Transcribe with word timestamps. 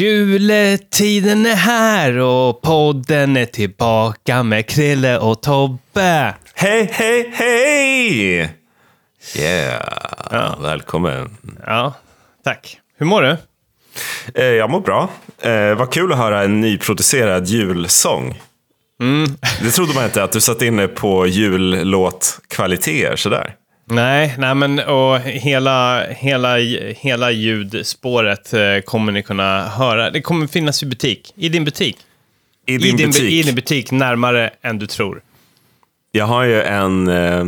Juletiden 0.00 1.46
är 1.46 1.54
här 1.54 2.18
och 2.18 2.62
podden 2.62 3.36
är 3.36 3.46
tillbaka 3.46 4.42
med 4.42 4.66
Krille 4.66 5.18
och 5.18 5.42
Tobbe. 5.42 6.34
Hej, 6.54 6.90
hej, 6.92 7.30
hej! 7.34 8.50
Yeah, 9.36 10.60
välkommen. 10.60 11.36
Ja, 11.66 11.94
tack. 12.44 12.78
Hur 12.98 13.06
mår 13.06 13.22
du? 13.22 13.36
Eh, 14.34 14.44
jag 14.44 14.70
mår 14.70 14.80
bra. 14.80 15.10
Eh, 15.42 15.74
vad 15.74 15.92
kul 15.92 16.12
att 16.12 16.18
höra 16.18 16.42
en 16.42 16.60
nyproducerad 16.60 17.46
julsång. 17.46 18.40
Det 19.62 19.70
trodde 19.70 19.94
man 19.94 20.04
inte, 20.04 20.24
att 20.24 20.32
du 20.32 20.40
satt 20.40 20.62
inne 20.62 20.88
på 20.88 21.26
jullåtkvaliteter 21.26 23.16
sådär. 23.16 23.54
Nej, 23.90 24.34
nej 24.38 24.54
men 24.54 24.78
och 24.78 25.20
hela, 25.20 26.04
hela, 26.06 26.56
hela 26.96 27.30
ljudspåret 27.30 28.52
eh, 28.52 28.80
kommer 28.84 29.12
ni 29.12 29.22
kunna 29.22 29.68
höra. 29.68 30.10
Det 30.10 30.20
kommer 30.22 30.46
finnas 30.46 30.82
i 30.82 30.86
butik. 30.86 31.32
I 31.36 31.48
din 31.48 31.64
butik. 31.64 31.96
I 32.66 32.78
din, 32.78 32.94
I, 32.94 32.96
din, 32.96 33.06
butik. 33.10 33.30
I 33.32 33.42
din 33.42 33.54
butik, 33.54 33.90
närmare 33.90 34.50
än 34.62 34.78
du 34.78 34.86
tror. 34.86 35.22
Jag 36.12 36.24
har 36.26 36.44
ju 36.44 36.62
en, 36.62 37.08
eh, 37.08 37.44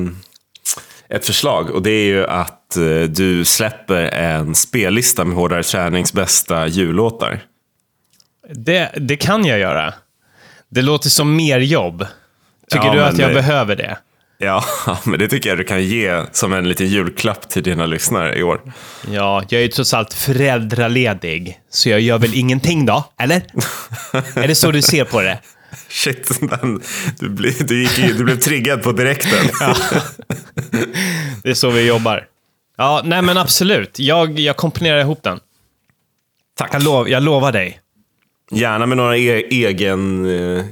ett 1.09 1.27
förslag 1.27 1.71
och 1.71 1.83
det 1.83 1.91
är 1.91 2.05
ju 2.07 2.27
att 2.27 2.77
eh, 2.77 2.83
du 3.09 3.45
släpper 3.45 4.03
en 4.03 4.55
spellista 4.55 5.25
med 5.25 5.37
Hårdare 5.37 5.63
Tränings 5.63 6.13
bästa 6.13 6.67
jullåtar. 6.67 7.41
Det, 8.51 8.91
det 8.97 9.17
kan 9.17 9.45
jag 9.45 9.59
göra. 9.59 9.95
Det 10.69 10.83
låter 10.83 11.09
som 11.11 11.37
mer 11.37 11.59
jobb. 11.59 12.07
Tycker 12.71 12.87
Ja, 12.87 12.95
du 12.95 13.03
att 13.03 13.19
jag 13.19 13.31
det- 13.31 13.35
behöver 13.35 13.77
det? 13.77 13.97
Ja, 14.43 14.65
men 15.05 15.19
det 15.19 15.29
tycker 15.29 15.49
jag 15.49 15.59
du 15.59 15.65
kan 15.65 15.85
ge 15.85 16.25
som 16.33 16.53
en 16.53 16.69
liten 16.69 16.87
julklapp 16.87 17.49
till 17.49 17.63
dina 17.63 17.87
lyssnare 17.87 18.39
i 18.39 18.43
år. 18.43 18.61
Ja, 19.11 19.43
jag 19.49 19.59
är 19.59 19.63
ju 19.63 19.69
trots 19.69 19.95
allt 19.95 20.15
föräldraledig, 20.15 21.61
så 21.71 21.89
jag 21.89 22.01
gör 22.01 22.19
väl 22.19 22.35
ingenting 22.35 22.87
då, 22.87 23.05
eller? 23.19 23.43
är 24.35 24.49
det 24.49 24.55
så 24.55 24.71
du 24.71 24.83
ser 24.83 25.05
på 25.05 25.21
det? 25.21 25.39
Shit, 25.89 26.41
du, 27.19 27.29
blev, 27.29 27.67
du, 27.67 27.83
gick 27.83 27.97
du 27.97 28.25
blev 28.25 28.37
triggad 28.37 28.83
på 28.83 28.93
direkten. 28.93 29.49
Det 31.43 31.51
är 31.51 31.55
så 31.55 31.71
vi 31.71 31.87
jobbar. 31.87 32.27
Ja, 32.77 33.03
nej 33.05 33.23
men 33.23 33.37
absolut. 33.37 33.99
Jag, 33.99 34.39
jag 34.39 34.57
komponerar 34.57 35.01
ihop 35.01 35.23
den. 35.23 35.41
Tack. 36.57 36.75
Jag, 36.75 36.83
lov, 36.83 37.09
jag 37.09 37.23
lovar 37.23 37.53
dig. 37.53 37.81
Gärna 38.51 38.87
med 38.87 38.97
några 38.97 39.17
e 39.17 39.45
egen 39.51 40.27
eh, 40.27 40.65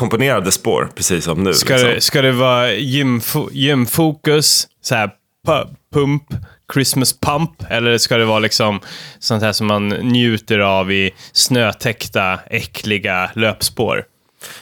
komponerade 0.00 0.52
spår, 0.52 0.90
precis 0.94 1.24
som 1.24 1.42
nu. 1.44 1.54
Ska, 1.54 1.72
liksom. 1.72 1.90
det, 1.90 2.00
ska 2.00 2.22
det 2.22 2.32
vara 2.32 2.72
gymfo, 2.72 3.48
gymfokus, 3.52 4.68
så 4.82 4.94
här 4.94 5.10
pu- 5.46 5.74
pump, 5.94 6.22
Christmas 6.72 7.20
pump? 7.20 7.50
Eller 7.68 7.98
ska 7.98 8.16
det 8.16 8.24
vara 8.24 8.38
liksom 8.38 8.80
sånt 9.18 9.42
här 9.42 9.52
som 9.52 9.66
man 9.66 9.88
njuter 9.88 10.58
av 10.58 10.92
i 10.92 11.10
snötäckta, 11.32 12.38
äckliga 12.46 13.30
löpspår? 13.34 14.04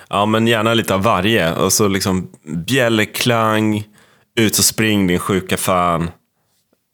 Ja, 0.09 0.27
men 0.27 0.47
gärna 0.47 0.75
lite 0.75 0.95
av 0.95 1.03
varje. 1.03 1.55
Och 1.55 1.73
så 1.73 1.89
liksom 1.89 2.29
bjällerklang, 2.67 3.85
ut 4.39 4.59
och 4.59 4.65
spring 4.65 5.07
din 5.07 5.19
sjuka 5.19 5.57
fan. 5.57 6.11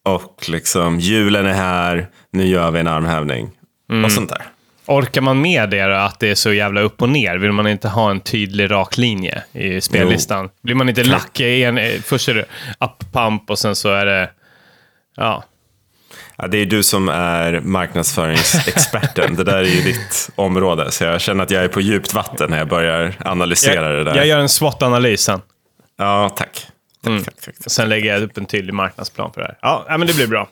Och 0.04 0.44
liksom 0.48 1.00
julen 1.00 1.46
är 1.46 1.52
här, 1.52 2.08
nu 2.32 2.46
gör 2.46 2.70
vi 2.70 2.80
en 2.80 2.88
armhävning. 2.88 3.50
Mm. 3.90 4.04
Och 4.04 4.12
sånt 4.12 4.30
där. 4.30 4.42
Orkar 4.86 5.20
man 5.20 5.40
med 5.40 5.70
det 5.70 5.84
då, 5.86 5.94
att 5.94 6.20
det 6.20 6.30
är 6.30 6.34
så 6.34 6.52
jävla 6.52 6.80
upp 6.80 7.02
och 7.02 7.08
ner? 7.08 7.36
Vill 7.36 7.52
man 7.52 7.66
inte 7.66 7.88
ha 7.88 8.10
en 8.10 8.20
tydlig 8.20 8.70
rak 8.70 8.96
linje 8.98 9.42
i 9.52 9.80
spellistan? 9.80 10.50
Blir 10.62 10.74
man 10.74 10.88
inte 10.88 11.04
lack 11.04 11.40
i 11.40 11.64
en... 11.64 11.78
eh, 11.78 12.00
Först 12.02 12.28
är 12.28 12.34
det 12.34 12.44
up 12.80 13.12
pump 13.12 13.50
och 13.50 13.58
sen 13.58 13.76
så 13.76 13.88
är 13.92 14.06
det... 14.06 14.30
Ja. 15.16 15.44
Ja, 16.36 16.46
det 16.46 16.58
är 16.58 16.66
du 16.66 16.82
som 16.82 17.08
är 17.08 17.60
marknadsföringsexperten. 17.60 19.36
det 19.36 19.44
där 19.44 19.58
är 19.58 19.64
ju 19.64 19.80
ditt 19.82 20.30
område. 20.34 20.90
Så 20.90 21.04
jag 21.04 21.20
känner 21.20 21.44
att 21.44 21.50
jag 21.50 21.64
är 21.64 21.68
på 21.68 21.80
djupt 21.80 22.14
vatten 22.14 22.50
när 22.50 22.58
jag 22.58 22.68
börjar 22.68 23.14
analysera 23.24 23.88
det 23.88 23.96
Jag, 23.96 24.06
där. 24.06 24.14
jag 24.16 24.26
gör 24.26 24.38
en 24.38 24.48
SWOT-analys 24.48 25.16
sen. 25.20 25.40
Ja, 25.98 26.28
tack. 26.36 26.66
Tack, 27.04 27.24
tack, 27.24 27.34
tack. 27.44 27.54
Sen 27.66 27.88
lägger 27.88 28.12
jag 28.12 28.22
upp 28.22 28.38
en 28.38 28.46
tydlig 28.46 28.74
marknadsplan 28.74 29.32
för 29.32 29.40
det 29.40 29.46
här. 29.46 29.58
Ja, 29.62 29.84
men 29.98 30.06
det 30.06 30.14
blir 30.16 30.26
bra. 30.26 30.48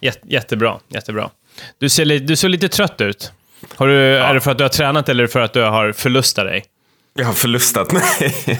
Jät, 0.00 0.18
jättebra, 0.22 0.78
jättebra. 0.88 1.30
Du 1.78 1.88
ser, 1.88 2.04
du 2.18 2.36
ser 2.36 2.48
lite 2.48 2.68
trött 2.68 3.00
ut. 3.00 3.32
Har 3.76 3.88
du, 3.88 4.16
Är 4.16 4.34
det 4.34 4.40
för 4.40 4.50
att 4.50 4.58
du 4.58 4.64
har 4.64 4.68
tränat 4.68 5.08
eller 5.08 5.26
för 5.26 5.40
att 5.40 5.52
du 5.52 5.62
har 5.62 5.92
förlustat 5.92 6.44
dig? 6.44 6.64
Jag 7.14 7.26
har 7.26 7.32
förlustat 7.32 7.92
mig. 7.92 8.02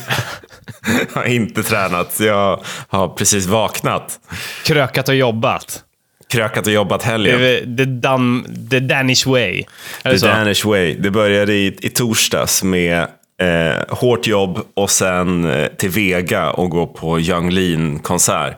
jag 1.15 1.21
har 1.21 1.25
inte 1.25 1.63
tränat. 1.63 2.21
Jag 2.21 2.61
har 2.89 3.09
precis 3.09 3.47
vaknat. 3.47 4.21
Krökat 4.67 5.09
och 5.09 5.15
jobbat? 5.15 5.85
Krökat 6.29 6.67
och 6.67 6.73
jobbat 6.73 7.03
helgen. 7.03 7.39
the, 7.77 7.85
Dan, 7.85 8.47
the 8.71 8.81
Danish 8.81 9.27
way. 9.27 9.65
The 10.03 10.19
så? 10.19 10.27
Danish 10.27 10.65
way. 10.65 10.95
Det 10.95 11.11
började 11.11 11.55
i, 11.55 11.79
i 11.81 11.89
torsdags 11.89 12.63
med 12.63 13.07
eh, 13.41 13.97
hårt 13.97 14.27
jobb 14.27 14.59
och 14.75 14.91
sen 14.91 15.51
eh, 15.51 15.67
till 15.67 15.91
Vega 15.91 16.51
och 16.51 16.71
gå 16.71 16.87
på 16.87 17.21
Young 17.21 17.51
Lean-konsert. 17.51 18.57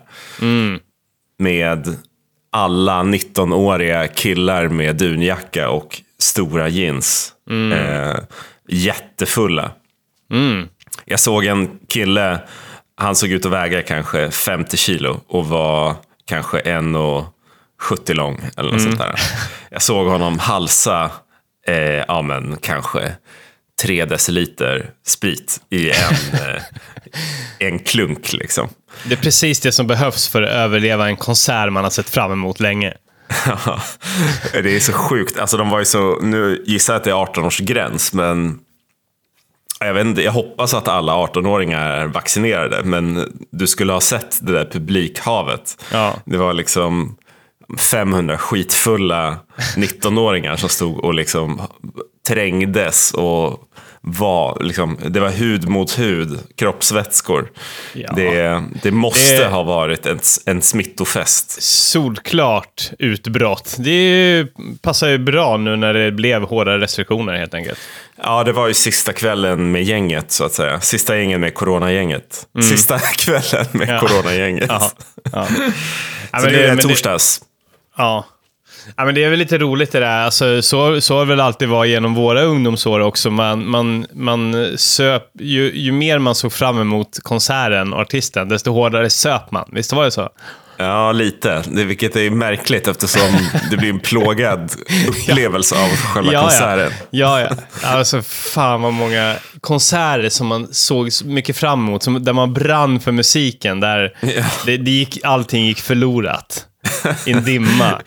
Med 1.38 1.96
alla 2.52 3.02
19-åriga 3.02 4.08
killar 4.08 4.68
med 4.68 4.96
dunjacka 4.96 5.70
och 5.70 6.00
stora 6.22 6.68
jeans. 6.68 7.32
Eh, 7.72 8.16
jättefulla. 8.68 9.70
Jag 11.04 11.20
såg 11.20 11.44
en 11.44 11.78
kille, 11.88 12.40
han 12.96 13.16
såg 13.16 13.30
ut 13.30 13.46
att 13.46 13.52
väga 13.52 13.82
kanske 13.82 14.30
50 14.30 14.76
kilo 14.76 15.20
och 15.28 15.46
var 15.46 15.94
kanske 16.26 16.58
1,70 16.60 18.14
lång 18.14 18.40
eller 18.56 18.72
något 18.72 18.82
sånt 18.82 18.98
där. 18.98 19.14
Jag 19.70 19.82
såg 19.82 20.06
honom 20.06 20.38
halsa, 20.38 21.10
eh, 21.68 21.76
ja 22.08 22.22
men 22.22 22.56
kanske 22.62 23.12
3 23.82 24.04
deciliter 24.04 24.90
sprit 25.06 25.60
i 25.70 25.90
en, 25.90 26.40
eh, 26.40 26.62
en 27.58 27.78
klunk 27.78 28.32
liksom. 28.32 28.68
Det 29.04 29.14
är 29.14 29.22
precis 29.22 29.60
det 29.60 29.72
som 29.72 29.86
behövs 29.86 30.28
för 30.28 30.42
att 30.42 30.50
överleva 30.50 31.08
en 31.08 31.16
konsert 31.16 31.72
man 31.72 31.84
har 31.84 31.90
sett 31.90 32.10
fram 32.10 32.32
emot 32.32 32.60
länge. 32.60 32.94
Det 34.52 34.76
är 34.76 34.80
så 34.80 34.92
sjukt. 34.92 35.38
Alltså 35.38 35.56
de 35.56 35.70
var 35.70 35.78
ju 35.78 35.84
så, 35.84 36.18
nu 36.20 36.64
gissar 36.66 36.92
jag 36.92 36.98
att 36.98 37.04
det 37.04 37.10
är 37.10 37.42
18-årsgräns, 37.42 38.14
men 38.14 38.58
jag, 39.80 39.94
vet 39.94 40.06
inte, 40.06 40.22
jag 40.22 40.32
hoppas 40.32 40.74
att 40.74 40.88
alla 40.88 41.12
18-åringar 41.12 41.90
är 41.90 42.06
vaccinerade, 42.06 42.82
men 42.84 43.32
du 43.50 43.66
skulle 43.66 43.92
ha 43.92 44.00
sett 44.00 44.46
det 44.46 44.52
där 44.52 44.68
publikhavet. 44.72 45.84
Ja. 45.92 46.14
Det 46.24 46.36
var 46.36 46.52
liksom 46.52 47.16
500 47.78 48.38
skitfulla 48.38 49.36
19-åringar 49.76 50.56
som 50.56 50.68
stod 50.68 51.04
och 51.04 51.14
liksom 51.14 51.60
trängdes 52.28 53.12
och 53.14 53.58
var, 54.04 54.58
liksom, 54.60 54.98
det 55.08 55.20
var 55.20 55.30
hud 55.30 55.68
mot 55.68 55.98
hud, 55.98 56.38
kroppsvätskor. 56.56 57.50
Ja. 57.92 58.12
Det, 58.16 58.62
det 58.82 58.90
måste 58.90 59.36
Det- 59.38 59.46
ha 59.48 59.62
varit 59.62 60.06
en, 60.06 60.20
en 60.46 60.62
smittofest. 60.62 61.62
Solklart 61.62 62.90
utbrott. 62.98 63.76
Det 63.78 64.46
passar 64.82 65.08
ju 65.08 65.18
bra 65.18 65.56
nu 65.56 65.76
när 65.76 65.94
det 65.94 66.12
blev 66.12 66.42
hårda 66.42 66.78
restriktioner 66.78 67.32
helt 67.34 67.54
enkelt. 67.54 67.78
Ja, 68.22 68.44
det 68.44 68.52
var 68.52 68.68
ju 68.68 68.74
sista 68.74 69.12
kvällen 69.12 69.72
med 69.72 69.82
gänget 69.84 70.30
så 70.32 70.44
att 70.44 70.52
säga. 70.52 70.80
Sista 70.80 71.16
gängen 71.18 71.40
med 71.40 71.54
coronagänget. 71.54 72.46
Sista 72.62 72.98
kvällen 73.18 73.66
med 73.72 73.88
Ja. 73.88 74.00
coronagänget. 74.00 74.66
Ja. 74.68 74.90
Ja. 75.32 75.48
Ja, 76.32 76.38
Så 76.38 76.44
men 76.44 76.54
det 76.54 76.64
är 76.66 76.76
torsdags. 76.76 77.40
ja. 77.96 78.26
Ja, 78.96 79.04
men 79.04 79.14
det 79.14 79.24
är 79.24 79.30
väl 79.30 79.38
lite 79.38 79.58
roligt 79.58 79.92
det 79.92 80.00
där. 80.00 80.24
Alltså, 80.24 80.62
så, 80.62 81.00
så 81.00 81.14
har 81.14 81.24
det 81.24 81.28
väl 81.28 81.40
alltid 81.40 81.68
varit 81.68 81.90
genom 81.90 82.14
våra 82.14 82.42
ungdomsår 82.42 83.00
också. 83.00 83.30
Man, 83.30 83.70
man, 83.70 84.06
man 84.12 84.68
söp, 84.78 85.22
ju, 85.40 85.72
ju 85.74 85.92
mer 85.92 86.18
man 86.18 86.34
såg 86.34 86.52
fram 86.52 86.80
emot 86.80 87.18
konserten 87.22 87.92
och 87.92 88.00
artisten, 88.00 88.48
desto 88.48 88.72
hårdare 88.72 89.10
söp 89.10 89.50
man. 89.50 89.68
Visst 89.72 89.92
var 89.92 90.04
det 90.04 90.10
så? 90.10 90.28
Ja, 90.76 91.12
lite. 91.12 91.62
Det, 91.66 91.84
vilket 91.84 92.16
är 92.16 92.30
märkligt 92.30 92.88
eftersom 92.88 93.28
det 93.70 93.76
blir 93.76 93.90
en 93.90 94.00
plågad 94.00 94.72
upplevelse 95.08 95.74
av 95.74 95.88
själva 95.88 96.40
konserten. 96.40 96.92
Ja, 97.10 97.40
ja. 97.40 97.48
Alltså, 97.82 98.22
fan 98.22 98.82
vad 98.82 98.92
många 98.92 99.34
konserter 99.60 100.28
som 100.28 100.46
man 100.46 100.68
såg 100.74 101.12
så 101.12 101.26
mycket 101.26 101.56
fram 101.56 101.80
emot, 101.88 102.02
som, 102.02 102.24
där 102.24 102.32
man 102.32 102.52
brann 102.52 103.00
för 103.00 103.12
musiken, 103.12 103.80
där 103.80 104.16
Ja. 104.20 104.44
det, 104.66 104.76
det 104.76 104.90
gick, 104.90 105.18
allting 105.24 105.66
gick 105.66 105.80
förlorat. 105.80 106.66
I 107.26 107.32
en 107.32 107.44
dimma. 107.44 108.00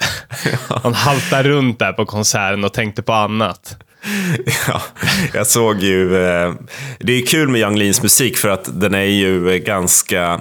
Man 0.83 0.93
haltade 0.93 1.49
runt 1.49 1.79
där 1.79 1.93
på 1.93 2.05
konserten 2.05 2.63
och 2.63 2.73
tänkte 2.73 3.01
på 3.03 3.13
annat. 3.13 3.77
Ja, 4.67 4.81
jag 5.33 5.47
såg 5.47 5.79
ju... 5.83 6.25
Eh, 6.27 6.53
det 6.99 7.13
är 7.13 7.25
kul 7.25 7.47
med 7.49 7.61
Young 7.61 7.77
Leans 7.77 8.03
musik 8.03 8.37
för 8.37 8.49
att 8.49 8.81
den 8.81 8.93
är 8.95 8.99
ju 9.03 9.49
eh, 9.51 9.57
ganska 9.57 10.39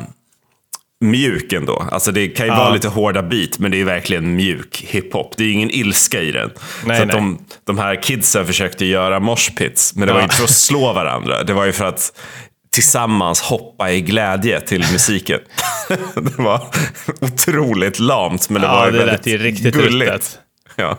mjuk 1.01 1.53
ändå. 1.53 1.87
Alltså 1.93 2.13
det 2.13 2.29
kan 2.29 2.47
ju 2.47 2.53
Ja. 2.53 2.59
vara 2.59 2.73
lite 2.73 2.89
hårda 2.89 3.23
beat, 3.23 3.59
men 3.59 3.71
det 3.71 3.81
är 3.81 3.85
verkligen 3.85 4.37
mjuk 4.37 4.85
hiphop. 4.89 5.35
Det 5.37 5.43
är 5.45 5.47
ju 5.47 5.53
ingen 5.53 5.71
ilska 5.71 6.21
i 6.23 6.33
den. 6.33 6.51
Nej, 6.85 6.99
så 7.01 7.05
de, 7.05 7.39
de 7.67 7.79
här 7.79 8.03
kidsen 8.03 8.47
försökte 8.47 8.85
göra 8.85 9.21
moshpits, 9.21 9.95
men 9.95 10.07
det 10.09 10.13
var 10.15 10.21
Ja. 10.21 10.25
inte 10.25 10.37
för 10.37 10.45
att 10.45 10.51
slå 10.51 10.93
varandra. 10.93 11.43
Det 11.45 11.53
var 11.53 11.65
ju 11.65 11.73
för 11.73 11.85
att 11.85 12.13
tillsammans 12.75 13.41
hoppa 13.41 13.91
i 13.91 14.00
glädje 14.00 14.61
till 14.61 14.81
musiken. 14.93 15.41
det 16.15 16.38
var 16.38 16.67
otroligt 17.21 17.99
lamt, 17.99 18.49
men 18.50 18.62
det 18.62 18.69
Ja, 18.69 18.75
var 18.75 18.91
det 18.91 18.99
väldigt 18.99 19.26
lät 19.26 19.41
riktigt 19.41 19.75
gulligt. 19.75 20.11
ruttet. 20.12 20.38
Ja. 20.76 20.99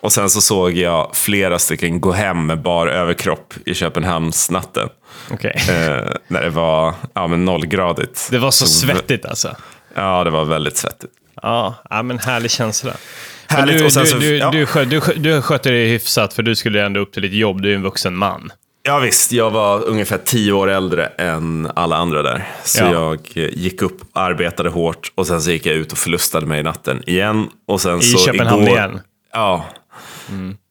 Och 0.00 0.12
sen 0.12 0.30
så 0.30 0.40
såg 0.40 0.72
jag 0.72 1.10
flera 1.16 1.58
stycken 1.58 2.00
gå 2.00 2.12
hem 2.12 2.46
med 2.46 2.62
bar 2.62 2.86
överkropp 2.86 3.54
i 3.66 3.74
Köpenhamnsnatten. 3.74 4.88
Okej. 5.30 5.54
Eh, 5.68 6.14
när 6.28 6.42
det 6.42 6.50
var 6.50 6.94
ja, 7.14 7.26
men 7.26 7.44
nollgradigt. 7.44 8.28
Det 8.30 8.38
var 8.38 8.50
så 8.50 8.66
svettigt 8.66 9.26
alltså. 9.26 9.56
Ja, 9.94 10.24
det 10.24 10.30
var 10.30 10.44
väldigt 10.44 10.76
svettigt. 10.76 11.12
Ja, 11.42 11.74
ja 11.90 12.02
men 12.02 12.18
härlig 12.18 12.50
känsla. 12.50 12.92
Men 13.48 13.56
Härligt. 13.58 13.78
du, 13.78 13.84
och 13.84 13.92
sen 13.92 14.02
du, 14.04 14.08
så, 14.10 14.16
du, 14.18 14.36
ja. 14.36 14.50
du, 14.50 14.64
skö- 14.64 14.84
du, 14.84 15.00
skö- 15.00 15.18
du 15.18 15.42
skötte 15.42 15.70
dig 15.70 15.88
hyfsat 15.88 16.34
för 16.34 16.42
du 16.42 16.56
skulle 16.56 16.86
ändå 16.86 17.00
upp 17.00 17.12
till 17.12 17.22
ditt 17.22 17.32
jobb. 17.32 17.62
Du 17.62 17.70
är 17.70 17.74
en 17.74 17.82
vuxen 17.82 18.16
man. 18.16 18.52
Ja 18.82 18.98
visst, 18.98 19.32
jag 19.32 19.50
var 19.50 19.84
ungefär 19.84 20.18
tio 20.18 20.52
år 20.52 20.70
äldre 20.70 21.06
än 21.06 21.70
alla 21.76 21.96
andra 21.96 22.22
där. 22.22 22.48
Så 22.64 22.82
Ja. 22.84 22.92
jag 22.92 23.44
eh, 23.44 23.48
gick 23.58 23.82
upp, 23.82 24.00
arbetade 24.12 24.68
hårt 24.70 25.12
och 25.14 25.26
sen 25.26 25.42
så 25.42 25.50
gick 25.50 25.66
jag 25.66 25.74
ut 25.76 25.92
och 25.92 25.98
förlustade 25.98 26.46
mig 26.46 26.60
i 26.60 26.62
natten 26.62 27.02
igen. 27.06 27.48
Och 27.68 27.80
sen 27.80 27.98
I 27.98 28.02
så 28.02 28.18
Köpenhamn 28.18 28.62
igår, 28.62 28.76
igen. 28.78 29.00
Ja. 29.32 29.64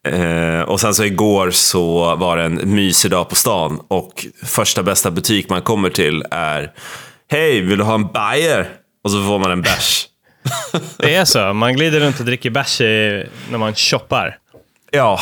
Eh, 0.08 0.62
och 0.62 0.80
sen 0.82 0.94
så 0.94 1.04
igår 1.04 1.52
så 1.52 2.16
var 2.16 2.38
det 2.38 2.44
en 2.44 2.76
mysig 2.76 3.12
dag 3.12 3.30
på 3.30 3.36
stan 3.36 3.82
och 3.88 4.26
första 4.46 4.84
bästa 4.84 5.12
butik 5.12 5.50
man 5.50 5.62
kommer 5.62 5.90
till 5.90 6.24
är 6.32 6.72
Hej, 7.32 7.62
vill 7.62 7.78
du 7.78 7.84
ha 7.84 7.94
en 7.96 8.08
Bayer? 8.08 8.70
Och 9.04 9.12
så 9.12 9.24
får 9.24 9.40
man 9.40 9.52
en 9.52 9.62
bärs. 9.62 10.06
Det 10.98 11.16
är 11.16 11.26
så. 11.26 11.54
Man 11.54 11.74
glider 11.74 12.00
runt 12.00 12.20
och 12.20 12.26
dricker 12.26 12.50
bärs 12.50 12.80
när 12.80 13.58
man 13.58 13.76
shoppar. 13.76 14.38
Ja, 14.92 15.20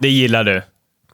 Det 0.00 0.08
gillar 0.08 0.44
du. 0.44 0.62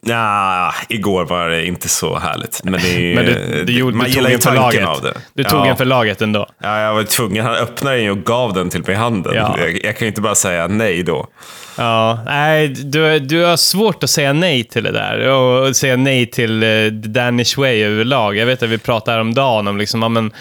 Nja, 0.02 0.74
igår 0.88 1.24
var 1.24 1.48
det 1.48 1.66
inte 1.66 1.88
så 1.88 2.18
härligt. 2.18 2.60
Men, 2.64 2.72
det, 2.72 3.14
Men 3.14 3.24
du, 3.24 3.64
du, 3.64 3.72
gjorde, 3.72 3.96
man 3.96 4.06
du 4.06 4.12
gillar 4.12 4.30
tog 4.30 4.32
ju 4.32 4.38
tanken 4.38 4.84
laget. 4.84 4.88
av 4.88 5.02
det. 5.02 5.20
Du 5.34 5.44
tog 5.44 5.60
ja. 5.60 5.66
en 5.66 5.76
för 5.76 5.84
laget 5.84 6.22
ändå. 6.22 6.46
Ja, 6.62 6.80
jag 6.80 6.94
var 6.94 7.02
tvungen. 7.02 7.44
Han 7.44 7.54
öppnade 7.54 7.96
den 7.96 8.10
och 8.10 8.24
gav 8.24 8.52
den 8.52 8.70
till 8.70 8.80
mig 8.80 8.90
i 8.90 8.94
handen. 8.94 9.32
Ja. 9.34 9.56
Jag, 9.58 9.84
jag 9.84 9.96
kan 9.96 10.00
ju 10.00 10.06
inte 10.06 10.20
bara 10.20 10.34
säga 10.34 10.66
nej 10.66 11.02
då. 11.02 11.26
Ja, 11.78 12.18
nej, 12.26 12.68
du, 12.68 13.18
du 13.18 13.44
har 13.44 13.56
svårt 13.56 14.04
att 14.04 14.10
säga 14.10 14.32
nej 14.32 14.64
till 14.64 14.84
det 14.84 14.92
där. 14.92 15.28
Och 15.28 15.76
säga 15.76 15.96
nej 15.96 16.26
till 16.26 16.62
uh, 16.62 16.92
Danish 16.92 17.58
way 17.58 17.82
överlag. 17.82 18.36
Jag 18.36 18.46
vet 18.46 18.62
att 18.62 18.68
vi 18.68 18.78
pratade 18.78 19.20
om 19.20 19.34
dagen 19.34 19.68
om 19.68 19.78
liksom, 19.78 20.02
ja, 20.02 20.08
men, 20.08 20.32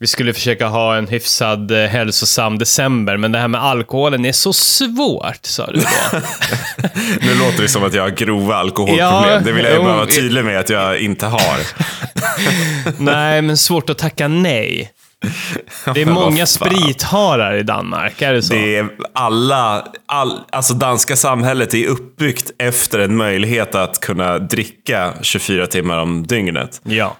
vi 0.00 0.06
skulle 0.06 0.32
försöka 0.32 0.66
ha 0.66 0.96
en 0.96 1.08
hyfsad 1.08 1.70
uh, 1.70 1.78
hälsosam 1.78 2.58
december, 2.58 3.16
men 3.16 3.32
det 3.32 3.38
här 3.38 3.48
med 3.48 3.62
alkoholen 3.62 4.24
är 4.24 4.32
så 4.32 4.52
svårt, 4.52 5.46
sa 5.46 5.66
du 5.66 5.80
då. 5.80 6.18
Nu 7.20 7.34
låter 7.34 7.62
det 7.62 7.68
som 7.68 7.84
att 7.84 7.94
jag 7.94 8.02
har 8.02 8.10
grova 8.10 8.54
alkoholproblem. 8.54 9.32
Ja, 9.32 9.40
det 9.44 9.52
vill 9.52 9.64
jag 9.64 9.74
ju 9.74 9.78
bara 9.78 9.94
vara 9.94 10.06
jo. 10.08 10.14
tydlig 10.14 10.44
med 10.44 10.60
att 10.60 10.70
jag 10.70 10.98
inte 10.98 11.26
har. 11.26 11.58
nej, 13.02 13.42
men 13.42 13.56
svårt 13.56 13.90
att 13.90 13.98
tacka 13.98 14.28
nej. 14.28 14.92
Det 15.94 16.02
är 16.02 16.06
många 16.06 16.46
spritharar 16.46 17.56
i 17.56 17.62
Danmark, 17.62 18.22
är 18.22 18.32
det 18.32 18.42
så? 18.42 18.54
Det 18.54 18.76
är 18.76 18.88
alla, 19.12 19.84
all, 20.06 20.40
alltså 20.52 20.74
danska 20.74 21.16
samhället 21.16 21.74
är 21.74 21.86
uppbyggt 21.86 22.50
efter 22.58 22.98
en 22.98 23.16
möjlighet 23.16 23.74
att 23.74 24.00
kunna 24.00 24.38
dricka 24.38 25.14
24 25.22 25.66
timmar 25.66 25.98
om 25.98 26.26
dygnet. 26.26 26.80
Ja. 26.84 27.16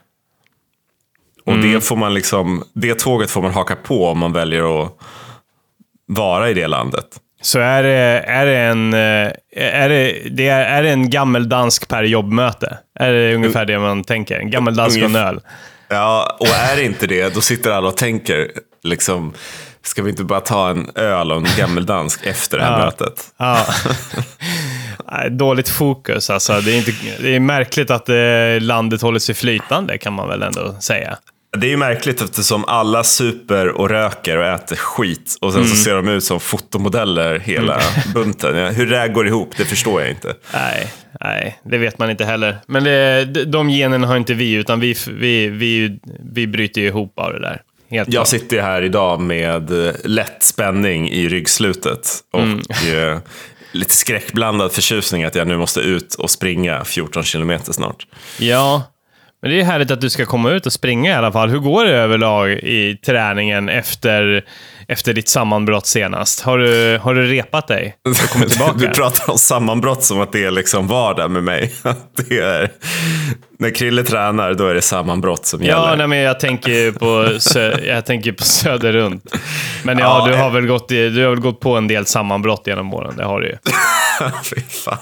Och 1.49 1.55
Mm. 1.55 1.73
det 1.73 1.81
får 1.81 1.97
man 1.97 2.15
liksom, 2.15 2.65
det 2.73 2.99
tåget 2.99 3.31
får 3.31 3.43
man 3.43 3.51
haka 3.53 3.77
på 3.77 4.07
om 4.07 4.19
man 4.19 4.33
väljer 4.33 4.83
att 4.85 4.93
vara 6.07 6.51
i 6.51 6.55
det 6.55 6.67
landet. 6.67 7.05
Så 7.43 7.59
är 7.59 7.83
det, 7.83 8.23
är 8.27 8.47
det 8.47 8.57
en, 8.59 8.95
eh, 8.95 9.33
är 9.57 9.89
det, 9.89 10.19
det 10.31 10.49
är, 10.49 10.61
är 10.79 10.83
det 10.83 10.91
en 10.91 11.11
gammeldansk 11.11 11.89
per 11.89 12.03
jobbmöte? 12.05 12.79
Är 13.01 13.13
det 13.13 13.35
ungefär 13.35 13.65
det 13.65 13.79
man 13.79 14.05
tänker? 14.05 14.39
En 14.39 14.51
gammeldansk 14.51 14.99
och 14.99 15.05
en 15.05 15.17
öl? 15.17 15.41
Ja, 15.89 16.37
och 16.41 16.47
är 16.49 16.77
det 16.77 16.85
inte 16.85 17.07
det, 17.07 17.35
då 17.35 17.41
sitter 17.41 17.71
alla 17.71 17.89
och 17.89 17.97
tänker, 17.97 18.51
liksom, 18.83 19.33
ska 19.83 20.03
vi 20.03 20.11
inte 20.11 20.25
bara 20.25 20.41
ta 20.41 20.71
en 20.71 20.91
öl 20.95 21.33
och 21.33 21.37
en 21.39 21.47
gammeldansk 21.59 22.27
efter 22.27 22.59
det 22.59 22.65
här 22.65 22.73
Ja. 22.79 22.85
mötet? 22.85 23.25
Ja. 23.37 23.67
Dåligt 25.31 25.69
fokus 25.69 26.31
alltså. 26.31 26.61
Det 26.61 26.73
är, 26.73 26.77
inte, 26.79 26.93
det 27.21 27.37
är 27.37 27.41
märkligt 27.41 27.91
att 27.91 28.09
eh, 28.09 28.17
landet 28.61 29.03
håller 29.03 29.19
sig 29.19 29.35
flytande 29.35 29.99
kan 29.99 30.13
man 30.13 30.29
väl 30.29 30.43
ändå 30.43 30.75
säga. 30.81 31.19
Det 31.59 31.67
är 31.67 31.71
ju 31.71 31.77
märkligt 31.77 32.23
eftersom 32.23 32.65
alla 32.65 33.05
super 33.05 33.69
och 33.69 33.89
röker 33.91 34.37
och 34.37 34.45
äter 34.47 34.77
skit 34.77 35.37
och 35.41 35.53
sen 35.53 35.69
så 35.69 35.77
ser 35.77 35.95
de 35.95 36.09
ut 36.09 36.25
som 36.25 36.41
fotomodeller 36.41 37.39
hela 37.39 37.81
bunten. 38.15 38.57
Ja, 38.57 38.69
Hur 38.71 38.87
det 38.87 38.97
där 38.97 39.09
går 39.09 39.27
ihop, 39.27 39.51
det 39.57 39.65
förstår 39.65 40.01
jag 40.01 40.11
inte. 40.11 40.35
Nej, 40.53 40.93
nej, 41.21 41.59
det 41.65 41.79
vet 41.79 41.99
man 41.99 42.11
inte 42.11 42.25
heller. 42.25 42.57
Men 42.67 42.85
det, 42.85 43.25
de- 43.45 43.71
generna 43.71 44.07
har 44.07 44.17
inte 44.17 44.35
vi, 44.35 44.53
utan 44.53 44.81
vi, 44.81 44.97
vi, 45.09 45.49
vi, 45.49 45.99
vi 46.33 46.47
bryter 46.47 46.81
ihop 46.81 47.19
av 47.19 47.33
det 47.33 47.41
där. 47.41 47.63
Helt 47.91 48.13
Jag 48.13 48.29
sitter 48.29 48.63
här 48.63 48.83
idag 48.83 49.21
med 49.21 49.87
eh, 49.87 49.95
lätt 50.05 50.43
spänning 50.43 51.11
i 51.11 51.29
ryggslutet 51.29 52.09
och 52.33 52.87
eh, 52.89 53.19
lite 53.73 53.95
skräckblandad 53.95 54.73
förtjusning 54.73 55.25
att 55.25 55.35
jag 55.35 55.47
nu 55.49 55.57
måste 55.57 55.81
ut 55.81 56.15
och 56.15 56.31
springa 56.31 56.85
14 56.85 57.23
kilometer 57.23 57.73
snart. 57.73 58.07
Ja, 58.39 58.83
men 59.43 59.51
det 59.51 59.61
är 59.61 59.65
härligt 59.65 59.91
att 59.91 60.01
du 60.01 60.11
ska 60.11 60.25
komma 60.25 60.51
ut 60.51 60.67
och 60.67 60.73
springa 60.73 61.11
i 61.11 61.15
alla 61.15 61.33
fall. 61.33 61.49
Hur 61.51 61.59
går 61.59 61.85
det 61.85 61.91
överlag 61.97 62.51
i 62.53 62.97
träningen 63.07 63.69
efter, 63.69 64.45
efter 64.89 65.15
ditt 65.15 65.29
sammanbrott 65.29 65.87
senast? 65.87 66.41
Har 66.41 66.59
du, 66.59 66.99
har 67.03 67.15
du 67.15 67.27
repat 67.27 67.69
dig 67.69 67.95
kommit 68.33 68.49
tillbaka? 68.51 68.73
Du 68.79 68.89
pratar 68.89 69.31
om 69.33 69.39
sammanbrott 69.39 70.05
som 70.05 70.21
att 70.21 70.33
det 70.33 70.45
är 70.45 70.51
liksom 70.51 70.87
vardag 70.87 71.31
med 71.31 71.45
mig. 71.45 71.73
Det 72.29 72.39
är, 72.39 72.71
när 73.59 73.71
Krille 73.71 74.03
tränar, 74.03 74.55
då 74.55 74.67
är 74.69 74.75
det 74.75 74.83
sammanbrott 74.83 75.47
som 75.47 75.63
Ja, 75.63 75.67
gäller. 75.69 75.97
nej, 75.97 76.07
men 76.07 76.19
jag 76.19 76.41
tänker 76.41 76.93
på, 76.93 77.07
sö- 77.39 77.85
jag 77.89 78.07
tänker 78.07 78.33
på 78.33 78.45
söder 78.45 78.93
runt. 78.93 79.25
Men 79.83 79.99
ja, 79.99 80.25
Ja, 80.27 80.33
du, 80.33 80.39
har 80.39 80.47
eh. 80.49 80.53
väl 80.55 80.67
gått, 80.67 80.89
du 80.89 81.23
har 81.23 81.31
väl 81.31 81.41
gått 81.41 81.61
på 81.61 81.77
en 81.77 81.89
del 81.89 82.07
sammanbrott 82.07 82.63
genom 82.67 82.95
åren. 82.95 83.15
Det 83.17 83.25
har 83.25 83.41
du 83.41 83.47
ju. 83.49 83.57
Fy 84.55 84.61
fan. 84.61 84.97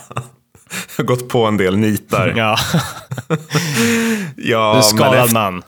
Jag 0.70 0.96
har 0.96 1.04
gått 1.04 1.28
på 1.28 1.44
en 1.46 1.56
del 1.56 1.76
nitar. 1.76 2.32
Ja, 2.36 2.56
Ja, 4.36 4.70
en 4.70 4.76
men 4.76 4.82
skadad 4.82 5.14
efter, 5.14 5.32
man. 5.34 5.62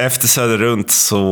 efter 0.00 0.28
Söder 0.28 0.58
runt 0.58 0.90
så 0.90 1.22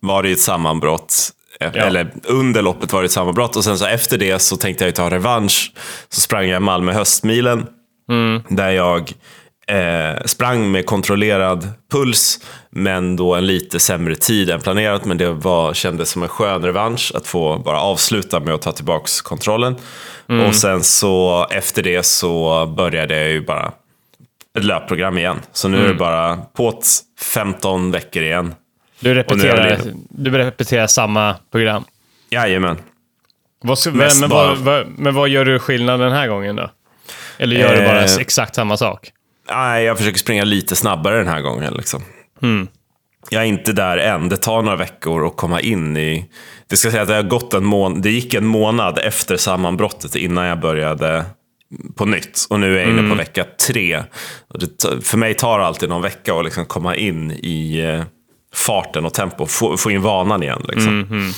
var 0.00 0.22
det 0.22 0.28
ju 0.28 0.32
ett 0.34 0.40
sammanbrott. 0.40 1.14
Eh, 1.60 1.70
Ja. 1.74 1.82
Eller 1.82 2.12
under 2.24 2.62
loppet 2.62 2.92
var 2.92 3.00
det 3.02 3.06
ett 3.06 3.12
sammanbrott 3.12 3.56
och 3.56 3.64
sen 3.64 3.78
så 3.78 3.86
efter 3.86 4.18
det 4.18 4.38
så 4.38 4.56
tänkte 4.56 4.84
jag 4.84 4.94
ta 4.94 5.10
revansch. 5.10 5.72
Så 6.08 6.20
sprang 6.20 6.48
jag 6.48 6.62
Malmö 6.62 6.92
höstmilen. 6.92 7.66
Mm. 8.10 8.42
Där 8.48 8.70
jag 8.70 9.12
eh, 9.68 10.22
sprang 10.24 10.70
med 10.70 10.86
kontrollerad 10.86 11.68
puls, 11.92 12.38
men 12.70 13.16
då 13.16 13.34
en 13.34 13.46
lite 13.46 13.80
sämre 13.80 14.14
tid 14.14 14.50
än 14.50 14.60
planerat. 14.60 15.04
Men 15.04 15.18
det 15.18 15.30
var, 15.32 15.74
kändes 15.74 16.10
som 16.10 16.22
en 16.22 16.28
skön 16.28 16.62
revansch 16.62 17.12
att 17.14 17.26
få 17.26 17.58
bara 17.58 17.80
avsluta 17.80 18.40
med 18.40 18.54
att 18.54 18.62
ta 18.62 18.72
tillbaka 18.72 19.06
kontrollen. 19.24 19.76
Mm. 20.28 20.46
Och 20.46 20.54
sen 20.54 20.82
så 20.82 21.46
efter 21.50 21.82
det 21.82 22.02
så 22.02 22.66
började 22.66 23.16
jag 23.18 23.28
ju 23.30 23.40
bara 23.44 23.72
ett 24.58 24.64
löpprogram 24.64 25.18
igen. 25.18 25.40
Så 25.52 25.68
nu 25.68 25.76
är 25.76 25.80
Mm. 25.80 25.92
det 25.92 25.98
bara 25.98 26.36
på 26.36 26.82
15 27.20 27.90
veckor 27.90 28.22
igen. 28.22 28.54
Du 29.00 29.14
repeterar, 29.14 29.66
är 29.66 29.80
du 30.10 30.30
repeterar 30.30 30.86
samma 30.86 31.36
program. 31.50 31.84
Jajamän. 32.30 32.76
Vad, 33.62 33.78
men, 33.92 34.28
bara- 34.28 34.46
vad, 34.48 34.58
vad, 34.58 34.86
men 34.98 35.14
vad 35.14 35.28
gör 35.28 35.44
du 35.44 35.58
skillnad 35.58 36.00
den 36.00 36.12
här 36.12 36.28
gången 36.28 36.56
då? 36.56 36.70
Eller 37.38 37.56
gör 37.56 37.76
du 37.76 37.84
bara 37.86 38.04
Eh. 38.04 38.16
exakt 38.16 38.54
samma 38.54 38.76
sak? 38.76 39.10
Nej, 39.50 39.84
jag 39.84 39.98
försöker 39.98 40.18
springa 40.18 40.44
lite 40.44 40.76
snabbare 40.76 41.16
den 41.16 41.28
här 41.28 41.40
gången. 41.40 41.74
Liksom. 41.74 42.02
Mm. 42.42 42.68
Jag 43.30 43.42
är 43.42 43.46
inte 43.46 43.72
där 43.72 43.96
än. 43.98 44.28
Det 44.28 44.36
tar 44.36 44.62
några 44.62 44.76
veckor 44.76 45.26
att 45.26 45.36
komma 45.36 45.60
in 45.60 45.96
i... 45.96 46.30
Det 46.68 46.76
ska 46.76 46.90
säga 46.90 47.02
att 47.02 47.08
det, 47.08 47.14
har 47.14 47.22
gått 47.22 47.54
en 47.54 47.64
mån... 47.64 48.00
det 48.00 48.10
gick 48.10 48.34
en 48.34 48.46
månad 48.46 48.98
efter 48.98 49.36
sammanbrottet 49.36 50.14
innan 50.16 50.44
jag 50.44 50.60
började 50.60 51.24
på 51.96 52.04
nytt. 52.04 52.46
Och 52.50 52.60
nu 52.60 52.74
är 52.76 52.80
jag 52.80 52.88
inne 52.90 52.98
Mm. 52.98 53.10
på 53.10 53.16
vecka 53.16 53.44
tre. 53.66 54.02
Det, 54.54 55.04
för 55.04 55.18
mig 55.18 55.34
tar 55.34 55.58
det 55.58 55.66
alltid 55.66 55.88
någon 55.88 56.02
vecka 56.02 56.34
att 56.34 56.44
liksom 56.44 56.66
komma 56.66 56.96
in 56.96 57.30
i 57.30 57.80
eh, 57.80 58.04
farten 58.54 59.04
och 59.04 59.14
tempo. 59.14 59.46
Få, 59.46 59.76
få 59.76 59.90
in 59.90 60.02
vanan 60.02 60.42
igen. 60.42 60.64
Liksom. 60.68 61.00
Mm. 61.10 61.32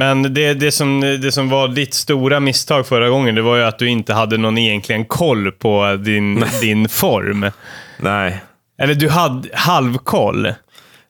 Men 0.00 0.34
det, 0.34 0.54
det, 0.54 0.72
som, 0.72 1.00
det 1.00 1.32
som 1.32 1.48
var 1.48 1.68
ditt 1.68 1.94
stora 1.94 2.40
misstag 2.40 2.86
förra 2.86 3.08
gången, 3.08 3.34
det 3.34 3.42
var 3.42 3.56
ju 3.56 3.62
att 3.62 3.78
du 3.78 3.88
inte 3.88 4.14
hade 4.14 4.36
någon 4.36 4.58
egentligen 4.58 5.04
koll 5.04 5.52
på 5.52 5.96
din, 6.04 6.44
din 6.60 6.88
form. 6.88 7.50
Nej. 7.98 8.40
Eller 8.82 8.94
du 8.94 9.08
hade 9.08 9.48
halvkoll. 9.54 10.52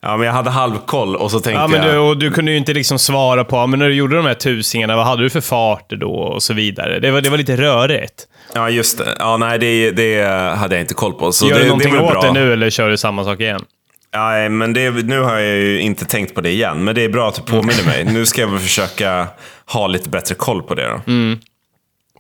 Ja, 0.03 0.17
men 0.17 0.27
jag 0.27 0.33
hade 0.33 0.51
halvkoll 0.51 1.17
och 1.17 1.31
så 1.31 1.41
tänkte 1.41 1.61
Ja, 1.61 1.69
men 1.69 1.83
jag... 1.83 1.95
du, 1.95 1.99
och 1.99 2.17
du 2.17 2.31
kunde 2.31 2.51
ju 2.51 2.57
inte 2.57 2.73
liksom 2.73 2.99
svara 2.99 3.45
på, 3.45 3.67
men 3.67 3.79
när 3.79 3.89
du 3.89 3.95
gjorde 3.95 4.17
de 4.17 4.27
här 4.27 4.35
tusingarna, 4.35 4.97
vad 4.97 5.07
hade 5.07 5.23
du 5.23 5.31
för 5.31 5.41
farter 5.41 5.97
då? 5.97 6.13
Och 6.13 6.43
så 6.43 6.55
vidare. 6.55 6.99
Det 6.99 7.11
var, 7.11 7.21
det 7.21 7.31
var 7.31 7.39
lite 7.39 7.57
rörigt. 7.57 8.27
Ja, 8.55 8.71
just 8.71 8.99
det. 8.99 9.17
Ja, 9.19 9.37
nej, 9.37 9.59
det, 9.59 9.91
det 9.91 10.25
hade 10.57 10.75
jag 10.75 10.83
inte 10.83 10.95
koll 10.95 11.13
på. 11.13 11.33
Så 11.33 11.47
Gör 11.47 11.55
det, 11.55 11.63
du 11.63 11.67
någonting 11.69 11.95
det 11.95 12.01
åt 12.01 12.13
bra. 12.13 12.23
det 12.23 12.33
nu 12.33 12.53
eller 12.53 12.71
kör 12.71 12.91
du 12.91 12.97
samma 12.97 13.25
sak 13.25 13.41
igen? 13.41 13.65
Nej, 14.15 14.49
men 14.49 14.73
det, 14.73 14.91
nu 14.91 15.21
har 15.21 15.39
jag 15.39 15.57
ju 15.57 15.81
inte 15.81 16.05
tänkt 16.05 16.35
på 16.35 16.41
det 16.41 16.51
igen. 16.51 16.85
Men 16.85 16.95
det 16.95 17.05
är 17.05 17.09
bra 17.09 17.29
att 17.29 17.35
du 17.35 17.43
påminner 17.43 17.87
mig. 17.87 18.05
Nu 18.05 18.27
ska 18.27 18.41
jag 18.41 18.49
väl 18.49 18.59
försöka 18.61 19.29
ha 19.67 19.87
lite 19.87 20.09
bättre 20.09 20.35
koll 20.35 20.63
på 20.63 20.75
det 20.75 20.89
då. 20.89 21.01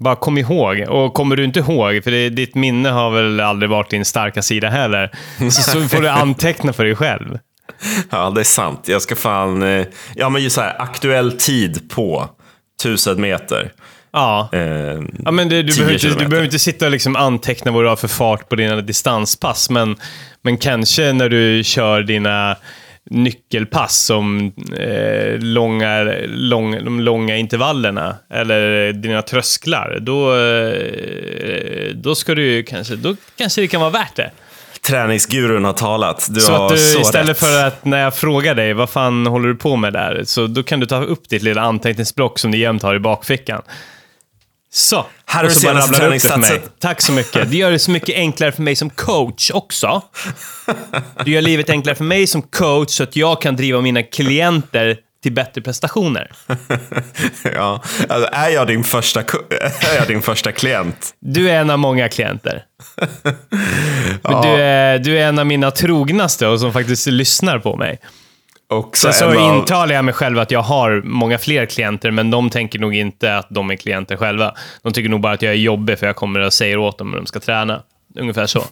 Bara 0.01 0.17
kom 0.17 0.39
ihåg. 0.39 0.85
Och 0.89 1.15
kommer 1.15 1.37
du 1.37 1.45
inte 1.45 1.59
ihåg, 1.61 2.05
för 2.05 2.11
det, 2.11 2.29
ditt 2.31 2.55
minne 2.55 2.89
har 2.89 3.11
väl 3.11 3.41
aldrig 3.41 3.71
varit 3.71 3.91
din 3.91 4.05
starka 4.05 4.43
sida 4.43 4.69
heller, 4.69 5.11
så, 5.39 5.51
så 5.51 5.89
får 5.89 6.03
du 6.03 6.09
anteckna 6.09 6.73
för 6.73 6.85
dig 6.85 6.97
själv. 6.97 7.39
Ja, 8.11 8.31
det 8.31 8.41
är 8.41 8.45
sant. 8.45 8.89
Jag 8.89 9.03
ska 9.03 9.17
fan... 9.17 9.63
eh, 9.63 9.87
Ja, 10.15 10.29
men 10.29 10.43
just 10.43 10.55
så 10.57 10.61
här, 10.61 10.83
aktuell 10.83 11.33
tid 11.39 11.91
på 11.91 12.29
1000 12.83 13.21
meter. 13.21 13.73
Ja. 14.13 14.49
Eh, 14.53 14.61
Ja, 15.25 15.31
men 15.31 15.49
det, 15.49 15.63
du, 15.63 15.73
10 15.73 15.77
behöver 15.85 15.93
inte, 16.05 16.09
du 16.25 16.29
behöver 16.29 16.45
inte 16.45 16.59
sitta 16.59 16.85
och 16.85 16.91
liksom 16.91 17.17
anteckna 17.17 17.71
vad 17.73 17.85
du 17.85 17.89
har 17.89 17.97
för 17.97 18.09
fart 18.09 18.49
på 18.49 18.57
dina 18.57 18.81
distanspass, 18.81 19.71
men, 19.71 19.97
men 20.43 20.57
kanske 20.57 21.13
när 21.13 21.29
du 21.29 21.65
kör 21.65 22.03
dina 22.03 22.57
nyckelpass 23.11 23.97
som 23.97 24.53
eh, 24.79 25.39
långa, 25.39 26.03
lång, 26.27 26.85
de 26.85 27.01
långa 27.01 27.37
intervallerna, 27.37 28.17
eller 28.31 28.93
dina 28.93 29.23
trösklar, 29.23 29.99
då, 30.01 30.37
eh, 30.37 31.95
då 31.95 32.15
ska 32.15 32.35
du 32.35 32.63
kanske, 32.63 32.97
då 32.97 33.17
kanske 33.39 33.61
det 33.61 33.69
kan 33.69 33.81
vara 33.81 33.91
värt 33.91 34.17
det. 34.17 34.31
Träningsgurun 34.87 35.65
har 35.65 35.73
talat. 35.73 36.27
Du 36.31 36.41
Så 36.41 36.53
har 36.53 36.67
att 36.67 36.73
du 36.73 36.79
så 36.79 37.01
istället 37.01 37.29
rätt. 37.29 37.39
för 37.39 37.67
att 37.67 37.85
när 37.85 37.99
jag 38.03 38.15
frågar 38.15 38.55
dig, 38.55 38.73
vad 38.73 38.91
fan 38.91 39.27
håller 39.27 39.49
du 39.49 39.55
på 39.55 39.77
med 39.77 39.93
där? 39.93 40.23
Så 40.25 40.47
då 40.47 40.63
kan 40.63 40.81
du 40.81 40.87
ta 40.87 41.03
upp 41.03 41.29
ditt 41.29 41.43
lilla 41.43 41.63
anteckningsblock 41.63 42.39
som 42.39 42.51
du 42.51 42.59
jämt 42.59 42.83
har 42.83 42.95
i 42.95 42.99
bakfickan. 42.99 43.63
Så. 44.73 45.07
Här 45.27 45.45
det 45.45 45.51
senaste 45.51 45.93
rabblar 45.93 45.99
du 45.99 46.05
det 46.05 46.11
mig. 46.11 46.21
träningssatsen. 46.21 46.71
Tack 46.79 47.01
så 47.01 47.13
mycket. 47.13 47.51
Det 47.51 47.57
gör 47.57 47.71
det 47.71 47.79
så 47.79 47.91
mycket 47.91 48.15
enklare 48.17 48.53
för 48.53 48.63
mig 48.63 48.77
som 48.77 48.91
coach 48.91 49.51
också. 49.51 50.03
Du 51.25 51.31
gör 51.31 51.43
livet 51.43 51.71
enklare 51.71 51.97
för 51.97 52.05
mig 52.05 52.27
som 52.27 52.43
coach 52.43 52.91
så 52.91 53.03
att 53.03 53.17
jag 53.17 53.43
kan 53.43 53.57
driva 53.57 53.81
mina 53.81 54.03
klienter 54.03 54.97
till 55.23 55.33
bättre 55.33 55.61
prestationer. 55.61 56.31
ja. 57.55 57.83
alltså, 58.09 58.29
är, 58.33 58.49
jag 58.49 58.67
din 58.67 58.85
första, 58.85 59.21
är 59.91 59.97
jag 59.97 60.09
din 60.09 60.23
första 60.23 60.53
klient? 60.53 61.15
Du 61.21 61.51
är 61.51 61.61
en 61.61 61.71
av 61.71 61.79
många 61.79 62.09
klienter. 62.09 62.65
Men 64.23 64.43
du, 64.43 64.49
är, 64.49 64.99
du 64.99 65.19
är 65.19 65.29
en 65.29 65.39
av 65.39 65.47
mina 65.47 65.71
trognaste 65.71 66.47
och 66.47 66.61
som 66.61 66.73
faktiskt 66.73 67.07
lyssnar 67.07 67.59
på 67.59 67.77
mig. 67.77 67.99
Och 68.71 68.97
Sen 68.97 69.13
så 69.13 69.25
av- 69.27 69.57
intalar 69.59 69.95
jag 69.95 70.05
mig 70.05 70.15
själv 70.15 70.39
att 70.39 70.51
jag 70.51 70.63
har 70.63 71.03
många 71.05 71.39
fler 71.39 71.67
klienter, 71.67 72.11
men 72.11 72.31
de 72.31 72.51
tänker 72.51 72.79
nog 72.79 72.95
inte 72.95 73.37
att 73.37 73.47
de 73.51 73.71
är 73.71 73.77
klienter 73.77 74.17
själva. 74.17 74.55
De 74.83 74.93
tycker 74.93 75.09
nog 75.09 75.21
bara 75.21 75.33
att 75.33 75.43
jag 75.43 75.53
är 75.53 75.57
jobbig 75.57 75.99
för 75.99 76.07
jag 76.07 76.17
kommer 76.17 76.41
och 76.41 76.53
säger 76.53 76.77
åt 76.79 76.99
dem 76.99 77.11
hur 77.11 77.17
de 77.17 77.27
ska 77.27 77.41
träna. 77.41 77.83
Ungefär 78.19 78.47
så. 78.47 78.65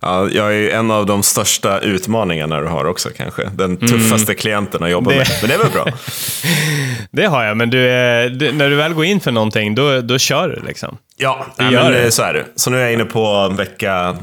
Ja, 0.00 0.28
jag 0.32 0.54
är 0.56 0.70
en 0.70 0.90
av 0.90 1.06
de 1.06 1.22
största 1.22 1.78
utmaningarna 1.78 2.60
du 2.60 2.66
har 2.66 2.84
också 2.84 3.08
kanske. 3.16 3.44
Den 3.54 3.76
tuffaste 3.76 4.34
klienten 4.34 4.82
att 4.82 4.90
jobba 4.90 5.12
Mm. 5.12 5.24
Det- 5.24 5.32
med. 5.32 5.38
Men 5.42 5.48
det 5.50 5.54
är 5.54 5.70
väl 5.70 5.72
bra? 5.84 5.92
Det 7.10 7.26
har 7.26 7.44
jag, 7.44 7.56
men 7.56 7.70
du 7.70 7.88
är, 7.88 8.28
du, 8.28 8.52
när 8.52 8.70
du 8.70 8.76
väl 8.76 8.94
går 8.94 9.04
in 9.04 9.20
för 9.20 9.32
någonting, 9.32 9.74
då, 9.74 10.00
då 10.00 10.18
kör 10.18 10.48
du 10.48 10.66
liksom. 10.66 10.98
Ja, 11.16 11.46
gör 11.58 11.70
men 11.82 11.92
det. 11.92 12.02
det. 12.02 12.10
så 12.10 12.22
är 12.22 12.34
det. 12.34 12.44
Så 12.56 12.70
nu 12.70 12.76
är 12.78 12.82
jag 12.82 12.92
inne 12.92 13.04
på 13.04 13.48
vecka 13.48 14.16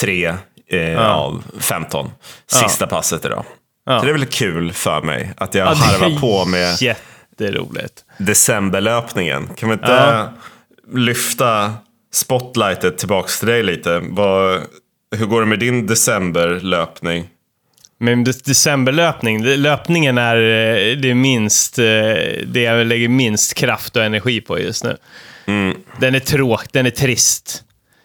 tre 0.00 0.34
eh, 0.70 1.10
av 1.16 1.42
15. 1.60 2.10
Sista 2.46 2.86
passet 2.86 3.24
idag. 3.24 3.44
Ja. 3.86 3.98
Så 3.98 4.04
det 4.04 4.10
är 4.10 4.12
väl 4.18 4.26
kul 4.26 4.72
för 4.72 5.02
mig 5.02 5.30
att 5.36 5.54
jag 5.54 5.66
Ja, 5.68 5.72
harvar 5.74 6.20
på 6.20 6.44
med 6.44 6.82
Jätteroligt. 6.82 8.04
decemberlöpningen. 8.18 9.48
Kan 9.56 9.68
vi 9.68 9.72
inte 9.72 9.86
Ja. 9.92 10.32
lyfta 11.00 11.74
spotlightet 12.12 12.98
tillbaks 12.98 13.38
till 13.38 13.48
dig 13.48 13.62
lite? 13.62 14.00
Vad, 14.02 14.60
hur 15.16 15.26
går 15.26 15.40
det 15.40 15.46
med 15.46 15.58
din 15.58 15.86
decemberlöpning? 15.86 17.28
Men 17.98 18.24
de- 18.24 18.32
decemberlöpning, 18.44 19.44
löpningen 19.44 20.18
är 20.18 20.36
eh, 20.36 20.96
det 20.96 21.14
minst, 21.14 21.78
eh, 21.78 21.84
det 22.46 22.60
jag 22.62 22.86
lägger 22.86 23.08
minst 23.08 23.54
kraft 23.54 23.96
och 23.96 24.04
energi 24.04 24.40
på 24.40 24.60
just 24.60 24.84
nu. 24.84 24.96
Den 26.00 26.14
är 26.14 26.20
tråk, 26.20 26.72
den 26.72 26.86
är 26.86 26.90
trist. 26.90 27.62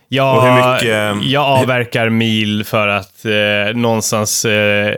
Jag, 0.07 0.41
hur 0.41 0.73
mycket- 0.73 1.29
jag 1.31 1.43
avverkar 1.43 2.09
mil 2.09 2.63
för 2.65 2.87
att 2.87 3.25
eh, 3.25 3.75
någonstans 3.75 4.45
eh, 4.45 4.95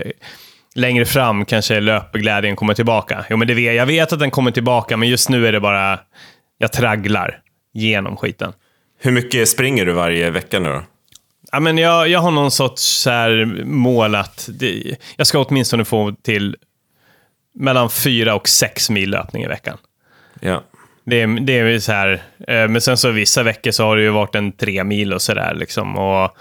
längre 0.75 1.05
fram 1.05 1.45
kanske 1.45 1.79
löpglädjen 1.79 2.55
kommer 2.55 2.73
tillbaka. 2.73 3.25
Jo, 3.29 3.37
men 3.37 3.47
det 3.47 3.53
vet, 3.53 3.75
jag 3.75 3.85
vet 3.85 4.13
att 4.13 4.19
den 4.19 4.31
kommer 4.31 4.51
tillbaka, 4.51 4.97
men 4.97 5.09
just 5.09 5.29
nu 5.29 5.47
är 5.47 5.51
det 5.51 5.59
bara, 5.59 5.99
jag 6.57 6.71
tragglar 6.71 7.39
genom 7.73 8.17
skiten. 8.17 8.53
Hur 8.99 9.11
mycket 9.11 9.49
springer 9.49 9.85
du 9.85 9.91
varje 9.91 10.31
vecka 10.31 10.59
nu 10.59 10.69
då? 10.69 10.83
Ja, 11.51 11.59
men 11.59 11.77
jag, 11.77 12.07
jag 12.07 12.19
har 12.19 12.31
någon 12.31 12.51
sorts 12.51 12.81
så 12.81 13.09
här 13.09 13.45
mål 13.65 14.15
att 14.15 14.49
det, 14.59 14.95
jag 15.15 15.27
ska 15.27 15.39
åtminstone 15.39 15.85
få 15.85 16.15
till 16.23 16.55
mellan 17.55 17.89
fyra 17.89 18.35
och 18.35 18.49
sex 18.49 18.89
mil 18.89 19.09
löpning 19.09 19.43
i 19.43 19.47
veckan. 19.47 19.77
Ja. 20.39 20.63
Det 21.05 21.21
är, 21.21 21.39
det 21.39 21.53
är 21.53 21.79
så 21.79 21.91
här, 21.91 22.23
eh, 22.47 22.67
men 22.67 22.81
sen 22.81 22.97
så 22.97 23.09
vissa 23.09 23.43
veckor 23.43 23.71
så 23.71 23.83
har 23.83 23.95
det 23.95 24.01
ju 24.01 24.09
varit 24.09 24.35
en 24.35 24.51
tre 24.51 24.83
mil 24.83 25.13
och 25.13 25.21
sådär 25.21 25.53
liksom. 25.55 25.97
Och, 25.97 26.37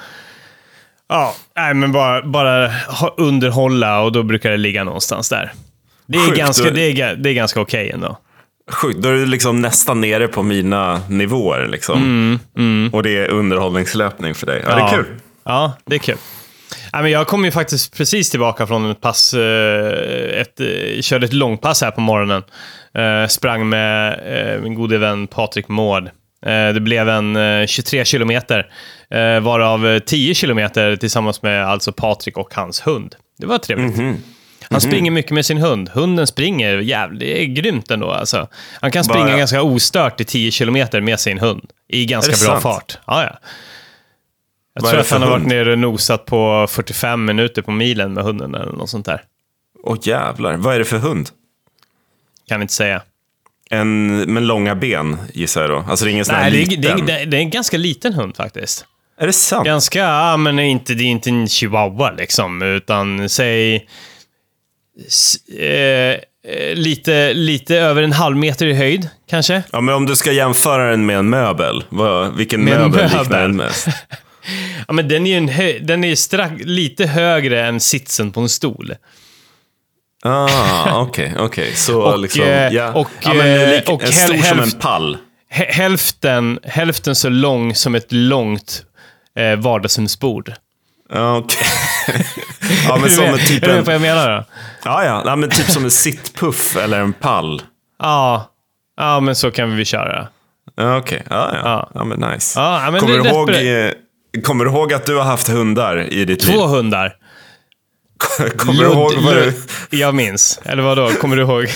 ja, 1.08 1.34
nej, 1.56 1.74
men 1.74 1.92
bara, 1.92 2.22
bara 2.22 2.70
underhålla 3.16 4.00
och 4.00 4.12
då 4.12 4.22
brukar 4.22 4.50
det 4.50 4.56
ligga 4.56 4.84
någonstans 4.84 5.28
där. 5.28 5.52
Det 6.06 6.18
är 6.18 6.22
Sjukt, 6.26 6.38
ganska, 6.38 6.70
det 6.70 7.00
är, 7.00 7.16
det 7.16 7.30
är 7.30 7.34
ganska 7.34 7.60
okej 7.60 7.90
ändå. 7.90 8.18
Sjukt, 8.70 8.98
då 8.98 9.08
är 9.08 9.12
du 9.12 9.26
liksom 9.26 9.60
nästan 9.60 10.00
nere 10.00 10.28
på 10.28 10.42
mina 10.42 11.00
nivåer. 11.08 11.68
Liksom. 11.68 12.40
Och 12.92 13.02
det 13.02 13.18
är 13.18 13.28
underhållningslöpning 13.30 14.34
för 14.34 14.46
dig. 14.46 14.62
Ja, 14.66 14.74
det 14.74 14.82
är 14.82 14.88
kul. 14.90 15.06
Ja, 15.44 15.72
det 15.86 15.94
är 15.94 15.98
kul. 15.98 16.16
Ja, 16.92 17.02
men 17.02 17.10
jag 17.10 17.26
kom 17.26 17.44
ju 17.44 17.50
faktiskt 17.50 17.96
precis 17.96 18.30
tillbaka 18.30 18.66
från 18.66 18.90
ett 18.90 19.00
pass, 19.00 19.34
eh, 19.34 20.40
ett, 20.40 20.60
eh, 20.60 21.00
körde 21.00 21.26
ett 21.26 21.32
långpass 21.32 21.82
här 21.82 21.90
på 21.90 22.00
morgonen. 22.00 22.42
Eh, 22.94 23.28
Sprang 23.28 23.68
med 23.68 24.18
min 24.62 24.74
gode 24.74 24.98
vän 24.98 25.26
Patrik 25.26 25.68
Mård. 25.68 26.10
Eh, 26.46 26.68
Det 26.74 26.80
blev 26.80 27.08
en 27.08 27.36
eh, 27.36 27.66
23 27.66 28.04
kilometer, 28.04 28.70
eh, 29.10 29.40
varav 29.40 29.86
eh, 29.86 29.98
10 29.98 30.34
kilometer 30.34 30.96
tillsammans 30.96 31.42
med 31.42 31.66
alltså 31.66 31.92
Patrik 31.92 32.36
och 32.36 32.54
hans 32.54 32.86
hund. 32.86 33.14
Det 33.38 33.46
var 33.46 33.58
trevligt. 33.58 33.96
Mhm. 33.96 34.16
Han 34.70 34.80
springer 34.80 35.10
mycket 35.10 35.30
med 35.32 35.46
sin 35.46 35.58
hund. 35.58 35.88
Hunden 35.88 36.26
springer 36.26 36.78
jävligt, 36.78 37.20
det 37.20 37.42
är 37.42 37.46
grymt 37.46 37.90
ändå. 37.90 38.10
Alltså. 38.10 38.48
Han 38.80 38.90
kan 38.90 39.04
springa 39.04 39.24
Bara- 39.24 39.36
ganska 39.38 39.62
ostört 39.62 40.20
i 40.20 40.24
10 40.24 40.50
kilometer 40.50 41.00
med 41.00 41.20
sin 41.20 41.38
hund. 41.38 41.70
I 41.88 42.06
ganska 42.06 42.30
bra 42.30 42.36
sant? 42.60 42.62
fart. 42.62 42.98
Ja, 43.06 43.22
ja. 43.24 43.38
Jag 44.74 44.82
Vad 44.82 44.90
tror 44.90 45.00
att 45.00 45.10
han 45.10 45.22
har 45.22 45.30
varit 45.30 45.46
nere 45.46 45.72
och 45.72 45.78
nosat 45.78 46.26
på 46.26 46.66
45 46.70 47.24
minuter 47.24 47.62
på 47.62 47.70
milen 47.70 48.12
med 48.12 48.24
hunden 48.24 48.54
eller 48.54 48.72
något 48.72 48.90
sånt 48.90 49.06
där. 49.06 49.22
Åh 49.84 49.96
jävlar, 50.02 50.56
vad 50.56 50.74
är 50.74 50.78
det 50.78 50.84
för 50.84 50.98
hund? 50.98 51.28
Kan 52.48 52.62
inte 52.62 52.74
säga. 52.74 53.02
En 53.72 54.16
med 54.32 54.42
långa 54.42 54.74
ben 54.74 55.16
gissar 55.34 55.60
jag 55.60 55.70
då. 55.70 55.84
Alltså 55.88 56.04
det 56.04 56.10
är 56.10 56.12
ingen 56.12 56.24
sån 56.24 56.34
här 56.34 56.42
Nej, 56.42 56.50
det 56.50 56.62
är, 56.62 56.76
liten. 56.76 57.06
det, 57.06 57.12
är, 57.20 57.26
det 57.26 57.36
är 57.36 57.40
en 57.40 57.50
ganska 57.50 57.76
liten 57.76 58.12
hund 58.14 58.36
faktiskt. 58.36 58.84
Är 59.20 59.26
det 59.26 59.32
sant? 59.32 59.66
Ganska, 59.66 59.98
ja 59.98 60.36
men 60.36 60.56
det 60.56 60.62
är 60.62 60.66
inte, 60.66 60.94
det 60.94 61.02
är 61.04 61.06
inte 61.06 61.30
en 61.30 61.48
chihuahua 61.48 62.10
liksom, 62.10 62.62
utan 62.62 63.28
säg... 63.28 63.86
s- 65.06 65.36
Eh, 65.58 65.68
eh, 66.52 66.74
lite, 66.74 67.32
lite 67.34 67.76
över 67.76 68.02
en 68.02 68.12
halv 68.12 68.36
meter 68.36 68.66
i 68.66 68.74
höjd, 68.74 69.08
kanske. 69.30 69.62
Ja, 69.72 69.80
men 69.80 69.94
om 69.94 70.06
du 70.06 70.16
ska 70.16 70.32
jämföra 70.32 70.90
den 70.90 71.06
med 71.06 71.18
en 71.18 71.30
möbel, 71.30 71.84
vad, 71.88 72.36
vilken 72.36 72.64
Med 72.64 72.72
en 72.74 72.80
möbel 72.90 73.04
liknar 73.04 73.22
möbel? 73.24 73.40
den 73.40 73.56
mest? 73.56 73.86
Ja, 74.88 74.92
men 74.92 75.08
den 75.08 75.26
är 75.26 75.30
ju 75.30 75.36
en 75.36 75.48
hö- 75.48 75.78
den 75.82 76.04
är 76.04 76.08
ju 76.08 76.16
strax, 76.16 76.54
lite 76.64 77.06
högre 77.06 77.66
än 77.66 77.80
sitsen 77.80 78.32
på 78.32 78.40
en 78.40 78.48
stol. 78.48 78.94
Ah, 80.24 81.00
okej, 81.00 81.34
okej. 81.38 81.74
Så 81.74 82.00
Och, 82.02 82.18
liksom, 82.18 82.42
eh, 82.42 82.68
ja. 82.68 82.92
och, 82.92 83.08
ja, 83.22 83.34
men 83.34 83.60
eh, 83.60 83.68
lik, 83.68 83.88
och 83.88 84.02
en 84.02 84.12
stor 84.12 84.36
som 84.36 84.60
en 84.60 84.70
pall. 84.70 85.18
Hä- 85.52 85.70
Hälften, 85.72 86.58
hälften 86.62 87.14
så 87.14 87.28
lång 87.28 87.74
som 87.74 87.94
ett 87.94 88.06
långt 88.12 88.82
eh, 89.38 89.56
vardagsrumsbord. 89.58 90.52
Ja, 91.12 91.36
okej. 91.36 91.66
ja, 92.88 92.96
men 93.00 93.10
som 93.10 93.24
en 93.24 93.38
typ 93.38 93.62
Är 93.64 93.68
du 93.68 93.74
en, 93.78 93.84
vad 93.84 93.94
jag 93.94 94.00
menar 94.02 94.36
då? 94.36 94.44
ja, 94.84 95.04
ja. 95.04 95.22
ja, 95.26 95.36
men 95.36 95.50
typ 95.50 95.66
som 95.70 95.84
en 95.84 95.90
sittpuff 95.90 96.76
eller 96.76 97.00
en 97.00 97.12
pall. 97.12 97.62
Ja, 98.02 98.50
ja 98.96 99.20
men 99.20 99.34
så 99.36 99.50
kan 99.50 99.76
vi 99.76 99.84
köra. 99.84 100.28
Ja, 100.76 100.96
okej. 100.96 101.22
Ja, 101.30 101.50
ja. 101.52 101.60
Ja. 101.64 101.90
ja. 101.94 102.04
men 102.04 102.20
nice. 102.30 102.60
Ja, 102.60 102.88
men 102.90 103.00
kommer, 103.00 103.18
du 103.18 103.28
ihåg, 103.28 103.50
eh, 103.50 104.42
kommer 104.42 104.64
du 104.64 104.70
ihåg 104.70 104.92
att 104.92 105.06
du 105.06 105.16
har 105.16 105.24
haft 105.24 105.48
hundar 105.48 106.12
i 106.12 106.24
ditt 106.24 106.40
Två 106.40 106.52
liv? 106.52 106.60
hundar. 106.60 107.16
Kommer 108.56 108.82
du, 108.84 108.90
ihåg 108.90 109.12
vad 109.14 109.34
du, 109.34 109.52
Jag 109.90 110.14
minns. 110.14 110.60
Eller 110.64 110.82
vad 110.82 110.96
då? 110.96 111.08
Kommer 111.08 111.36
du 111.36 111.42
ihåg? 111.42 111.66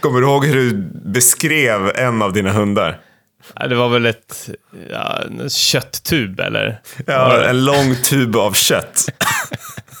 kommer 0.00 0.20
du 0.20 0.26
ihåg 0.26 0.46
hur 0.46 0.54
du 0.54 0.72
beskrev 1.04 1.92
en 1.94 2.22
av 2.22 2.32
dina 2.32 2.52
hundar? 2.52 2.98
Det 3.68 3.74
var 3.74 3.88
väl 3.88 4.06
ett 4.06 4.50
ja, 4.90 5.20
en 5.26 5.50
kötttub, 5.50 6.40
eller? 6.40 6.80
Ja, 7.06 7.44
en 7.44 7.64
lång 7.64 7.96
tub 8.04 8.36
av 8.36 8.52
kött. 8.52 9.06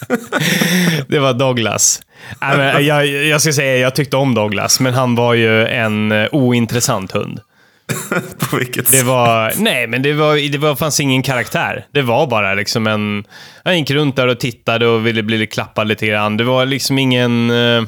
Det 1.08 1.18
var 1.18 1.32
Douglas. 1.32 2.02
Nej, 2.40 2.56
men 2.56 2.86
jag, 2.86 3.06
jag 3.06 3.40
ska 3.40 3.52
säga, 3.52 3.76
jag 3.76 3.94
tyckte 3.94 4.16
om 4.16 4.34
Douglas, 4.34 4.80
men 4.80 4.94
han 4.94 5.14
var 5.14 5.34
ju 5.34 5.66
en 5.66 6.12
eh, 6.12 6.28
ointressant 6.32 7.12
hund. 7.12 7.40
På 8.50 8.56
vilket 8.56 8.90
Det 8.90 8.96
sätt? 8.96 9.06
var, 9.06 9.52
nej, 9.56 9.86
men 9.86 10.02
det, 10.02 10.12
var, 10.12 10.50
det 10.52 10.58
var, 10.58 10.76
fanns 10.76 11.00
ingen 11.00 11.22
karaktär. 11.22 11.86
Det 11.92 12.02
var 12.02 12.26
bara 12.26 12.54
liksom 12.54 12.86
en... 12.86 13.24
Han 13.64 13.78
gick 13.78 13.90
runt 13.90 14.16
där 14.16 14.26
och 14.26 14.40
tittade 14.40 14.86
och 14.86 15.06
ville 15.06 15.22
bli 15.22 15.46
klappad 15.46 15.86
lite 15.88 16.06
grann. 16.06 16.36
Det 16.36 16.44
var 16.44 16.66
liksom 16.66 16.98
ingen... 16.98 17.50
eh, 17.50 17.82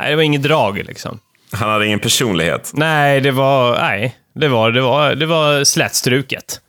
Nej, 0.00 0.10
det 0.10 0.16
var 0.16 0.22
inget 0.22 0.42
drag 0.42 0.76
liksom. 0.78 1.18
Han 1.52 1.70
hade 1.70 1.86
ingen 1.86 1.98
personlighet. 2.00 2.70
Nej, 2.74 3.20
det 3.20 3.30
var... 3.30 3.78
Nej, 3.80 4.16
det 4.34 4.48
var, 4.48 4.70
det 4.70 4.80
var, 4.80 5.14
det 5.14 5.26
var 5.26 5.64
slätstruket. 5.64 6.60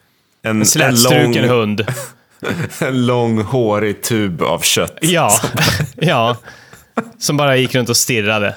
En, 0.43 0.51
En 0.51 0.59
en, 0.59 0.65
slätstruken 0.65 1.47
lång, 1.47 1.49
hund. 1.49 1.85
en 2.81 3.05
lång 3.05 3.41
hårig 3.41 4.01
tub 4.03 4.41
av 4.41 4.59
kött. 4.59 4.97
Ja, 5.01 5.31
ja. 5.95 6.37
Som 7.19 7.37
bara 7.37 7.57
gick 7.57 7.75
runt 7.75 7.89
och 7.89 7.97
stirrade. 7.97 8.55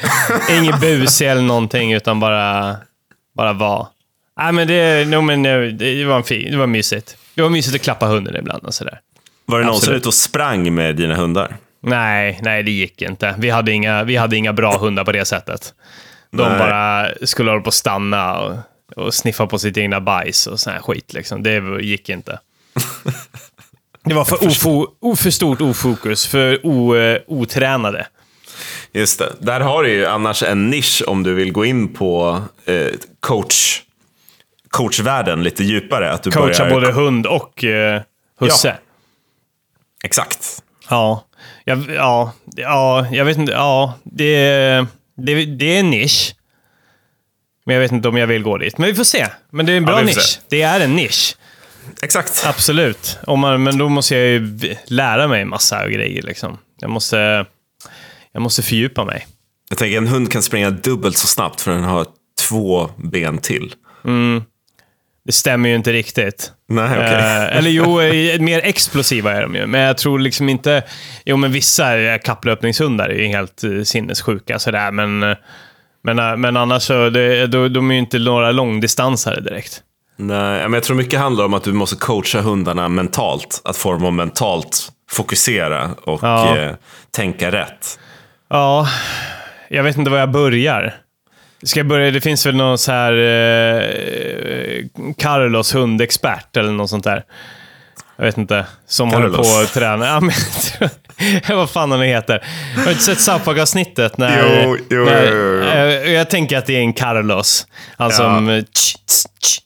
Ingen 0.50 0.80
busig 0.80 1.28
eller 1.28 1.42
någonting, 1.42 1.92
utan 1.92 2.20
bara, 2.20 2.76
bara 3.36 3.52
vara. 3.52 3.86
Nej, 4.38 4.52
men 4.52 4.68
det, 4.68 5.08
no, 5.08 5.20
men 5.20 5.42
det, 5.42 5.72
det, 5.72 6.04
var 6.04 6.16
en 6.16 6.24
fin, 6.24 6.50
det 6.50 6.56
var 6.56 6.66
mysigt. 6.66 7.16
Det 7.34 7.42
var 7.42 7.50
mysigt 7.50 7.76
att 7.76 7.82
klappa 7.82 8.06
hunden 8.06 8.36
ibland 8.36 8.64
och 8.64 8.74
sådär. 8.74 9.00
Var 9.46 9.58
du 9.58 9.64
någonsin 9.64 9.82
Absolut. 9.82 10.00
ute 10.00 10.08
och 10.08 10.14
sprang 10.14 10.74
med 10.74 10.96
dina 10.96 11.14
hundar? 11.14 11.56
Nej, 11.80 12.38
nej, 12.42 12.62
det 12.62 12.70
gick 12.70 13.02
inte. 13.02 13.34
Vi 13.38 13.50
hade 13.50 13.72
inga, 13.72 14.04
vi 14.04 14.16
hade 14.16 14.36
inga 14.36 14.52
bra 14.52 14.78
hundar 14.78 15.04
på 15.04 15.12
det 15.12 15.24
sättet. 15.24 15.74
De 16.30 16.48
Nej. 16.48 16.58
bara 16.58 17.08
skulle 17.22 17.50
hålla 17.50 17.62
på 17.62 17.68
att 17.68 17.74
stanna 17.74 18.38
och, 18.38 18.56
och 18.96 19.14
sniffa 19.14 19.46
på 19.46 19.58
sitt 19.58 19.76
egna 19.76 20.00
bajs 20.00 20.46
och 20.46 20.60
sån 20.60 20.72
här 20.72 20.80
skit. 20.80 21.12
Liksom. 21.12 21.42
Det 21.42 21.62
gick 21.80 22.08
inte. 22.08 22.38
Det 24.04 24.14
var 24.14 24.24
för, 24.24 24.46
ofo, 24.46 25.16
för 25.16 25.30
stort 25.30 25.60
ofokus, 25.60 26.26
för 26.26 26.66
o, 26.66 26.96
eh, 26.96 27.20
otränade. 27.26 28.06
Just 28.96 29.18
det. 29.18 29.32
Där 29.40 29.60
har 29.60 29.82
du 29.82 29.90
ju 29.90 30.06
annars 30.06 30.42
en 30.42 30.70
nisch 30.70 31.02
om 31.06 31.22
du 31.22 31.34
vill 31.34 31.52
gå 31.52 31.64
in 31.64 31.94
på 31.94 32.42
eh, 32.64 32.88
coach, 33.20 33.82
coachvärlden 34.68 35.42
lite 35.42 35.64
djupare. 35.64 36.12
Att 36.12 36.22
du 36.22 36.30
Coacha 36.30 36.64
börjar... 36.64 36.70
både 36.70 36.92
hund 36.92 37.26
och 37.26 37.64
eh, 37.64 38.02
husse. 38.40 38.68
Ja. 38.68 38.74
Exakt. 40.04 40.62
Ja. 40.88 41.24
Ja, 41.64 41.78
ja, 41.88 42.32
ja, 42.56 43.06
jag 43.12 43.24
vet 43.24 43.36
inte. 43.36 43.52
Ja, 43.52 43.94
det, 44.04 44.36
det, 45.16 45.44
det 45.44 45.76
är 45.76 45.80
en 45.80 45.90
nisch. 45.90 46.34
Men 47.64 47.74
jag 47.74 47.80
vet 47.80 47.92
inte 47.92 48.08
om 48.08 48.16
jag 48.16 48.26
vill 48.26 48.42
gå 48.42 48.58
dit. 48.58 48.78
Men 48.78 48.88
vi 48.88 48.94
får 48.94 49.04
se. 49.04 49.26
Men 49.50 49.66
det 49.66 49.72
är 49.72 49.76
en 49.76 49.84
bra 49.84 49.98
får 49.98 50.04
nisch. 50.04 50.40
Det 50.48 50.62
är 50.62 50.80
en 50.80 50.96
nisch. 50.96 51.36
Exakt. 52.02 52.44
Absolut. 52.46 53.18
Om 53.26 53.40
man, 53.40 53.62
men 53.62 53.78
då 53.78 53.88
måste 53.88 54.16
jag 54.16 54.26
ju 54.26 54.58
lära 54.86 55.28
mig 55.28 55.44
massa 55.44 55.88
grejer. 55.88 56.22
Liksom. 56.22 56.58
Jag, 56.80 56.90
måste, 56.90 57.46
jag 58.36 58.42
måste 58.42 58.62
fördjupa 58.62 59.04
mig. 59.04 59.26
Jag 59.68 59.78
tänker 59.78 59.96
en 59.98 60.06
hund 60.06 60.32
kan 60.32 60.42
springa 60.42 60.70
dubbelt 60.70 61.16
så 61.16 61.26
snabbt 61.26 61.60
för 61.60 61.70
den 61.70 61.84
har 61.84 62.06
två 62.48 62.90
ben 62.96 63.38
till. 63.38 63.74
Det 65.26 65.32
stämmer 65.32 65.68
ju 65.68 65.74
inte 65.74 65.92
riktigt. 65.92 66.52
Nej, 66.68 66.84
okej. 66.98 67.14
Eh, 67.14 67.56
eller 67.56 67.70
jo, 67.70 67.96
mer 68.44 68.60
explosiva 68.64 69.32
är 69.32 69.42
de 69.42 69.54
ju. 69.54 69.66
Men 69.66 69.80
jag 69.80 69.98
tror 69.98 70.18
liksom 70.18 70.48
inte... 70.48 70.82
Jo, 71.24 71.36
men 71.36 71.52
vissa 71.52 72.18
kapplöpningshundar 72.18 73.08
är 73.08 73.14
ju 73.18 73.26
helt 73.26 73.64
eh, 73.64 73.82
sinnessjuka 73.82 74.58
sådär. 74.58 74.90
Men, 74.90 75.22
eh, 75.22 75.36
men, 76.04 76.18
eh, 76.18 76.36
men 76.36 76.56
annars 76.56 76.82
så, 76.82 77.10
det, 77.10 77.46
då, 77.46 77.68
de 77.68 77.90
är 77.90 77.94
ju 77.94 78.00
inte 78.00 78.18
några 78.18 78.52
långdistansare 78.52 79.40
direkt. 79.40 79.82
Nej, 80.16 80.62
men 80.62 80.72
jag 80.72 80.82
tror 80.82 80.96
mycket 80.96 81.20
handlar 81.20 81.44
om 81.44 81.54
att 81.54 81.64
du 81.64 81.72
måste 81.72 81.96
coacha 81.96 82.40
hundarna 82.40 82.88
mentalt. 82.88 83.60
Att 83.64 83.76
få 83.76 83.92
dem 83.92 84.04
att 84.04 84.14
mentalt 84.14 84.92
fokusera 85.10 85.90
och 86.02 86.20
Ja. 86.22 86.56
eh, 86.58 86.72
tänka 87.10 87.52
rätt. 87.52 87.98
Ja, 88.48 88.88
jag 89.68 89.82
vet 89.82 89.96
inte 89.96 90.10
var 90.10 90.18
jag 90.18 90.30
börjar. 90.30 90.94
Ska 91.62 91.80
jag 91.80 91.86
börja? 91.86 92.10
Det 92.10 92.20
finns 92.20 92.46
väl 92.46 92.56
någon 92.56 92.78
så 92.78 92.92
här 92.92 93.12
eh, 93.12 94.84
Carlos 95.18 95.74
hundexpert 95.74 96.56
eller 96.56 96.72
något 96.72 96.90
sånt 96.90 97.04
där. 97.04 97.24
Jag 98.16 98.24
vet 98.24 98.38
inte. 98.38 98.66
Som 98.86 99.10
håller 99.12 99.28
Carlos. 99.30 99.54
på 99.54 99.60
att 99.62 99.72
träna. 99.74 100.06
Ja, 100.06 100.20
men, 100.20 100.34
vad 101.56 101.70
fan 101.70 101.90
han 101.90 102.00
heter. 102.02 102.44
Har 102.76 102.84
du 102.84 102.90
inte 102.90 103.02
sett 103.02 103.20
South 103.20 103.44
Park-avsnittet? 103.44 104.18
När, 104.18 104.62
Jo, 104.64 104.76
jo, 104.90 105.04
när, 105.04 105.26
jo, 105.32 105.36
jo. 105.36 105.62
eh, 105.68 106.12
Jag 106.12 106.30
tänker 106.30 106.58
att 106.58 106.66
det 106.66 106.76
är 106.76 106.80
en 106.80 106.92
Carlos. 106.92 107.66
Han 107.98 108.12
som 108.12 108.48
eh, 108.48 108.62
tsch, 108.62 108.96
tsch, 109.06 109.26
tsch, 109.42 109.60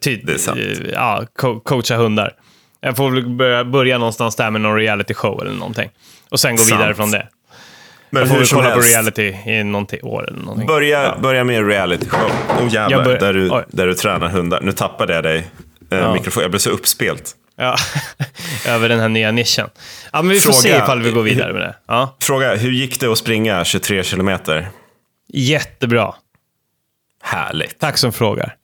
ty, 0.00 0.16
Det 0.16 0.32
är 0.32 0.38
sant. 0.38 0.58
eh, 0.60 0.90
ja, 0.92 1.24
co- 1.38 1.60
coachar 1.60 1.96
hundar. 1.96 2.32
Jag 2.80 2.96
får 2.96 3.10
väl 3.10 3.26
börja, 3.28 3.64
börja 3.64 3.98
någonstans 3.98 4.36
där 4.36 4.50
med 4.50 4.60
någon 4.60 4.76
reality 4.76 5.14
show 5.14 5.40
eller 5.42 5.52
någonting. 5.52 5.90
Och 6.30 6.40
sen 6.40 6.56
gå 6.56 6.62
Sant. 6.62 6.80
vidare 6.80 6.94
från 6.94 7.10
det. 7.10 7.26
Men 8.10 8.20
Jag 8.20 8.28
får 8.28 8.36
väl 8.38 8.46
kolla 8.46 8.62
på 8.70 8.74
helst, 8.74 8.90
reality 8.94 9.34
i 9.46 9.64
någonting 9.64 10.00
år 10.02 10.28
eller 10.28 10.40
någonting. 10.40 10.66
Börja, 10.66 11.16
börja 11.22 11.44
med 11.44 11.56
en 11.58 11.66
reality 11.66 12.08
show. 12.08 12.30
Oh, 12.60 12.74
jävlar, 12.74 13.04
bör- 13.04 13.18
där, 13.18 13.32
du, 13.34 13.50
Oj. 13.50 13.64
där 13.68 13.86
du 13.86 13.94
tränar 13.94 14.28
hundar. 14.28 14.60
Nu 14.60 14.72
tappade 14.72 15.14
jag 15.14 15.22
dig. 15.24 15.38
Eh, 15.90 15.98
Ja. 15.98 16.12
mikrofon. 16.14 16.42
Jag 16.42 16.50
blev 16.50 16.58
så 16.58 16.70
uppspelt. 16.70 17.32
Ja, 17.56 17.76
över 18.68 18.88
den 18.88 19.00
här 19.00 19.08
nya 19.08 19.30
nischen. 19.30 19.68
Ja, 20.12 20.22
men 20.22 20.28
vi 20.28 20.40
får 20.40 20.52
Fråga- 20.52 20.62
se 20.62 20.76
ifall 20.84 21.02
vi 21.02 21.10
går 21.10 21.22
vidare 21.22 21.52
med 21.52 21.62
det. 21.62 21.74
Ja. 21.86 22.16
Fråga, 22.22 22.54
hur 22.56 22.70
gick 22.72 23.00
det 23.00 23.06
att 23.12 23.18
springa 23.18 23.64
23 23.64 24.02
kilometer? 24.02 24.68
Jättebra. 25.32 26.14
Härligt. 27.22 27.78
Tack 27.78 27.98
som 27.98 28.12
frågar. 28.12 28.54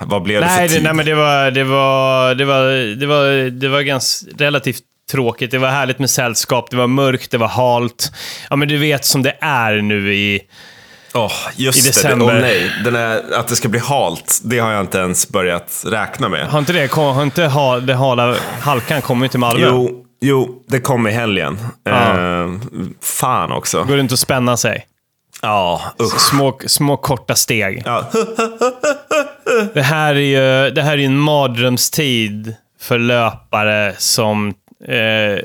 Vad 0.00 0.22
blev 0.22 0.40
det 0.40 0.46
Nej, 0.46 0.56
för 0.56 0.62
det, 0.62 0.68
tid? 0.74 0.82
nej 0.82 0.94
men 0.94 1.06
det 1.06 1.14
var, 1.14 1.50
det 1.50 1.64
var, 1.64 2.34
det 2.34 2.44
var, 2.44 2.64
det 2.96 3.06
var, 3.06 3.50
det 3.50 3.68
var 3.68 3.80
ganska 3.82 4.26
relativt 4.38 4.82
tråkigt. 5.10 5.50
Det 5.50 5.58
var 5.58 5.68
härligt 5.68 5.98
med 5.98 6.10
sällskap, 6.10 6.70
det 6.70 6.76
var 6.76 6.86
mörkt, 6.86 7.30
det 7.30 7.38
var 7.38 7.48
halt. 7.48 8.12
Ja, 8.50 8.56
men 8.56 8.68
du 8.68 8.76
vet 8.76 9.04
som 9.04 9.22
det 9.22 9.36
är 9.40 9.74
nu 9.74 10.14
i... 10.14 10.34
I 10.34 10.42
just 11.56 11.82
det. 11.82 11.88
december. 11.88 12.26
Åh 12.26 12.40
nej, 12.40 12.70
Den 12.84 12.94
är, 12.96 13.34
att 13.34 13.48
det 13.48 13.56
ska 13.56 13.68
bli 13.68 13.80
halt, 13.80 14.40
det 14.44 14.58
har 14.58 14.72
jag 14.72 14.80
inte 14.80 14.98
ens 14.98 15.28
börjat 15.28 15.82
räkna 15.86 16.28
med. 16.28 16.46
Har 16.46 16.58
inte 16.58 16.72
det, 16.72 16.92
har 16.92 17.22
inte 17.22 17.44
ha, 17.44 17.80
det 17.80 17.94
hala, 17.94 18.36
halkan 18.60 19.02
kommit 19.02 19.30
till 19.30 19.40
Malmö? 19.40 19.66
Jo, 19.66 20.04
jo, 20.20 20.62
det 20.68 20.80
kom 20.80 21.06
i 21.06 21.10
helgen. 21.10 21.58
Ja. 21.84 22.42
Eh, 22.42 22.50
fan 23.02 23.52
också. 23.52 23.84
Går 23.84 23.96
runt 23.96 24.12
och 24.12 24.18
spänna 24.18 24.56
sig. 24.56 24.86
Ja, 25.42 25.82
usch. 26.02 26.20
Små, 26.20 26.58
små 26.66 26.96
korta 26.96 27.34
steg. 27.34 27.82
Ja. 27.86 28.10
Det 29.74 29.82
här 29.82 30.14
är 30.14 30.64
ju 30.64 30.70
det 30.70 30.82
här 30.82 30.98
är 30.98 31.04
en 31.04 31.18
mardrömstid 31.18 32.54
för 32.80 32.98
löpare 32.98 33.94
som, 33.98 34.54
eh, 34.88 35.38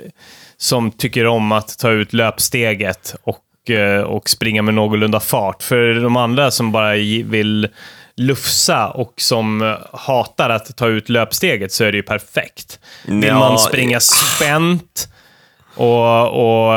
som 0.58 0.92
tycker 0.92 1.28
om 1.28 1.52
att 1.52 1.78
ta 1.78 1.90
ut 1.90 2.14
löpsteget 2.14 3.16
och, 3.24 3.70
eh, 3.70 4.02
och 4.02 4.30
springa 4.30 4.62
med 4.62 4.74
någorlunda 4.74 5.20
fart. 5.20 5.64
För 5.64 5.94
de 5.94 6.18
andra 6.18 6.52
som 6.52 6.72
bara 6.72 6.94
vill 7.24 7.68
lufsa 8.16 8.88
och 8.88 9.14
som 9.18 9.62
eh, 9.62 9.76
hatar 9.94 10.50
att 10.50 10.78
ta 10.78 10.88
ut 10.88 11.10
löpsteget 11.10 11.72
så 11.72 11.84
är 11.84 11.92
det 11.92 11.98
ju 11.98 12.04
perfekt. 12.04 12.80
Vill 13.06 13.34
man 13.34 13.60
springa 13.60 14.00
spänt 14.00 15.10
och, 15.78 16.28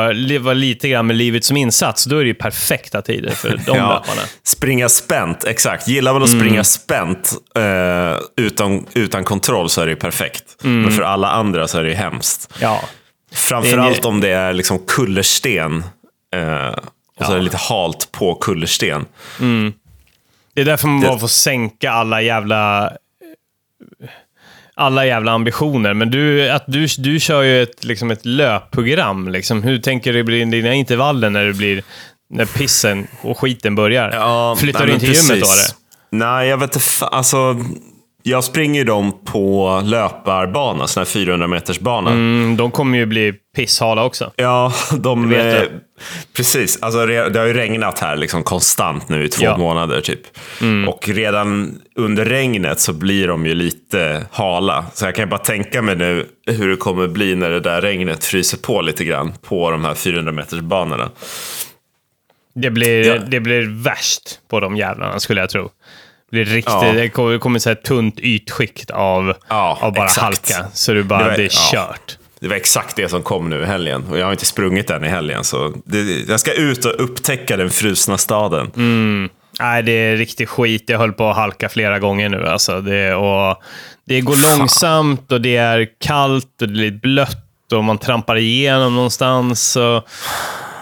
och 0.05 0.15
leva 0.15 0.53
lite 0.53 0.89
grann 0.89 1.07
med 1.07 1.15
livet 1.15 1.45
som 1.45 1.57
insats, 1.57 2.05
då 2.05 2.17
är 2.17 2.21
det 2.21 2.27
ju 2.27 2.33
perfekta 2.33 3.01
tider 3.01 3.31
för 3.31 3.49
de 3.49 3.61
Ja, 3.67 3.73
löparna. 3.73 4.21
springa 4.43 4.89
spänt, 4.89 5.43
exakt. 5.43 5.87
Gillar 5.87 6.13
man 6.13 6.23
att 6.23 6.29
Mm. 6.29 6.41
springa 6.41 6.63
spänt 6.63 7.33
eh, 7.55 8.19
utan, 8.37 8.85
utan 8.93 9.23
kontroll 9.23 9.69
så 9.69 9.81
är 9.81 9.85
det 9.85 9.91
ju 9.91 9.95
perfekt. 9.95 10.43
Mm. 10.63 10.81
Men 10.81 10.91
för 10.91 11.01
alla 11.03 11.31
andra 11.31 11.67
så 11.67 11.77
är 11.79 11.83
det 11.83 11.89
ju 11.89 11.95
hemskt. 11.95 12.53
Ja. 12.59 12.83
Framförallt 13.33 14.05
om 14.05 14.19
det 14.21 14.29
är 14.29 14.53
liksom 14.53 14.79
kullersten. 14.87 15.83
Eh, 16.35 16.67
och 17.19 17.25
så 17.25 17.31
är 17.31 17.35
det 17.37 17.41
lite 17.43 17.57
halt 17.57 18.09
på 18.11 18.35
kullersten. 18.35 19.05
Det 20.53 20.61
är 20.61 20.65
därför 20.65 20.87
man 20.87 21.01
Det- 21.01 21.07
bara 21.07 21.19
får 21.19 21.27
sänka 21.27 21.91
alla 21.91 22.21
jävla 22.21 22.91
alla 24.81 25.05
jävla 25.05 25.31
ambitioner. 25.31 25.93
Men 25.93 26.11
du, 26.11 26.49
att 26.49 26.63
du, 26.67 26.87
du 26.97 27.19
kör 27.19 27.41
ju 27.41 27.63
ett, 27.63 27.83
liksom 27.83 28.11
ett 28.11 28.25
löpprogram. 28.25 29.29
Liksom. 29.29 29.63
Hur 29.63 29.77
tänker 29.77 30.13
du 30.13 30.23
bli 30.23 30.45
dina 30.45 30.73
intervaller 30.73 31.29
när 31.29 31.45
det 31.45 31.53
blir 31.53 31.83
när 32.29 32.45
pissen 32.45 33.07
och 33.21 33.39
skiten 33.39 33.75
börjar? 33.75 34.55
Flyttar 34.55 34.79
nej, 34.79 34.87
du 34.87 34.93
in 34.93 34.99
till 34.99 35.13
gymmet 35.13 35.29
då? 35.29 35.51
eller? 35.51 35.81
Nej, 36.11 36.47
jag 36.47 36.57
vet 36.57 36.75
inte. 36.75 37.05
Alltså, 37.05 37.55
jag 38.23 38.43
springer 38.43 38.79
ju 38.79 38.83
dem 38.85 39.11
på 39.25 39.81
löparbana, 39.85 40.87
sån 40.87 41.01
här 41.01 41.05
400 41.05 41.47
meters 41.47 41.79
bana. 41.79 42.11
Mm, 42.11 42.57
de 42.57 42.71
kommer 42.71 42.97
ju 42.97 43.05
bli 43.05 43.33
pisshala 43.55 44.03
också. 44.03 44.31
Ja, 44.35 44.73
de... 44.99 45.29
Det 45.29 45.35
vet 45.43 45.61
eh, 45.63 45.77
precis. 46.35 46.79
Alltså, 46.81 47.05
det 47.05 47.39
har 47.39 47.45
ju 47.45 47.53
regnat 47.53 47.99
här 47.99 48.15
liksom 48.15 48.43
konstant 48.43 49.09
nu 49.09 49.23
i 49.25 49.29
två 49.29 49.43
Ja. 49.45 49.57
månader. 49.57 50.01
typ. 50.01 50.19
Och 50.87 51.09
redan 51.09 51.81
under 51.95 52.25
regnet 52.25 52.79
så 52.79 52.93
blir 52.93 53.27
de 53.27 53.45
ju 53.45 53.53
lite 53.53 54.25
hala. 54.31 54.85
Så 54.93 55.05
jag 55.05 55.15
kan 55.15 55.25
ju 55.25 55.29
bara 55.29 55.37
tänka 55.39 55.81
mig 55.81 55.95
nu 55.95 56.27
hur 56.47 56.69
det 56.69 56.75
kommer 56.75 57.07
bli 57.07 57.35
när 57.35 57.49
det 57.49 57.59
där 57.59 57.81
regnet 57.81 58.25
fryser 58.25 58.57
på 58.57 58.81
lite 58.81 59.03
grann 59.05 59.33
på 59.41 59.71
de 59.71 59.85
här 59.85 59.93
400 59.95 60.31
meters 60.31 60.59
banorna. 60.59 61.09
Det 62.55 62.69
blir, 62.69 63.05
Ja. 63.07 63.17
det 63.27 63.39
blir 63.39 63.83
värst 63.83 64.39
på 64.49 64.59
de 64.59 64.75
jävlarna, 64.77 65.19
skulle 65.19 65.41
jag 65.41 65.49
tro. 65.49 65.69
Det 66.31 66.35
blir 66.45 66.45
riktigt, 66.45 66.73
Ja. 66.81 66.91
det 66.93 67.09
kommer, 67.09 67.31
det 67.31 67.39
kommer 67.39 67.59
så 67.59 67.69
här 67.69 67.75
tunt 67.75 68.19
ytskikt 68.19 68.91
av, 68.91 69.33
Ja, 69.49 69.77
av 69.81 69.93
bara 69.93 70.05
exakt. 70.05 70.51
halka. 70.51 70.67
Så 70.73 70.93
du 70.93 71.03
bara, 71.03 71.19
Det 71.23 71.29
det, 71.29 71.31
var- 71.31 71.39
är 71.39 71.49
ja. 71.73 71.87
kört. 71.87 72.17
Det 72.39 72.47
var 72.47 72.55
exakt 72.55 72.95
det 72.95 73.09
som 73.09 73.23
kom 73.23 73.49
nu 73.49 73.61
i 73.61 73.65
helgen. 73.65 74.05
Och 74.11 74.17
jag 74.19 74.25
har 74.25 74.31
inte 74.31 74.45
sprungit 74.45 74.89
än 74.89 75.03
i 75.03 75.07
helgen. 75.07 75.43
Så 75.43 75.73
det, 75.85 76.29
jag 76.29 76.39
ska 76.39 76.53
ut 76.53 76.85
och 76.85 77.03
upptäcka 77.03 77.57
den 77.57 77.69
frusna 77.69 78.17
staden. 78.17 78.71
Nej, 79.59 79.83
det 79.83 79.91
är 79.91 80.17
riktigt 80.17 80.49
skit. 80.49 80.83
Jag 80.87 80.97
höll 80.99 81.13
på 81.13 81.29
att 81.29 81.35
halka 81.35 81.69
flera 81.69 81.99
gånger 81.99 82.29
nu. 82.29 82.47
Alltså. 82.47 82.81
Det, 82.81 83.13
och, 83.13 83.57
det 84.07 84.21
går 84.21 84.57
långsamt 84.57 85.31
och 85.31 85.41
det 85.41 85.55
är 85.57 85.87
kallt 86.01 86.61
och 86.61 86.69
det 86.69 86.85
är 86.87 86.91
blött 86.91 87.37
och 87.73 87.83
man 87.83 87.97
trampar 87.97 88.35
igenom 88.37 88.95
någonstans. 88.95 89.75
Och, 89.75 90.07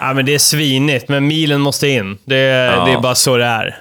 ja, 0.02 0.14
men 0.14 0.26
det 0.26 0.34
är 0.34 0.40
svinigt, 0.40 1.10
men 1.10 1.28
milen 1.28 1.62
måste 1.62 1.88
in. 1.88 2.18
Det, 2.26 2.36
det 2.86 2.92
är 2.92 3.02
bara 3.02 3.16
så 3.16 3.38
det 3.38 3.46
är. 3.46 3.78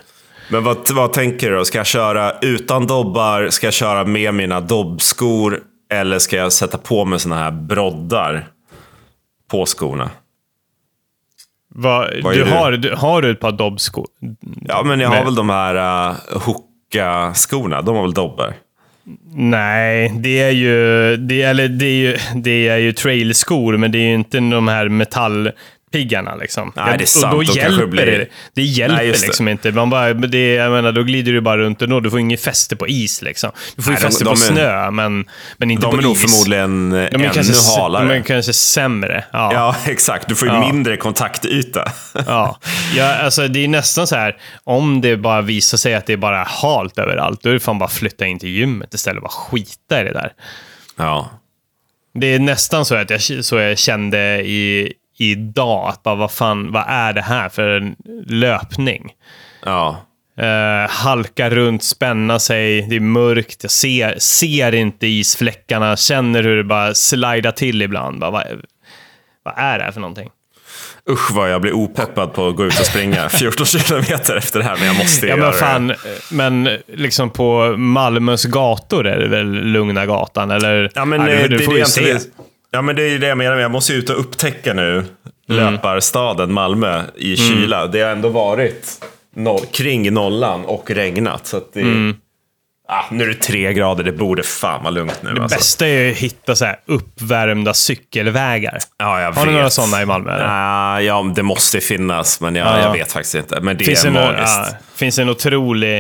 Men 0.51 0.65
vad, 0.65 0.77
vad 0.95 1.13
tänker 1.13 1.51
du 1.51 1.57
då? 1.57 1.65
Ska 1.65 1.79
jag 1.79 1.87
köra 1.87 2.33
utan 2.43 2.87
dobbar? 2.87 3.49
Ska 3.51 3.67
jag 3.67 3.75
köra 3.75 4.05
med 4.05 4.35
mina 4.35 4.61
dobbskor? 4.61 5.61
Eller 5.93 6.19
ska 6.19 6.37
jag 6.37 6.53
sätta 6.53 6.79
på 6.79 7.05
mig 7.05 7.19
såna 7.21 7.37
här 7.37 7.51
broddar 7.51 8.47
på 9.51 9.67
skorna? 9.67 10.11
Vad, 11.75 12.11
Vad 12.23 12.35
du, 12.35 12.45
du? 12.45 12.51
Har, 12.51 12.73
du, 12.73 12.95
har 12.95 13.23
du 13.23 13.31
ett 13.31 13.41
par 13.41 13.53
dobbskor? 13.53 14.07
Ja, 14.69 14.83
men 14.83 15.01
jag 15.01 15.09
har 15.09 15.17
Men- 15.17 15.25
väl 15.25 15.35
de 15.35 15.51
här 15.51 16.09
uh, 16.11 16.17
Hoka-skorna. 16.33 17.83
De 17.83 17.97
har 17.97 18.03
väl 18.03 18.15
dobbar? 18.15 18.55
Nej, 19.33 20.13
det 20.17 20.43
är 20.43 20.51
ju, 20.51 21.17
det, 21.17 21.43
eller 21.43 21.69
det 21.69 21.87
är 21.87 21.95
ju, 21.97 22.17
det 22.35 22.69
är 22.69 22.77
ju 22.77 22.93
trailskor, 22.93 23.77
men 23.77 23.93
det 23.93 23.99
är 23.99 24.09
ju 24.09 24.15
inte 24.15 24.39
de 24.41 24.69
här 24.69 24.89
metallpiggarna. 25.93 26.35
Liksom. 26.35 26.73
Nej, 26.77 26.99
det 26.99 27.05
är 27.05 27.07
sant. 27.07 27.25
Och 27.35 27.45
då 27.45 27.53
kanske 27.53 27.61
hjälper 27.61 27.81
det 27.81 27.87
blir- 27.87 28.07
det. 28.07 28.27
Det 28.55 28.63
hjälper 28.63 28.97
Nej, 28.97 29.07
det. 29.13 29.23
liksom 29.23 29.49
inte. 29.49 29.73
Man 29.73 29.91
bara, 29.91 30.15
det, 30.15 30.55
jag 30.55 30.73
menar, 30.73 30.93
då 30.93 31.03
glider 31.03 31.33
du 31.33 31.41
bara 31.41 31.59
runt 31.59 31.83
och 31.83 32.03
du 32.03 32.11
får 32.11 32.21
inget 32.21 32.41
fäste 32.45 32.77
på 32.77 32.89
is. 32.89 33.23
Liksom. 33.23 33.51
Du 33.77 33.83
får 33.83 33.93
ju 33.93 33.95
Nej, 33.95 34.03
de- 34.03 34.07
fäste 34.09 34.25
de 34.25 34.29
på 34.29 34.33
är- 34.33 34.37
snö, 34.37 34.91
men, 34.91 35.25
men 35.59 35.71
inte 35.71 35.87
De 35.87 35.91
på 35.91 35.99
är 35.99 36.03
nog 36.03 36.17
is. 36.17 36.23
förmodligen 36.33 36.91
de 36.91 36.97
är 36.97 37.15
ännu 37.15 37.31
kanske, 37.35 37.81
halare. 37.81 38.09
De 38.09 38.15
är 38.15 38.23
kanske 38.23 38.53
sämre. 38.53 39.25
Ja. 39.33 39.51
Ja, 39.53 39.77
exakt. 39.93 40.29
Du 40.29 40.35
får 40.35 40.49
ju 40.49 40.55
Ja. 40.55 40.61
mindre 40.73 40.97
kontaktyta. 40.97 41.85
Ja. 42.27 42.59
Ja, 42.97 43.15
alltså, 43.15 43.49
det 43.49 43.65
är 43.65 43.69
nästan 43.69 44.07
så 44.07 44.17
här, 44.17 44.37
om 44.65 45.01
det 45.01 45.17
bara 45.17 45.41
visar 45.43 45.79
sig 45.79 45.95
att 45.95 46.07
det 46.07 46.13
är 46.13 46.17
bara 46.17 46.43
halt 46.45 46.99
överallt, 46.99 47.43
då 47.43 47.49
är 47.49 47.53
det 47.55 47.61
fan 47.61 47.79
bara 47.79 47.89
flytta 47.89 48.27
in 48.27 48.39
till 48.39 48.49
gymmet 48.49 48.95
istället 48.95 49.23
bara 49.23 49.29
skita 49.33 50.01
i 50.01 50.05
det 50.05 50.13
där. 50.13 50.33
ja. 50.97 51.31
Det 52.15 52.27
är 52.35 52.39
nästan 52.39 52.85
så 52.85 52.95
att 52.95 53.11
jag, 53.11 53.45
så 53.45 53.57
jag 53.57 53.79
kände 53.79 54.19
i, 54.47 54.93
idag, 55.19 55.89
att 55.89 56.03
bara 56.03 56.15
vad 56.15 56.31
fan, 56.33 56.73
vad 56.73 56.85
är 56.89 57.13
det 57.13 57.23
här 57.23 57.49
för 57.49 57.69
en 57.69 57.97
löpning? 58.27 59.13
Ja. 59.65 59.97
Uh, 60.43 60.91
halka 60.91 61.51
runt, 61.51 61.83
spänna 61.83 62.39
sig, 62.39 62.83
det 62.83 62.97
är 62.97 63.01
mörkt, 63.01 63.59
jag 63.63 63.71
ser, 63.71 64.15
ser 64.19 64.75
inte 64.75 65.07
isfläckarna, 65.07 65.97
känner 65.97 66.43
hur 66.43 66.57
det 66.57 66.65
bara 66.65 66.95
slidar 66.95 67.53
till 67.53 67.83
ibland. 67.83 68.21
Bara, 68.21 68.31
vad, 68.31 68.45
vad 69.43 69.55
är 69.57 69.79
det 69.79 69.85
här 69.85 69.93
för 69.93 70.01
någonting? 70.01 70.31
Usch 71.11 71.31
vad 71.35 71.51
jag 71.53 71.61
blir 71.61 71.73
opeppad 71.73 72.35
på 72.35 72.49
att 72.49 72.57
gå 72.57 72.65
ut 72.67 72.81
och 72.81 72.87
springa 72.87 73.29
14 73.29 73.67
kilometer 73.67 74.37
efter 74.37 74.59
det 74.59 74.65
här, 74.65 74.77
men 74.77 74.87
jag 74.87 74.97
måste 74.97 75.27
Ja, 75.27 75.37
göra 75.37 75.41
men 75.61 75.87
det. 75.89 75.95
fan, 75.97 76.15
men 76.31 76.69
liksom 76.87 77.31
på 77.31 77.75
Malmös 77.77 78.45
gator 78.45 79.07
är 79.07 79.19
det 79.19 79.29
väl 79.29 79.47
Lugna 79.51 80.07
gatan? 80.07 80.51
Eller? 80.51 80.91
Ja, 80.95 81.05
men, 81.05 81.21
eh, 81.29 81.43
du, 81.43 81.49
det, 81.59 81.65
får 81.65 81.75
är 81.75 81.79
ju 81.79 81.85
se. 81.85 82.13
det, 82.13 82.21
ja, 82.71 82.83
men 82.83 82.97
det 82.97 83.03
är 83.03 83.09
ju 83.09 83.19
det 83.19 83.27
jag 83.27 83.39
menar. 83.39 83.57
Jag 83.57 83.71
måste 83.71 83.93
ju 83.93 83.99
ut 83.99 84.11
och 84.11 84.21
upptäcka 84.21 84.73
nu 84.75 85.05
Mm. 85.51 85.73
löparstaden 85.75 86.53
Malmö 86.53 87.03
i 87.17 87.37
kyla. 87.37 87.87
Det 87.87 88.01
har 88.01 88.11
ändå 88.11 88.29
varit 88.29 89.05
noll, 89.37 89.67
kring 89.73 90.13
nollan 90.15 90.65
och 90.65 90.91
regnat. 90.91 91.47
Så 91.47 91.61
det, 91.73 91.83
ah, 92.89 93.05
nu 93.11 93.25
är 93.25 93.29
det 93.29 93.35
tre 93.35 93.73
grader, 93.73 94.05
det 94.05 94.13
borde 94.13 94.43
fan 94.43 94.83
vara 94.83 94.91
lugnt 94.91 95.19
nu. 95.23 95.29
Mm. 95.31 95.35
Det 95.39 95.43
alltså. 95.43 95.59
bästa 95.59 95.87
är 95.87 96.03
ju 96.03 96.11
att 96.11 96.17
hitta 96.17 96.57
så 96.57 96.65
här 96.65 96.81
uppvärmda 96.87 97.75
cykelvägar. 97.75 98.79
Ja, 98.99 99.21
jag 99.21 99.33
Har 99.33 99.47
du 99.47 99.53
några 99.53 99.71
sådana 99.71 100.03
i 100.03 100.07
Malmö? 100.07 100.33
Eller? 100.35 100.47
Ah, 100.49 101.01
ja, 101.01 101.33
det 101.37 101.43
måste 101.43 101.81
finnas, 101.81 102.41
men 102.41 102.55
jag, 102.55 102.67
Ja. 102.67 102.81
jag 102.83 102.93
vet 102.93 103.13
faktiskt 103.13 103.35
inte. 103.35 103.61
Men 103.61 103.77
det 103.77 103.85
finns, 103.85 104.05
är 104.05 104.09
en, 104.09 104.15
magiskt. 104.15 104.59
ja, 104.59 104.79
finns 104.95 105.19
en 105.19 105.29
otrolig 105.29 105.97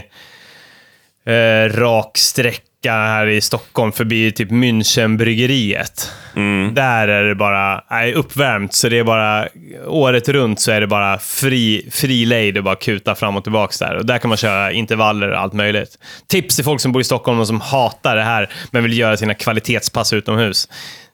eh, 1.26 1.72
rak 1.78 2.18
sträcka 2.18 2.62
här 2.87 3.27
i 3.27 3.41
Stockholm 3.41 3.93
förbi 3.93 4.33
typ 4.33 4.51
Münchenbryggeriet. 4.51 6.12
Mm. 6.37 6.75
Där 6.75 7.09
är 7.09 7.25
det 7.25 7.35
bara 7.35 7.85
nej, 7.91 8.14
uppvärmt, 8.14 8.75
så 8.75 8.88
det 8.88 8.99
är 8.99 9.05
bara 9.05 9.49
året 9.87 10.29
runt 10.29 10.61
så 10.61 10.71
är 10.71 10.81
det 10.81 10.87
bara 10.87 11.19
fri, 11.19 11.88
fri 11.93 12.25
lejd 12.25 12.59
och 12.59 12.64
bara 12.64 12.77
kuta 12.77 13.14
fram 13.14 13.37
och 13.37 13.43
tillbaka 13.43 13.87
där. 13.87 13.97
Och 13.97 14.07
där 14.07 14.19
kan 14.19 14.29
man 14.29 14.37
köra 14.37 14.73
intervaller 14.73 15.31
och 15.31 15.41
allt 15.41 15.53
möjligt. 15.53 15.99
Tips 16.27 16.57
till 16.57 16.64
folk 16.64 16.81
som 16.81 16.93
bor 16.93 17.01
i 17.01 17.05
Stockholm 17.05 17.41
och 17.41 17.47
som 17.47 17.61
hatar 17.61 18.17
det 18.17 18.23
här, 18.23 18.51
men 18.71 18.83
vill 18.83 18.99
göra 18.99 19.17
sina 19.17 19.35
kvalitetspass 19.35 20.12
utomhus. 20.12 20.69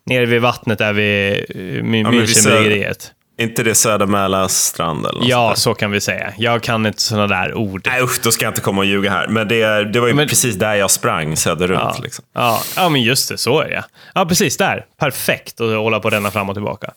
Nere 0.06 0.26
vid 0.26 0.40
vattnet 0.40 0.78
där 0.78 0.92
vid 0.92 1.32
eh, 1.32 1.36
vi 1.48 1.82
Münchenbryggeriet. 1.82 3.13
Inte 3.38 3.62
det 3.62 3.74
Söder 3.74 4.06
Mälarstrand 4.06 5.06
eller 5.06 5.18
något 5.20 5.28
Ja, 5.28 5.46
sånt 5.48 5.58
så 5.58 5.74
kan 5.74 5.90
vi 5.90 6.00
säga. 6.00 6.32
Jag 6.38 6.62
kan 6.62 6.86
inte 6.86 7.02
sådana 7.02 7.26
där 7.26 7.54
ord. 7.54 7.82
Nej 7.86 8.02
usch, 8.02 8.20
då 8.22 8.30
ska 8.30 8.44
jag 8.44 8.50
inte 8.50 8.60
komma 8.60 8.78
och 8.80 8.86
ljuga 8.86 9.10
här. 9.10 9.26
Men 9.28 9.48
det, 9.48 9.84
det 9.92 10.00
var 10.00 10.08
ju 10.08 10.14
Men- 10.14 10.28
precis 10.28 10.54
där 10.56 10.74
jag 10.74 10.90
sprang 10.90 11.36
söderut. 11.36 11.78
Ja. 11.80 11.96
Liksom. 12.02 12.24
Ja, 12.34 12.62
ja, 12.76 12.88
men 12.88 13.02
just 13.02 13.28
det. 13.28 13.38
Så 13.38 13.60
är 13.60 13.68
det. 13.68 13.84
Ja, 14.14 14.26
precis. 14.26 14.56
Där. 14.56 14.84
Perfekt 14.98 15.60
att 15.60 15.70
hålla 15.76 16.00
på 16.00 16.10
denna 16.10 16.30
fram 16.30 16.48
och 16.48 16.54
tillbaka. 16.54 16.90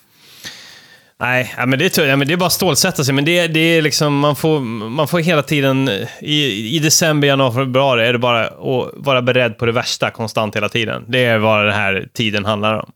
Nej, 1.20 1.54
ja, 1.58 1.66
men 1.66 1.80
det, 1.80 1.98
är 1.98 2.06
ja, 2.06 2.16
men 2.16 2.28
det 2.28 2.34
är 2.34 2.38
bara 2.38 2.46
att 2.46 2.54
stålsätta 2.54 3.04
sig. 3.04 3.14
Men 3.14 3.26
det, 3.26 3.48
det 3.48 3.60
är 3.60 3.82
liksom, 3.82 4.20
man 4.20 4.36
får, 4.36 4.60
man 4.90 5.08
får 5.08 5.20
hela 5.20 5.44
tiden... 5.44 5.90
I, 6.22 6.76
I 6.76 6.80
december, 6.80 7.28
januari, 7.28 7.54
februari 7.54 8.08
är 8.08 8.14
det 8.14 8.20
bara 8.20 8.46
att 8.48 8.90
vara 8.94 9.22
beredd 9.22 9.58
på 9.58 9.66
det 9.66 9.72
värsta 9.72 10.10
konstant 10.12 10.56
hela 10.56 10.70
tiden. 10.70 11.04
Det 11.08 11.26
är 11.26 11.38
vad 11.38 11.66
den 11.66 11.74
här 11.74 12.08
tiden 12.14 12.46
handlar 12.46 12.74
om. 12.74 12.92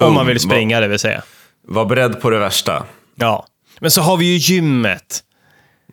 Om 0.00 0.14
man 0.14 0.26
vill 0.26 0.40
springa, 0.40 0.80
det 0.80 0.88
vill 0.88 0.98
säga. 0.98 1.22
Var 1.70 1.84
beredd 1.84 2.20
på 2.20 2.30
det 2.30 2.38
värsta. 2.38 2.84
Ja. 3.14 3.46
Men 3.80 3.90
så 3.90 4.02
har 4.02 4.16
vi 4.16 4.24
ju 4.26 4.36
gymmet. 4.54 5.20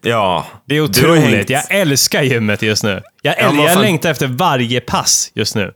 Ja. 0.02 0.46
Det 0.66 0.76
är 0.76 0.82
otroligt. 0.82 1.24
hängt- 1.24 1.50
Jag 1.50 1.64
älskar 1.70 2.22
gymmet 2.24 2.62
just 2.62 2.84
nu. 2.84 3.02
Jag, 3.22 3.36
Ja, 3.38 3.44
äl- 3.50 3.54
men 3.54 3.66
jag 3.66 3.80
längtar 3.82 4.12
efter 4.12 4.28
varje 4.28 4.82
pass 4.82 5.32
just 5.36 5.56
nu. 5.56 5.74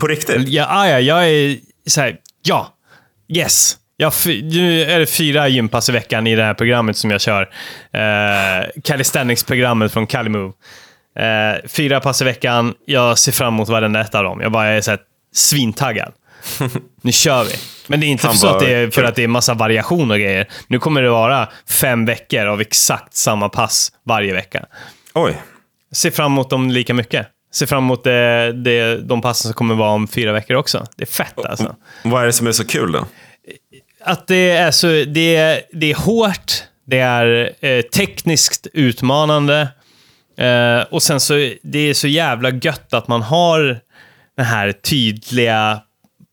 På 0.00 0.06
riktigt? 0.06 0.48
Ja, 0.48 0.66
ah, 0.70 0.88
ja, 0.88 1.00
jag 1.00 1.28
är 1.30 1.56
så 1.86 2.00
här, 2.00 2.16
ja, 2.42 2.74
yes. 3.28 3.76
Jag, 3.96 4.12
nu 4.42 4.82
är 4.82 4.98
det 4.98 5.06
fyra 5.06 5.48
gympass 5.48 5.88
i 5.88 5.92
veckan 5.92 6.26
i 6.26 6.34
det 6.36 6.44
här 6.44 6.54
programmet 6.54 6.96
som 6.96 7.10
jag 7.10 7.20
kör. 7.20 7.42
Eh, 7.92 8.66
Calisthenics-programmet 8.84 9.92
från 9.92 10.06
Calimove. 10.06 10.52
Eh, 11.18 11.68
fyra 11.68 12.00
pass 12.00 12.22
i 12.22 12.24
veckan. 12.24 12.74
Jag 12.86 13.18
ser 13.18 13.32
fram 13.32 13.54
emot 13.54 13.68
varenda 13.68 14.00
ett 14.00 14.14
av 14.14 14.24
dem. 14.24 14.40
Jag 14.40 14.52
bara 14.52 14.66
är 14.66 14.80
så 14.80 14.90
här, 14.90 15.00
svintaggad. 15.34 16.12
Nu 17.02 17.12
kör 17.12 17.44
vi. 17.44 17.50
Men 17.86 18.00
det 18.00 18.06
är 18.06 18.08
inte 18.08 18.28
så 18.28 18.48
att 18.48 18.60
det 18.60 18.74
är 18.74 18.90
för 18.90 19.04
att 19.04 19.14
det 19.14 19.24
är 19.24 19.28
massa 19.28 19.54
variation 19.54 20.10
och 20.10 20.18
grejer. 20.18 20.48
Nu 20.66 20.78
kommer 20.78 21.02
det 21.02 21.10
vara 21.10 21.48
fem 21.68 22.04
veckor 22.04 22.46
av 22.46 22.60
exakt 22.60 23.14
samma 23.14 23.48
pass 23.48 23.92
varje 24.06 24.32
vecka. 24.32 24.66
Oj. 25.14 25.42
Ser 25.92 26.10
fram 26.10 26.32
emot 26.32 26.50
dem 26.50 26.70
lika 26.70 26.94
mycket. 26.94 27.26
Ser 27.52 27.66
fram 27.66 27.84
emot 27.84 28.04
det, 28.04 28.52
det, 28.52 28.96
de 28.96 29.22
passen 29.22 29.48
som 29.48 29.54
kommer 29.54 29.74
vara 29.74 29.90
om 29.90 30.08
fyra 30.08 30.32
veckor 30.32 30.56
också. 30.56 30.86
Det 30.96 31.04
är 31.04 31.06
fett 31.06 31.44
alltså. 31.44 31.76
Vad 32.04 32.22
är 32.22 32.26
det 32.26 32.32
som 32.32 32.46
är 32.46 32.52
så 32.52 32.66
kul 32.66 32.92
då? 32.92 33.06
Att 34.04 34.26
det 34.26 34.50
är, 34.50 34.70
så, 34.70 34.86
det 34.86 35.36
är, 35.36 35.62
det 35.72 35.90
är 35.90 35.94
hårt, 35.94 36.52
det 36.86 36.98
är 36.98 37.52
eh, 37.60 37.82
tekniskt 37.82 38.66
utmanande 38.72 39.68
eh, 40.38 40.80
och 40.90 41.02
sen 41.02 41.20
så 41.20 41.34
det 41.62 41.78
är 41.78 41.94
så 41.94 42.08
jävla 42.08 42.50
gött 42.50 42.94
att 42.94 43.08
man 43.08 43.22
har 43.22 43.80
det 44.36 44.42
här 44.42 44.72
tydliga 44.72 45.80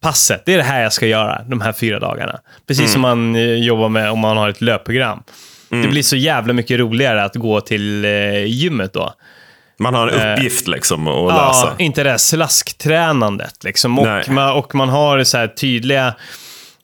passet. 0.08 0.41
Det 0.46 0.54
är 0.54 0.58
det 0.58 0.63
här 0.63 0.82
jag 0.84 0.93
ska 0.93 1.08
göra 1.08 1.41
de 1.48 1.62
här 1.62 1.72
fyra 1.74 2.00
dagarna. 2.00 2.39
Precis 2.67 2.91
som 2.91 3.02
man 3.02 3.36
eh, 3.36 3.41
jobbar 3.41 3.89
med 3.89 4.12
om 4.12 4.20
man 4.20 4.38
har 4.38 4.50
ett 4.50 4.62
löpprogram. 4.62 5.24
Det 5.70 5.88
blir 5.88 6.04
så 6.04 6.15
jävla 6.15 6.54
mycket 6.54 6.80
roligare 6.80 7.24
att 7.24 7.36
gå 7.36 7.62
till 7.62 8.06
eh, 8.06 8.46
gymmet 8.46 8.93
då. 8.93 9.13
Man 9.80 9.93
har 9.93 10.08
en 10.08 10.34
uppgift 10.34 10.67
liksom 10.67 11.08
att 11.08 11.13
Eh, 11.32 11.38
Ja, 11.38 11.48
lösa. 11.48 11.74
inte 11.78 12.04
det 12.04 12.10
här 12.10 12.17
slasktränandet. 12.17 13.63
Liksom. 13.63 14.00
Och, 14.00 14.30
man, 14.30 14.52
och 14.58 14.76
man 14.76 14.89
har 14.89 15.24
så 15.24 15.38
här 15.38 15.48
tydliga... 15.48 16.13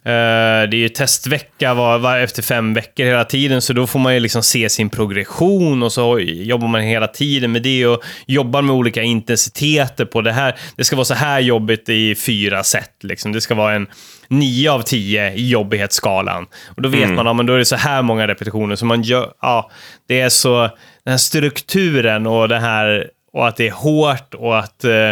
eh, 0.06 0.70
det 0.70 0.76
är 0.76 0.80
ju 0.80 0.90
testvecka 0.90 1.74
var, 1.74 2.00
var 2.00 2.18
efter 2.18 2.42
fem 2.42 2.74
veckor 2.74 3.06
hela 3.06 3.26
tiden, 3.26 3.62
så 3.62 3.74
då 3.74 3.88
får 3.88 4.00
man 4.00 4.14
ju 4.14 4.20
liksom 4.20 4.44
se 4.44 4.70
sin 4.70 4.90
progression 4.90 5.84
och 5.84 5.92
så 5.92 6.20
jobbar 6.20 6.68
man 6.68 6.82
hela 6.82 7.08
tiden 7.08 7.52
med 7.52 7.62
det 7.62 7.88
och 7.88 8.04
jobbar 8.28 8.62
med 8.62 8.76
olika 8.76 9.02
intensiteter 9.02 10.06
på 10.06 10.22
det 10.22 10.32
här. 10.32 10.56
Det 10.76 10.84
ska 10.84 10.96
vara 10.96 11.06
så 11.06 11.14
här 11.14 11.40
jobbigt 11.40 11.90
i 11.90 12.16
fyra 12.16 12.64
set. 12.64 13.04
Liksom. 13.04 13.32
Det 13.32 13.42
ska 13.42 13.56
vara 13.56 13.74
en 13.74 13.88
nio 14.28 14.72
av 14.72 14.82
tio 14.82 15.34
i 15.34 15.50
jobbighetsskalan. 15.50 16.46
Och 16.76 16.82
då 16.82 16.90
vet 16.90 17.10
man, 17.10 17.26
ja, 17.26 17.34
men 17.34 17.46
då 17.46 17.54
är 17.54 17.58
det 17.58 17.66
så 17.66 17.76
här 17.76 18.02
många 18.02 18.28
repetitioner. 18.28 18.76
Så 18.76 18.86
man 18.86 19.02
gör, 19.02 19.34
ja, 19.42 19.72
det 20.08 20.22
är 20.22 20.30
så, 20.30 20.62
den 21.04 21.12
här 21.12 21.18
strukturen 21.18 22.28
och 22.28 22.48
det 22.50 22.60
här, 22.60 23.10
och 23.34 23.48
att 23.48 23.56
det 23.56 23.68
är 23.68 23.72
hårt 23.72 24.34
och 24.34 24.60
att 24.60 24.84
eh, 24.84 25.12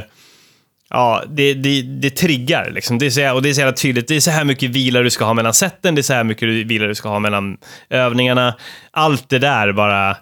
Ja, 0.94 1.24
det, 1.28 1.54
det, 1.54 1.82
det 1.82 2.10
triggar 2.10 2.70
liksom. 2.72 2.98
Det 2.98 3.06
är, 3.06 3.10
så, 3.10 3.34
och 3.34 3.42
det 3.42 3.50
är 3.50 3.54
så 3.54 3.60
jävla 3.62 3.74
tydligt. 3.76 4.08
Det 4.08 4.16
är 4.16 4.20
så 4.20 4.32
här 4.32 4.44
mycket 4.44 4.70
vila 4.70 5.00
du 5.00 5.10
ska 5.10 5.26
ha 5.26 5.34
mellan 5.34 5.54
sätten, 5.54 5.96
det 5.96 6.02
är 6.02 6.04
så 6.04 6.14
här 6.14 6.24
mycket 6.24 6.50
vila 6.50 6.88
du 6.88 6.96
ska 6.96 7.10
ha 7.10 7.20
mellan 7.20 7.58
övningarna. 7.90 8.56
Allt 8.92 9.30
det 9.30 9.40
där 9.40 9.72
bara... 9.74 10.18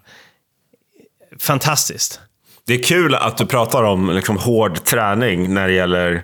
Fantastiskt. 1.39 2.19
Det 2.67 2.73
är 2.73 2.83
kul 2.83 3.15
att 3.15 3.37
du 3.37 3.45
pratar 3.45 3.83
om 3.83 4.09
liksom, 4.09 4.37
hård 4.37 4.83
träning 4.83 5.53
när 5.53 5.67
det 5.67 5.73
gäller 5.73 6.23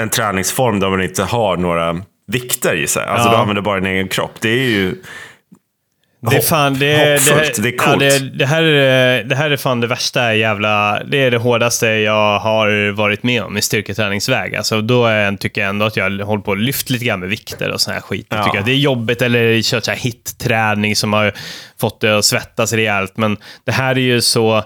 en 0.00 0.08
träningsform 0.08 0.80
där 0.80 0.90
man 0.90 1.02
inte 1.02 1.22
har 1.24 1.56
några 1.56 2.00
vikter 2.26 2.74
i 2.74 2.86
sig. 2.86 3.04
Alltså 3.04 3.28
Ja. 3.28 3.32
du 3.32 3.36
använder 3.38 3.62
bara 3.62 3.80
din 3.80 3.92
egen 3.92 4.08
kropp. 4.08 4.34
Det 4.40 4.48
är 4.48 4.68
ju 4.68 4.94
Det 6.20 6.36
är 6.36 6.40
fan, 6.40 6.74
det, 6.78 6.86
det, 6.96 7.12
hoppfullt. 7.12 7.62
Det 7.62 7.68
är 7.68 7.74
ja, 7.78 7.84
coolt. 7.84 8.00
det, 8.00 8.18
det, 8.38 8.46
här 8.46 8.62
är, 8.62 9.24
det 9.24 9.36
här 9.36 9.50
är 9.50 9.56
fan 9.56 9.80
det 9.80 9.86
värsta 9.86 10.34
jävla... 10.34 11.02
Det 11.04 11.16
är 11.24 11.30
det 11.30 11.36
hårdaste 11.38 11.86
jag 11.86 12.38
har 12.38 12.90
varit 12.92 13.22
med 13.22 13.42
om 13.42 13.56
i 13.56 13.62
styrketräningsväg. 13.62 14.56
Alltså, 14.56 14.80
då 14.80 15.06
är, 15.06 15.36
tycker 15.36 15.60
jag 15.60 15.70
ändå 15.70 15.86
att 15.86 15.96
jag 15.96 16.10
håller 16.10 16.42
på 16.42 16.50
och 16.50 16.56
lyft 16.56 16.90
lite 16.90 17.04
grann 17.04 17.20
med 17.20 17.28
vikter 17.28 17.70
och 17.70 17.80
sån 17.80 17.94
här 17.94 18.00
skit. 18.00 18.26
Jag 18.30 18.38
Ja. 18.38 18.44
tycker 18.44 18.58
att 18.58 18.66
det 18.66 18.72
är 18.72 18.76
jobbigt, 18.76 19.22
eller 19.22 19.62
kört 19.62 19.84
så 19.84 19.90
här 19.90 19.98
hit-träning 19.98 20.96
som 20.96 21.12
har 21.12 21.32
fått 21.80 22.00
det 22.00 22.18
att 22.18 22.24
svettas 22.24 22.72
rejält. 22.72 23.16
Men 23.16 23.36
det 23.64 23.72
här 23.72 23.94
är 23.94 24.00
ju 24.00 24.20
så... 24.20 24.64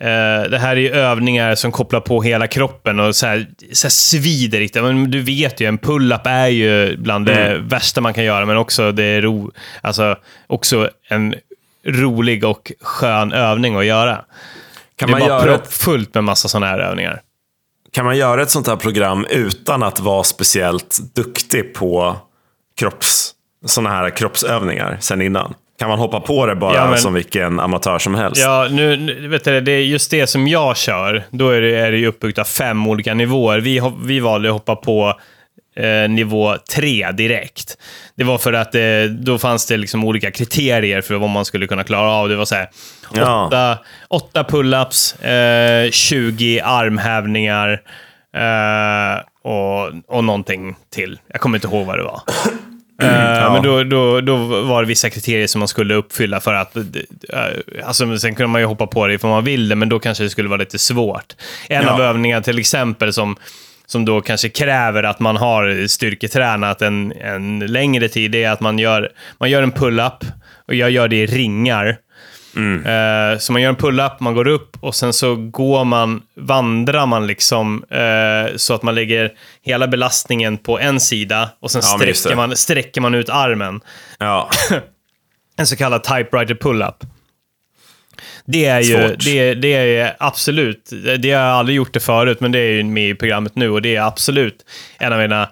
Eh, 0.00 0.50
det 0.50 0.58
här 0.58 0.76
är 0.76 0.80
ju 0.80 0.90
övningar 0.90 1.54
som 1.54 1.72
kopplar 1.72 2.00
på 2.00 2.22
hela 2.22 2.46
kroppen 2.46 3.00
och 3.00 3.16
så 3.16 3.26
här, 3.26 3.46
så 3.72 3.86
här 3.86 3.90
svider 3.90 4.58
riktigt. 4.58 4.82
Men 4.82 5.10
du 5.10 5.20
vet 5.22 5.60
ju, 5.60 5.66
en 5.66 5.78
pull-up 5.78 6.26
är 6.26 6.48
ju 6.48 6.96
bland 6.96 7.26
det 7.26 7.58
värsta 7.58 8.00
man 8.00 8.14
kan 8.14 8.24
göra, 8.24 8.46
men 8.46 8.56
också, 8.56 8.92
det 8.92 9.04
är 9.04 9.22
ro, 9.22 9.52
alltså, 9.80 10.16
också 10.46 10.90
en 11.08 11.34
rolig 11.86 12.44
och 12.44 12.72
skön 12.80 13.32
övning 13.32 13.76
att 13.76 13.84
göra. 13.84 14.24
Kan 14.96 15.10
det 15.10 15.16
är 15.16 15.20
man, 15.20 15.28
bara 15.28 15.28
göra 15.28 15.54
ett, 15.54 15.62
proppfullt 15.62 16.14
med 16.14 16.24
massa 16.24 16.48
sådana 16.48 16.66
här 16.66 16.78
övningar. 16.78 17.20
kan 17.92 18.04
man 18.04 18.16
göra 18.16 18.42
ett 18.42 18.50
sånt 18.50 18.66
här 18.66 18.76
program 18.76 19.26
utan 19.30 19.82
att 19.82 20.00
vara 20.00 20.24
speciellt 20.24 20.98
duktig 21.14 21.74
på 21.74 22.16
kropps, 22.76 23.34
såna 23.64 23.90
här 23.90 24.10
kroppsövningar 24.10 24.96
sen 25.00 25.22
innan? 25.22 25.54
Kan 25.78 25.88
man 25.88 25.98
hoppa 25.98 26.20
på 26.20 26.46
det 26.46 26.54
bara 26.56 26.74
Ja, 26.74 26.86
men- 26.90 26.98
som 26.98 27.14
vilken 27.14 27.60
amatör 27.60 27.98
som 27.98 28.14
helst? 28.14 28.40
Ja, 28.42 28.68
nu, 28.70 29.28
vet 29.28 29.44
du, 29.44 29.60
det 29.60 29.72
är 29.72 29.80
just 29.82 30.10
det 30.10 30.26
som 30.26 30.48
jag 30.48 30.76
kör. 30.76 31.24
Då 31.30 31.50
är 31.50 31.60
det, 31.60 31.76
är 31.76 31.92
det 31.92 32.06
uppbyggt 32.06 32.38
av 32.38 32.44
fem 32.44 32.86
olika 32.86 33.14
nivåer. 33.14 33.58
Vi, 33.58 33.80
vi 34.04 34.20
valde 34.20 34.48
att 34.48 34.52
hoppa 34.52 34.76
på 34.76 35.14
eh, 35.76 36.08
nivå 36.10 36.56
tre 36.74 37.10
direkt. 37.12 37.76
Det 38.16 38.24
var 38.24 38.38
för 38.38 38.52
att 38.52 38.74
eh, 38.74 38.82
då 39.20 39.38
fanns 39.38 39.66
det 39.66 39.76
liksom 39.76 40.04
olika 40.04 40.30
kriterier 40.30 41.00
för 41.00 41.14
vad 41.14 41.30
man 41.30 41.44
skulle 41.44 41.66
kunna 41.66 41.84
klara 41.84 42.10
av. 42.10 42.28
Det 42.28 42.36
var 42.36 42.44
så 42.44 42.54
här, 42.54 42.68
Ja. 43.14 43.46
åtta, 43.46 43.78
åtta 44.08 44.42
pull-ups, 44.42 45.24
eh, 45.84 45.90
20 45.90 46.60
armhävningar 46.60 47.80
eh, 48.36 49.22
och, 49.52 49.86
och 50.16 50.24
någonting 50.24 50.76
till. 50.94 51.20
Jag 51.32 51.40
kommer 51.40 51.56
inte 51.58 51.66
ihåg 51.68 51.86
vad 51.86 51.98
det 51.98 52.02
var. 52.04 52.20
Eh, 53.04 53.52
Men 53.52 53.62
då, 53.62 53.84
då, 53.84 54.20
då 54.20 54.36
var 54.62 54.82
det 54.82 54.88
vissa 54.88 55.10
kriterier 55.10 55.46
som 55.46 55.58
man 55.58 55.68
skulle 55.68 55.94
uppfylla 55.94 56.40
för 56.40 56.54
att... 56.54 56.76
eh, 56.76 56.82
Alltså, 57.84 58.18
sen 58.18 58.34
kunde 58.34 58.48
man 58.48 58.60
ju 58.60 58.66
hoppa 58.66 58.86
på 58.86 59.06
det 59.06 59.14
ifall 59.14 59.30
man 59.30 59.44
vill 59.44 59.68
det, 59.68 59.76
men 59.76 59.88
då 59.88 59.98
kanske 59.98 60.24
det 60.24 60.30
skulle 60.30 60.48
vara 60.48 60.58
lite 60.60 60.78
svårt. 60.78 61.32
En 61.68 61.82
Ja. 61.84 61.90
av 61.92 62.00
övningarna 62.00 62.42
till 62.42 62.58
exempel 62.58 63.12
som, 63.12 63.36
som 63.86 64.04
då 64.04 64.20
kanske 64.20 64.48
kräver 64.48 65.02
att 65.02 65.20
man 65.20 65.36
har 65.36 65.86
styrketränat 65.86 66.82
en, 66.82 67.12
en 67.12 67.58
längre 67.58 68.08
tid, 68.08 68.30
det 68.30 68.44
är 68.44 68.50
att 68.50 68.60
man 68.60 68.78
gör, 68.78 69.08
man 69.38 69.50
gör 69.50 69.62
en 69.62 69.72
pull-up 69.72 70.24
och 70.68 70.74
jag 70.74 70.90
gör 70.90 71.08
det 71.08 71.16
i 71.16 71.26
ringar. 71.26 71.96
Eh, 72.56 73.38
så 73.38 73.52
man 73.52 73.62
gör 73.62 73.68
en 73.68 73.76
pull-up, 73.76 74.20
man 74.20 74.34
går 74.34 74.46
upp 74.48 74.76
och 74.80 74.94
sen 74.94 75.12
så 75.12 75.36
går 75.36 75.84
man, 75.84 76.22
vandrar 76.34 77.06
man 77.06 77.26
liksom 77.26 77.84
eh, 77.90 78.56
så 78.56 78.74
att 78.74 78.82
man 78.82 78.94
lägger 78.94 79.32
hela 79.62 79.88
belastningen 79.88 80.58
på 80.58 80.78
en 80.78 81.00
sida 81.00 81.50
och 81.60 81.70
sen 81.70 81.82
Ja, 81.84 81.98
sträcker 81.98 82.36
man, 82.36 82.56
sträcker 82.56 83.00
man 83.00 83.14
ut 83.14 83.28
armen. 83.28 83.80
Ja. 84.18 84.50
En 85.56 85.66
så 85.66 85.76
kallad 85.76 86.04
typewriter 86.04 86.54
pull-up. 86.54 86.94
Det 88.44 88.64
är 88.64 88.80
ju, 88.80 89.08
Svårt. 89.08 89.24
det, 89.24 89.54
det 89.54 89.74
är 89.98 90.16
absolut, 90.18 90.90
det 91.18 91.30
har 91.32 91.42
jag 91.42 91.52
aldrig 91.54 91.76
gjort 91.76 91.92
det 91.92 92.00
förut, 92.00 92.40
men 92.40 92.52
det 92.52 92.58
är 92.58 92.72
ju 92.72 92.82
med 92.84 93.10
i 93.10 93.14
programmet 93.14 93.56
nu 93.56 93.70
och 93.70 93.82
det 93.82 93.96
är 93.96 94.02
absolut 94.02 94.64
en 94.98 95.12
av 95.12 95.18
mina 95.18 95.48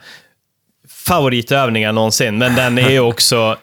favoritövningar 1.07 1.93
någonsin. 1.93 2.39
Men 2.39 2.55
den 2.55 2.79
är 2.79 2.91
ju 2.91 2.99
också, 3.11 3.57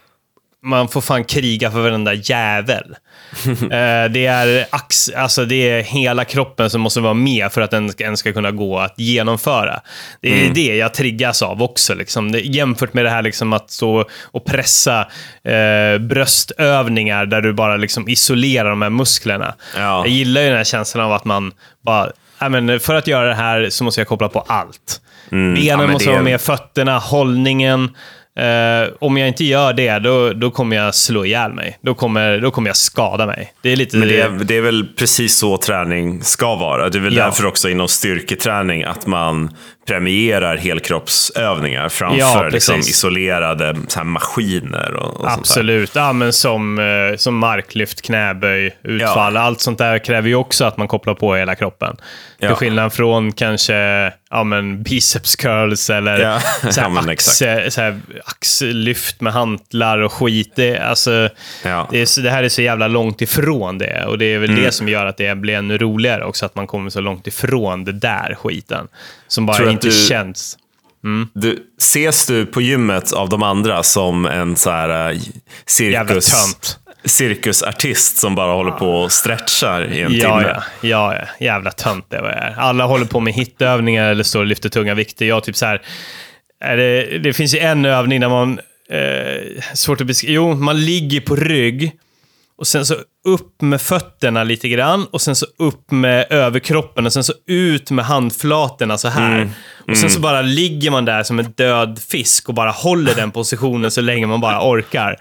man 0.63 0.87
får 0.87 1.01
fan 1.01 1.23
kriga 1.23 1.71
för 1.71 1.81
varenda 1.81 2.13
jävel. 2.13 2.95
Eh, 3.61 4.11
det, 4.11 4.25
är 4.25 4.65
ax, 4.69 5.09
alltså 5.09 5.45
det 5.45 5.69
är 5.69 5.83
hela 5.83 6.25
kroppen 6.25 6.69
som 6.69 6.81
måste 6.81 6.99
vara 6.99 7.13
med 7.13 7.51
för 7.51 7.61
att 7.61 7.71
den 7.71 7.89
ska, 7.89 8.03
den 8.05 8.17
ska 8.17 8.33
kunna 8.33 8.51
gå 8.51 8.79
att 8.79 8.93
genomföra. 8.99 9.79
Det 10.21 10.45
är 10.45 10.53
det 10.53 10.75
jag 10.75 10.93
triggas 10.93 11.41
av 11.41 11.63
också. 11.63 11.93
Liksom. 11.93 12.31
Det, 12.31 12.39
jämfört 12.39 12.93
med 12.93 13.05
det 13.05 13.09
här 13.09 13.21
liksom 13.21 13.53
att 13.53 13.71
stå 13.71 14.05
och 14.31 14.45
pressa 14.45 14.99
eh, 15.43 15.97
bröstövningar 15.99 17.25
där 17.25 17.41
du 17.41 17.53
bara 17.53 17.77
liksom 17.77 18.09
isolerar 18.09 18.69
de 18.69 18.81
här 18.81 18.89
musklerna. 18.89 19.53
Ja. 19.77 19.81
Jag 20.05 20.07
gillar 20.07 20.41
ju 20.41 20.47
den 20.47 20.57
här 20.57 20.63
känslan 20.63 21.05
av 21.05 21.13
att 21.13 21.25
man 21.25 21.51
bara, 21.85 22.11
"Nej, 22.41 22.49
men 22.49 22.79
för 22.79 22.95
att 22.95 23.07
göra 23.07 23.27
det 23.27 23.35
här 23.35 23.69
så 23.69 23.83
måste 23.83 24.01
jag 24.01 24.07
koppla 24.07 24.29
på 24.29 24.39
allt. 24.39 25.01
Benen 25.29 25.47
Mm. 25.51 25.63
Ja, 25.65 25.77
men 25.77 25.91
måste 25.91 26.09
det- 26.09 26.13
vara 26.13 26.23
med, 26.23 26.41
fötterna, 26.41 26.97
hållningen. 26.99 27.89
Eh, 28.39 28.89
om 28.99 29.17
jag 29.17 29.27
inte 29.27 29.43
gör 29.43 29.73
det, 29.73 29.99
då, 29.99 30.33
då 30.33 30.51
kommer 30.51 30.75
jag 30.75 30.95
slå 30.95 31.25
ihjäl 31.25 31.53
mig. 31.53 31.77
Då 31.81 31.93
kommer, 31.93 32.39
då 32.39 32.51
kommer 32.51 32.69
jag 32.69 32.77
skada 32.77 33.25
mig. 33.25 33.53
Det 33.61 33.69
är 33.69 33.75
lite... 33.75 33.97
Men 33.97 34.07
det 34.07 34.21
är, 34.21 34.29
det 34.29 34.57
är 34.57 34.61
väl 34.61 34.87
precis 34.97 35.37
så 35.37 35.57
träning 35.57 36.23
ska 36.23 36.55
vara. 36.55 36.89
Det 36.89 36.97
är 36.97 37.01
väl 37.01 37.15
Ja. 37.15 37.23
därför 37.25 37.45
också 37.45 37.69
inom 37.69 37.87
styrketräning 37.87 38.83
att 38.83 39.05
man 39.07 39.55
premierar 39.89 40.57
helkroppsövningar 40.57 41.89
framför 41.89 42.19
Ja, 42.19 42.49
liksom, 42.51 42.79
isolerade 42.79 43.75
så 43.87 43.99
här, 43.99 44.03
maskiner. 44.05 44.93
Och, 44.93 45.19
och. 45.21 45.31
Absolut. 45.31 45.91
Ja, 45.95 46.13
men 46.13 46.33
som, 46.33 46.79
eh, 46.79 47.17
som 47.17 47.37
marklyft, 47.37 48.01
knäböj, 48.01 48.75
utfall. 48.83 49.37
Allt 49.37 49.61
sånt 49.61 49.77
där 49.77 49.99
kräver 49.99 50.27
ju 50.29 50.35
också 50.35 50.65
att 50.65 50.77
man 50.77 50.87
kopplar 50.87 51.13
på 51.13 51.35
hela 51.35 51.55
kroppen. 51.55 51.95
Till 52.39 52.49
Ja. 52.49 52.55
skillnad 52.55 52.93
från 52.93 53.31
kanske 53.31 53.73
ja, 54.29 54.43
men 54.43 54.83
biceps 54.83 55.35
curls 55.35 55.89
eller 55.89 56.19
Ja. 56.19 56.39
så 56.71 56.79
Ja, 56.81 56.89
här 56.89 57.09
exakt. 57.11 57.41
axe, 57.41 57.71
så 57.71 57.81
här 57.81 57.99
axellyft 58.25 59.21
med 59.21 59.33
hantlar 59.33 59.99
och 59.99 60.13
skit. 60.13 60.51
Det, 60.55 60.77
alltså, 60.77 61.29
Ja. 61.65 61.87
det, 61.91 62.01
är, 62.01 62.21
det 62.23 62.29
här 62.29 62.43
är 62.43 62.49
så 62.49 62.61
jävla 62.61 62.87
långt 62.87 63.21
ifrån 63.21 63.77
det. 63.77 64.05
Och 64.05 64.17
det 64.17 64.25
är 64.33 64.39
väl 64.39 64.49
Mm. 64.49 64.63
det 64.63 64.71
som 64.71 64.87
gör 64.89 65.05
att 65.05 65.17
det 65.17 65.35
blir 65.37 65.53
ännu 65.55 65.77
roligare 65.77 66.25
också, 66.25 66.45
att 66.45 66.55
man 66.55 66.67
kommer 66.67 66.89
så 66.89 67.01
långt 67.01 67.27
ifrån 67.27 67.83
det 67.85 67.91
där 67.91 68.35
skiten. 68.39 68.87
Som 69.29 69.45
bara 69.45 69.71
inte 69.71 69.87
du- 69.87 69.93
känns. 70.07 70.57
Du, 71.33 71.59
ses 71.77 72.25
du 72.25 72.45
på 72.45 72.61
gymmet 72.61 73.13
av 73.13 73.29
de 73.29 73.43
andra 73.43 73.83
som 73.83 74.25
en 74.25 74.55
så 74.55 74.69
här, 74.71 74.89
Jävla 75.79 76.21
cirkus, 76.21 76.77
cirkusartist 77.05 78.17
som 78.17 78.35
bara 78.35 78.53
håller 78.53 78.71
på 78.71 78.91
och 79.01 79.11
stretchar 79.11 79.93
i 79.93 80.01
en 80.01 80.13
Ja, 80.13 80.19
timme? 80.39 80.53
ja, 80.53 80.63
ja, 80.81 81.15
ja. 81.15 81.45
Jävla 81.45 81.71
tönt 81.71 82.05
det 82.09 82.21
vad 82.21 82.31
jag 82.31 82.37
är. 82.37 82.55
Alla 82.57 82.85
håller 82.85 83.05
på 83.05 83.19
med 83.19 83.33
hitövningar 83.33 84.09
eller 84.11 84.23
står 84.23 84.39
och 84.39 84.45
lyfter 84.45 84.69
tunga 84.69 84.93
vikter. 84.93 85.25
Jag 85.25 85.43
typ 85.43 85.55
så 85.55 85.65
här, 85.65 85.81
är 86.63 86.77
det, 86.77 87.17
det 87.17 87.33
finns 87.33 87.55
ju 87.55 87.59
en 87.59 87.85
övning 87.85 88.19
där 88.19 88.29
man... 88.29 88.59
Eh, 88.91 89.63
svårt 89.73 90.01
att 90.01 90.07
beskriva. 90.07 90.33
Jo, 90.33 90.55
man 90.55 90.85
ligger 90.85 91.21
på 91.21 91.35
rygg. 91.35 91.91
Och 92.59 92.67
sen 92.67 92.85
så 92.85 92.95
upp 93.25 93.61
med 93.61 93.81
fötterna 93.81 94.43
lite 94.43 94.69
grann. 94.69 95.05
Och 95.11 95.21
sen 95.21 95.35
så 95.35 95.45
upp 95.59 95.91
med 95.91 96.27
överkroppen. 96.29 97.05
Och 97.05 97.13
sen 97.13 97.23
så 97.23 97.33
ut 97.47 97.91
med 97.91 98.05
handflatorna 98.05 98.97
så 98.97 99.07
här. 99.07 99.49
Och 99.87 99.97
sen 99.97 100.09
så 100.09 100.19
bara 100.19 100.41
ligger 100.41 100.91
man 100.91 101.05
där 101.05 101.23
som 101.23 101.39
en 101.39 101.51
död 101.51 101.99
fisk 102.09 102.49
och 102.49 102.55
bara 102.55 102.71
håller 102.71 103.15
den 103.15 103.31
positionen 103.31 103.91
så 103.91 104.01
länge 104.01 104.27
man 104.27 104.41
bara 104.41 104.69
orkar. 104.69 105.15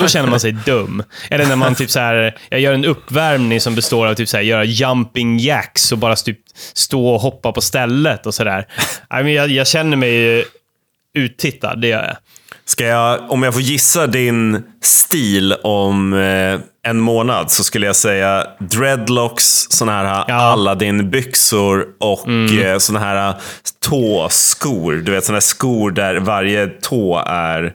Då 0.00 0.08
känner 0.08 0.30
man 0.30 0.40
sig 0.40 0.52
dum. 0.52 1.02
Eller 1.30 1.46
när 1.46 1.56
man 1.56 1.74
typ 1.74 1.90
så 1.90 1.98
här, 1.98 2.38
jag 2.48 2.60
gör 2.60 2.72
en 2.72 2.84
uppvärmning 2.84 3.60
som 3.60 3.74
består 3.74 4.06
av 4.06 4.14
typ 4.14 4.28
så 4.28 4.36
här, 4.36 4.44
göra 4.44 4.64
jumping 4.64 5.38
jacks 5.38 5.92
och 5.92 5.98
bara 5.98 6.16
typ 6.16 6.38
stå 6.74 7.08
och 7.08 7.20
hoppa 7.20 7.52
på 7.52 7.60
stället 7.60 8.26
och 8.26 8.34
sådär. 8.34 8.66
Jag, 9.10 9.50
jag 9.50 9.66
känner 9.66 9.96
mig 9.96 10.44
uttittad, 11.14 11.80
det 11.80 11.88
gör 11.88 12.04
jag. 12.04 12.16
Ska 12.66 12.84
jag, 12.84 13.30
om 13.30 13.42
jag 13.42 13.54
får 13.54 13.62
gissa 13.62 14.06
din 14.06 14.64
stil 14.82 15.54
om 15.62 16.12
eh, 16.12 16.60
en 16.90 17.00
månad 17.00 17.50
så 17.50 17.64
skulle 17.64 17.86
jag 17.86 17.96
säga 17.96 18.46
dreadlocks, 18.58 19.66
såna 19.70 19.92
här 19.92 20.04
Ja. 20.04 20.34
Mm. 20.34 20.52
Aladdin-byxor 20.52 21.86
och 22.00 22.28
eh, 22.28 22.78
såna 22.78 22.98
här 22.98 23.34
tåskor. 23.80 24.94
Du 24.94 25.12
vet 25.12 25.24
såna 25.24 25.36
här 25.36 25.40
skor 25.40 25.90
där 25.90 26.16
varje 26.16 26.66
tå 26.66 27.22
är 27.26 27.74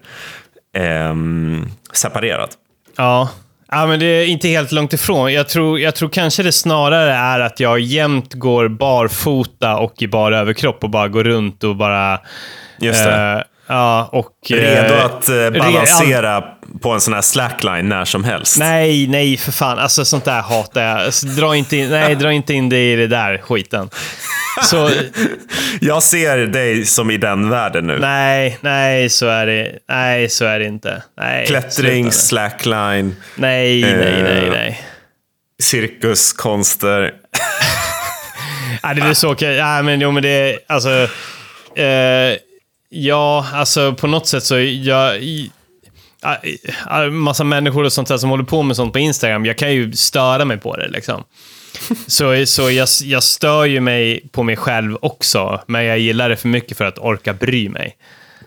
ehm, 0.77 1.67
separerad. 1.93 2.49
Ja. 2.97 3.29
ja, 3.71 3.85
men 3.85 3.99
det 3.99 4.05
är 4.05 4.25
inte 4.25 4.47
helt 4.47 4.71
långt 4.71 4.93
ifrån. 4.93 5.33
Jag 5.33 5.49
tror, 5.49 5.79
jag 5.79 5.95
tror 5.95 6.09
kanske 6.09 6.43
det 6.43 6.51
snarare 6.51 7.13
är 7.13 7.39
att 7.39 7.59
jag 7.59 7.79
jämt 7.79 8.33
går 8.33 8.67
barfota 8.67 9.77
och 9.77 10.01
i 10.01 10.07
bar 10.07 10.31
överkropp 10.31 10.83
och 10.83 10.89
bara 10.89 11.07
går 11.07 11.23
runt 11.23 11.63
och 11.63 11.75
bara... 11.75 12.19
Just 12.81 13.03
det. 13.03 13.43
Eh, 13.69 13.75
ja, 13.75 14.09
och... 14.11 14.31
Redo 14.49 14.93
eh, 14.93 15.05
att 15.05 15.29
eh, 15.29 15.33
re- 15.33 15.59
balansera 15.59 16.43
på 16.81 16.91
en 16.91 17.01
sån 17.01 17.13
här 17.13 17.21
slackline 17.21 17.89
när 17.89 18.05
som 18.05 18.23
helst. 18.23 18.59
Nej, 18.59 19.07
nej 19.07 19.37
för 19.37 19.51
fan. 19.51 19.79
Alltså 19.79 20.05
sånt 20.05 20.25
där 20.25 20.41
hatar 20.41 20.81
jag. 20.83 20.99
Alltså, 20.99 21.27
dra, 21.27 21.55
inte 21.55 21.77
in, 21.77 21.89
nej, 21.89 22.15
dra 22.15 22.31
inte 22.31 22.53
in 22.53 22.69
det 22.69 22.91
i 22.93 22.95
det 22.95 23.07
där 23.07 23.37
skiten. 23.37 23.89
Så, 24.63 24.89
Jag 25.81 26.03
ser 26.03 26.37
dig 26.37 26.85
som 26.85 27.11
i 27.11 27.17
den 27.17 27.49
världen 27.49 27.87
nu. 27.87 27.99
nej, 27.99 28.57
nej, 28.61 29.09
så 29.09 29.27
är 29.27 29.45
det, 29.45 29.71
nej, 29.89 30.29
så 30.29 30.45
är 30.45 30.59
det 30.59 30.65
inte. 30.65 31.03
Nej, 31.17 31.47
Klättring, 31.47 32.11
slackline, 32.11 33.15
Nej, 33.35 33.81
nej, 33.81 34.23
nej, 34.23 34.45
Eh, 34.45 34.51
nej. 34.51 34.81
cirkuskonster. 35.61 37.11
Ja, 38.83 38.93
det 38.93 39.01
är 39.01 39.13
så 39.13 39.31
okej. 39.31 39.55
Ja, 39.55 39.81
men 39.81 40.01
jo, 40.01 40.11
men 40.11 40.23
det 40.23 40.29
är 40.29 40.59
alltså... 40.67 40.89
Eh, 41.75 42.37
ja, 42.89 43.45
alltså 43.53 43.93
på 43.93 44.07
något 44.07 44.27
sätt 44.27 44.43
så... 44.43 44.59
Jag, 44.59 45.21
massa 47.11 47.43
människor 47.43 47.83
och 47.83 47.93
sånt 47.93 48.07
där 48.07 48.17
som 48.17 48.29
håller 48.29 48.43
på 48.43 48.63
med 48.63 48.75
sånt 48.75 48.93
på 48.93 48.99
Instagram, 48.99 49.45
jag 49.45 49.57
kan 49.57 49.73
ju 49.73 49.93
störa 49.93 50.45
mig 50.45 50.57
på 50.57 50.75
det 50.77 50.87
liksom. 50.87 51.23
Så, 52.07 52.45
så 52.45 52.71
jag, 52.71 52.87
jag 53.03 53.23
stör 53.23 53.65
ju 53.65 53.79
mig 53.79 54.29
på 54.31 54.43
mig 54.43 54.55
själv 54.57 54.97
också, 55.01 55.61
men 55.67 55.85
jag 55.85 55.99
gillar 55.99 56.29
det 56.29 56.35
för 56.35 56.47
mycket 56.47 56.77
för 56.77 56.85
att 56.85 56.97
orka 56.99 57.33
bry 57.33 57.69
mig. 57.69 57.95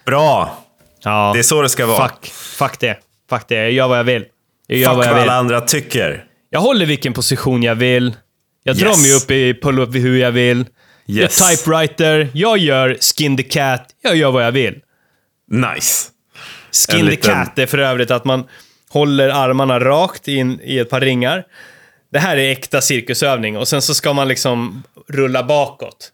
Bra! 0.07 0.59
Ja, 1.05 1.31
Det 1.35 1.38
är 1.38 1.42
så 1.42 1.62
det 1.62 1.68
ska 1.68 1.87
vara. 1.87 2.09
fuck, 2.09 2.26
fuck 2.33 2.81
det. 2.81 2.96
Fuck 3.31 3.42
det. 3.48 3.55
Jag 3.55 3.72
gör 3.72 3.88
vad 3.88 3.98
jag 3.98 4.05
vill. 4.05 4.24
Jag 4.66 4.78
gör 4.78 4.88
Fuck 4.88 4.96
vad 4.96 5.07
jag 5.07 5.14
vill. 5.14 5.22
alla 5.22 5.33
andra 5.35 5.61
tycker. 5.61 6.24
Jag 6.50 6.61
håller 6.61 6.87
vilken 6.87 7.12
position 7.12 7.62
jag 7.62 7.74
vill. 7.74 8.14
Jag 8.64 8.76
drar 8.76 8.88
Yes. 8.88 9.02
mig 9.02 9.12
upp 9.16 9.31
i 9.31 9.61
pull-up 9.62 9.94
hur 9.94 10.18
jag 10.18 10.33
vill. 10.33 10.64
Yes. 11.06 11.40
Jag 11.40 11.50
typewriter, 11.50 12.28
jag 12.34 12.58
gör 12.58 12.98
skin 13.00 13.36
the 13.36 13.42
cat, 13.42 13.86
jag 14.02 14.16
gör 14.16 14.30
vad 14.30 14.44
jag 14.44 14.52
vill. 14.52 14.80
Nice. 15.50 16.08
Skin 16.88 17.00
En 17.00 17.04
the 17.06 17.10
liten- 17.10 17.34
cat 17.44 17.58
är 17.58 17.66
för 17.66 17.78
övrigt 17.78 18.10
att 18.10 18.24
man 18.24 18.44
håller 18.90 19.28
armarna 19.28 19.80
rakt 19.80 20.28
in 20.28 20.60
i 20.62 20.78
ett 20.78 20.90
par 20.90 21.00
ringar. 21.00 21.44
Det 22.12 22.18
här 22.18 22.36
är 22.36 22.52
äkta 22.52 22.80
cirkusövning 22.80 23.56
och 23.58 23.68
sen 23.68 23.82
så 23.82 23.94
ska 23.94 24.12
man 24.12 24.28
liksom 24.28 24.82
rulla 25.08 25.42
bakåt. 25.42 26.10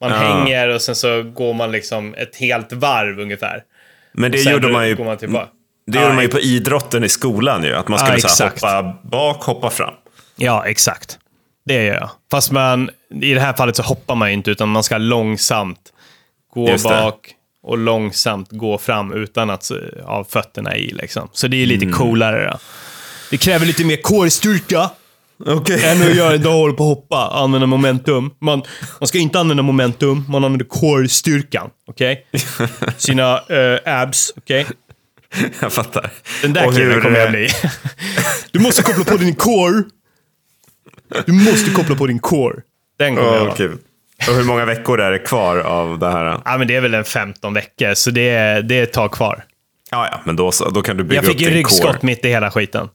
Man 0.00 0.10
Ja. 0.10 0.16
hänger 0.16 0.68
och 0.68 0.82
sen 0.82 0.94
så 0.94 1.22
går 1.22 1.54
man 1.54 1.72
liksom 1.72 2.14
ett 2.14 2.36
helt 2.36 2.72
varv 2.72 3.20
ungefär. 3.20 3.62
Men 4.12 4.32
det 4.32 4.38
gjorde 4.42 4.68
man 4.68 4.88
ju, 4.88 5.04
man 5.04 5.16
tillbaka. 5.16 5.48
det 5.86 5.98
gjorde 5.98 6.08
Ja, 6.08 6.14
man 6.14 6.22
ju 6.24 6.28
på 6.30 6.40
idrotten 6.40 7.04
i 7.04 7.08
skolan 7.08 7.64
ju. 7.64 7.74
Att 7.74 7.88
man 7.88 7.98
skulle 7.98 8.18
Ja, 8.22 8.28
så 8.28 8.44
hoppa 8.44 8.98
bak, 9.02 9.42
hoppa 9.42 9.70
fram. 9.70 9.94
Ja, 10.36 10.66
exakt. 10.66 11.18
Det 11.64 11.84
gör 11.84 11.94
jag. 11.94 12.10
Fast 12.30 12.50
man, 12.50 12.90
i 13.22 13.34
det 13.34 13.40
här 13.40 13.52
fallet 13.52 13.76
så 13.76 13.82
hoppar 13.82 14.14
man 14.14 14.30
inte, 14.30 14.50
utan 14.50 14.68
man 14.68 14.82
ska 14.82 14.98
långsamt 14.98 15.78
gå 16.54 16.68
Just 16.70 16.84
det. 16.84 16.90
bak 16.90 17.34
och 17.62 17.78
långsamt 17.78 18.48
gå 18.50 18.78
fram 18.78 19.12
utan 19.12 19.50
att 19.50 19.70
eh, 19.70 19.76
ha 20.06 20.24
fötterna 20.24 20.76
i. 20.76 20.90
Liksom. 20.92 21.28
Så 21.32 21.48
det 21.48 21.62
är 21.62 21.66
lite 21.66 21.84
Mm. 21.84 21.98
coolare. 21.98 22.50
Då. 22.50 22.58
Det 23.30 23.36
kräver 23.36 23.66
lite 23.66 23.84
mer 23.84 23.96
core-styrka 23.96 24.90
Okej. 25.46 25.84
än 25.84 26.02
att 26.02 26.16
göra 26.16 26.34
en 26.34 26.42
dag 26.42 26.52
håller 26.52 26.74
på 26.74 26.82
att 26.82 26.88
hoppa, 26.98 27.30
använda 27.42 27.66
momentum. 27.66 28.30
Man, 28.40 28.62
man 29.00 29.06
ska 29.06 29.18
inte 29.18 29.40
använda 29.40 29.62
momentum, 29.62 30.24
man 30.28 30.44
använder 30.44 30.66
core-styrkan. 30.66 31.70
Okej? 31.86 32.26
Sina 32.96 33.38
eh, 33.38 34.00
abs, 34.02 34.32
okej? 34.36 34.66
Jag 35.60 35.72
fattar. 35.72 36.10
Den 36.42 36.52
där 36.52 36.72
killen 36.72 37.00
kommer 37.02 37.18
jag 37.18 37.26
eh, 37.26 37.30
bli. 37.30 37.48
Du 38.50 38.58
måste 38.58 38.82
koppla 38.82 39.04
på 39.04 39.16
din 39.16 39.34
core. 39.34 39.82
Du 41.26 41.32
måste 41.32 41.70
koppla 41.70 41.96
på 41.96 42.06
din 42.06 42.18
core. 42.18 42.56
Den 42.98 43.16
kommer 43.16 43.28
jag 43.32 43.40
Åh, 43.40 43.44
vara. 43.46 43.54
kul. 43.56 43.78
Och 44.28 44.34
hur 44.34 44.44
många 44.44 44.64
veckor 44.64 45.00
är 45.00 45.10
det 45.10 45.18
kvar 45.18 45.56
av 45.56 45.98
det 45.98 46.10
här? 46.10 46.40
Ja, 46.44 46.58
men 46.58 46.66
det 46.66 46.76
är 46.76 46.80
väl 46.80 46.94
en 46.94 47.04
15 47.04 47.54
veckor, 47.54 47.94
så 47.94 48.10
det 48.10 48.28
är, 48.28 48.62
det 48.62 48.74
är 48.78 48.82
ett 48.82 48.92
tag 48.92 49.12
kvar. 49.12 49.44
Ja, 49.90 50.08
ja, 50.12 50.20
men 50.24 50.36
då, 50.36 50.52
så, 50.52 50.70
då 50.70 50.82
kan 50.82 50.96
du 50.96 51.04
bygga 51.04 51.14
Jag 51.16 51.24
fick 51.24 51.34
upp 51.34 51.40
ju 51.40 51.46
din 51.46 51.54
ryggskott 51.56 51.90
core. 51.90 51.98
mitt 52.02 52.24
i 52.24 52.28
hela 52.28 52.50
skiten. 52.50 52.88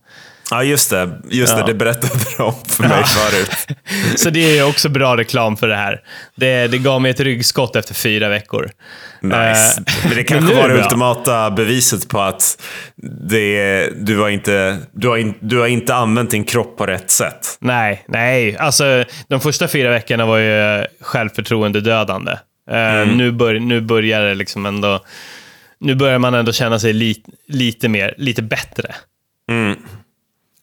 Ja, 0.51 0.63
just 0.63 0.89
det. 0.89 1.09
Just 1.29 1.53
Ja. 1.53 1.59
det, 1.61 1.67
det 1.67 1.73
berättade 1.73 2.43
om 2.43 2.53
för 2.67 2.83
mig 2.83 3.03
förut. 3.03 3.77
Så 4.15 4.29
det 4.29 4.57
är 4.57 4.67
också 4.67 4.89
bra 4.89 5.17
reklam 5.17 5.57
för 5.57 5.67
det 5.67 5.75
här. 5.75 6.01
Det, 6.35 6.67
det 6.67 6.77
gav 6.77 7.01
mig 7.01 7.11
ett 7.11 7.19
ryggskott 7.19 7.75
efter 7.75 7.93
fyra 7.93 8.29
veckor. 8.29 8.69
Nice. 9.21 9.83
Men 10.03 10.15
det 10.15 10.23
kanske 10.27 10.55
var 10.55 10.67
det 10.69 10.73
bra. 10.75 10.83
ultimata 10.83 11.51
beviset 11.51 12.07
på 12.07 12.21
att 12.21 12.63
det, 13.29 13.89
du, 14.05 14.17
har 14.19 14.29
inte, 14.29 14.77
du, 14.91 15.07
har 15.07 15.17
in, 15.17 15.33
du 15.39 15.59
har 15.59 15.67
inte 15.67 15.95
använt 15.95 16.31
din 16.31 16.43
kropp 16.43 16.77
på 16.77 16.85
rätt 16.85 17.11
sätt. 17.11 17.57
Nej, 17.59 18.05
nej. 18.07 18.57
Alltså, 18.57 19.03
de 19.27 19.41
första 19.41 19.67
fyra 19.67 19.89
veckorna 19.89 20.25
var 20.25 20.37
ju 20.37 20.85
självförtroende-dödande. 21.01 22.31
Eh, 22.71 23.07
nu, 23.15 23.31
bör, 23.31 23.53
nu 23.53 23.81
börjar 23.81 24.21
det 24.21 24.35
liksom 24.35 24.65
ändå... 24.65 25.03
Nu 25.79 25.95
börjar 25.95 26.19
man 26.19 26.33
ändå 26.33 26.51
känna 26.51 26.79
sig 26.79 26.93
li, 26.93 27.15
lite 27.47 27.89
mer, 27.89 28.13
lite 28.17 28.41
bättre. 28.41 28.95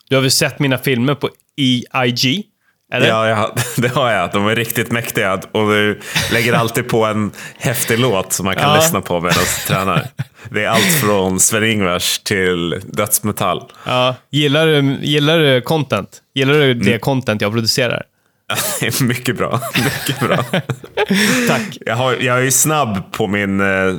Du 0.08 0.14
har 0.16 0.22
väl 0.22 0.30
sett 0.30 0.58
mina 0.58 0.78
filmer 0.78 1.14
på 1.14 1.30
EIG? 1.56 2.44
Eller? 2.92 3.08
Ja, 3.08 3.28
ja, 3.28 3.54
det 3.76 3.88
har 3.88 4.10
jag. 4.12 4.32
De 4.32 4.46
är 4.46 4.56
riktigt 4.56 4.90
mäktiga. 4.92 5.32
Och 5.52 5.68
du 5.70 6.00
lägger 6.32 6.52
alltid 6.52 6.88
på 6.88 7.04
en 7.04 7.30
häftig 7.58 7.98
låt 7.98 8.32
som 8.32 8.46
man 8.46 8.54
kan 8.54 8.70
Ja. 8.70 8.76
lyssna 8.76 9.00
på 9.00 9.20
medan 9.20 9.36
du 9.38 9.74
tränar. 9.74 10.06
Det 10.50 10.64
är 10.64 10.68
allt 10.68 11.00
från 11.00 11.40
Sven-Ingvars 11.40 12.18
till 12.18 12.80
dödsmetall. 12.86 13.62
Ja. 13.86 14.14
Gillar, 14.30 14.66
du, 14.66 14.98
gillar 15.02 15.38
du 15.38 15.60
content? 15.60 16.22
Gillar 16.34 16.54
du 16.54 16.74
det 16.74 16.98
content 16.98 17.40
jag 17.40 17.52
producerar? 17.52 18.02
Mycket 19.02 19.36
bra. 19.38 19.60
Mycket 19.84 20.20
bra. 20.28 20.36
Tack. 21.48 21.78
Jag, 21.80 21.96
har, 21.96 22.12
jag 22.20 22.46
är 22.46 22.50
snabb 22.50 23.12
på 23.12 23.26
min 23.26 23.60
eh, 23.60 23.94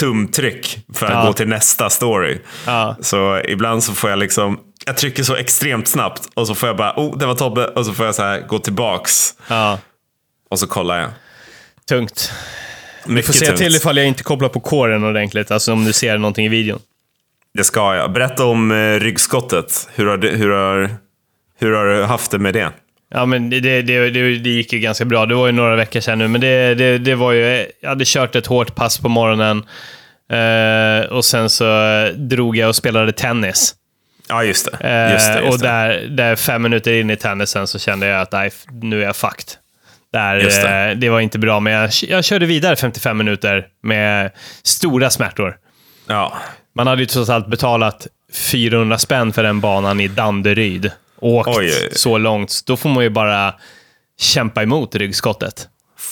tumtryck 0.00 0.78
för 0.94 1.06
att 1.06 1.12
Ja. 1.12 1.26
gå 1.26 1.32
till 1.32 1.48
nästa 1.48 1.90
story. 1.90 2.38
Så 3.00 3.40
ibland 3.48 3.84
så 3.84 3.92
får 3.92 4.10
jag 4.10 4.18
liksom, 4.18 4.58
jag 4.86 4.96
trycker 4.96 5.22
så 5.22 5.36
extremt 5.36 5.88
snabbt 5.88 6.22
och 6.34 6.46
så 6.46 6.54
får 6.54 6.68
jag 6.68 6.76
bara, 6.76 6.94
oh 6.96 7.18
det 7.18 7.26
var 7.26 7.34
Tobbe. 7.34 7.66
Och 7.66 7.86
så 7.86 7.92
får 7.92 8.06
jag 8.06 8.14
så 8.14 8.22
här 8.22 8.40
gå 8.40 8.58
tillbaks 8.58 9.34
Ja, 9.48 9.78
och 10.50 10.58
så 10.58 10.66
kollar 10.66 11.00
jag. 11.00 11.10
tungt. 11.88 12.32
Du 13.06 13.12
Mycket 13.12 13.26
får 13.26 13.32
se 13.32 13.46
tungt. 13.46 13.58
till 13.58 13.76
ifall 13.76 13.96
jag 13.96 14.06
inte 14.06 14.22
kopplar 14.22 14.48
på 14.48 14.60
kåren 14.60 15.04
ordentligt, 15.04 15.50
alltså 15.50 15.72
om 15.72 15.84
du 15.84 15.92
ser 15.92 16.18
någonting 16.18 16.46
i 16.46 16.48
videon. 16.48 16.80
Det 17.54 17.64
ska 17.64 17.94
jag. 17.94 18.12
Berätta 18.12 18.44
om 18.44 18.70
eh, 18.70 19.00
ryggskottet. 19.00 19.88
Hur 19.94 20.06
har, 20.06 20.16
du, 20.16 20.28
hur, 20.28 20.50
har, 20.50 20.90
hur 21.58 21.72
har 21.72 21.86
du 21.86 22.02
haft 22.04 22.30
det 22.30 22.38
med 22.38 22.54
det? 22.54 22.70
Ja, 23.14 23.26
men 23.26 23.50
det, 23.50 23.60
det, 23.60 23.82
det, 23.82 24.10
det, 24.10 24.38
det 24.38 24.50
gick 24.50 24.72
ju 24.72 24.78
ganska 24.78 25.04
bra. 25.04 25.26
Det 25.26 25.34
var 25.34 25.46
ju 25.46 25.52
några 25.52 25.76
veckor 25.76 26.00
sedan 26.00 26.18
nu, 26.18 26.28
men 26.28 26.40
det, 26.40 26.74
det, 26.74 26.98
det 26.98 27.14
var 27.14 27.32
ju... 27.32 27.66
Jag 27.80 27.88
hade 27.88 28.04
kört 28.06 28.36
ett 28.36 28.46
hårt 28.46 28.74
pass 28.74 28.98
på 28.98 29.08
morgonen 29.08 29.64
eh, 30.32 31.12
och 31.12 31.24
sen 31.24 31.50
så 31.50 31.64
eh, 31.88 32.08
drog 32.12 32.56
jag 32.56 32.68
och 32.68 32.76
spelade 32.76 33.12
tennis. 33.12 33.74
Ja, 34.32 34.44
just 34.44 34.68
det. 34.80 34.88
Eh, 34.88 35.12
Just 35.12 35.32
det, 35.32 35.40
just 35.40 35.52
och 35.54 35.58
där, 35.60 36.06
där 36.10 36.36
fem 36.36 36.62
minuter 36.62 36.92
in 36.92 37.10
i 37.10 37.16
tennisen 37.16 37.66
så 37.66 37.78
kände 37.78 38.06
jag 38.06 38.20
att 38.20 38.32
nej, 38.32 38.50
nu 38.82 39.00
är 39.02 39.06
jag 39.06 39.16
fucked. 39.16 39.46
Där, 40.12 40.36
det. 40.36 40.62
det. 40.62 40.94
det 40.94 41.08
var 41.08 41.20
inte 41.20 41.38
bra, 41.38 41.60
men 41.60 41.72
jag, 41.72 41.90
jag 42.08 42.24
körde 42.24 42.46
vidare 42.46 42.76
55 42.76 43.18
minuter 43.18 43.66
med 43.82 44.30
stora 44.62 45.10
smärtor. 45.10 45.56
Ja. 46.06 46.32
Man 46.76 46.86
hade 46.86 47.02
ju 47.02 47.06
trots 47.06 47.30
allt 47.30 47.46
betalat 47.46 48.06
400 48.32 48.98
spänn 48.98 49.32
för 49.32 49.42
den 49.42 49.60
banan 49.60 50.00
i 50.00 50.08
Danderyd. 50.08 50.90
Åkt 51.20 51.48
Oj, 51.48 51.54
oj, 51.58 51.72
oj. 51.82 51.88
så 51.92 52.18
långt. 52.18 52.60
Då 52.66 52.76
får 52.76 52.88
man 52.88 53.04
ju 53.04 53.10
bara 53.10 53.54
kämpa 54.20 54.62
emot 54.62 54.94
ryggskottet. 54.94 55.68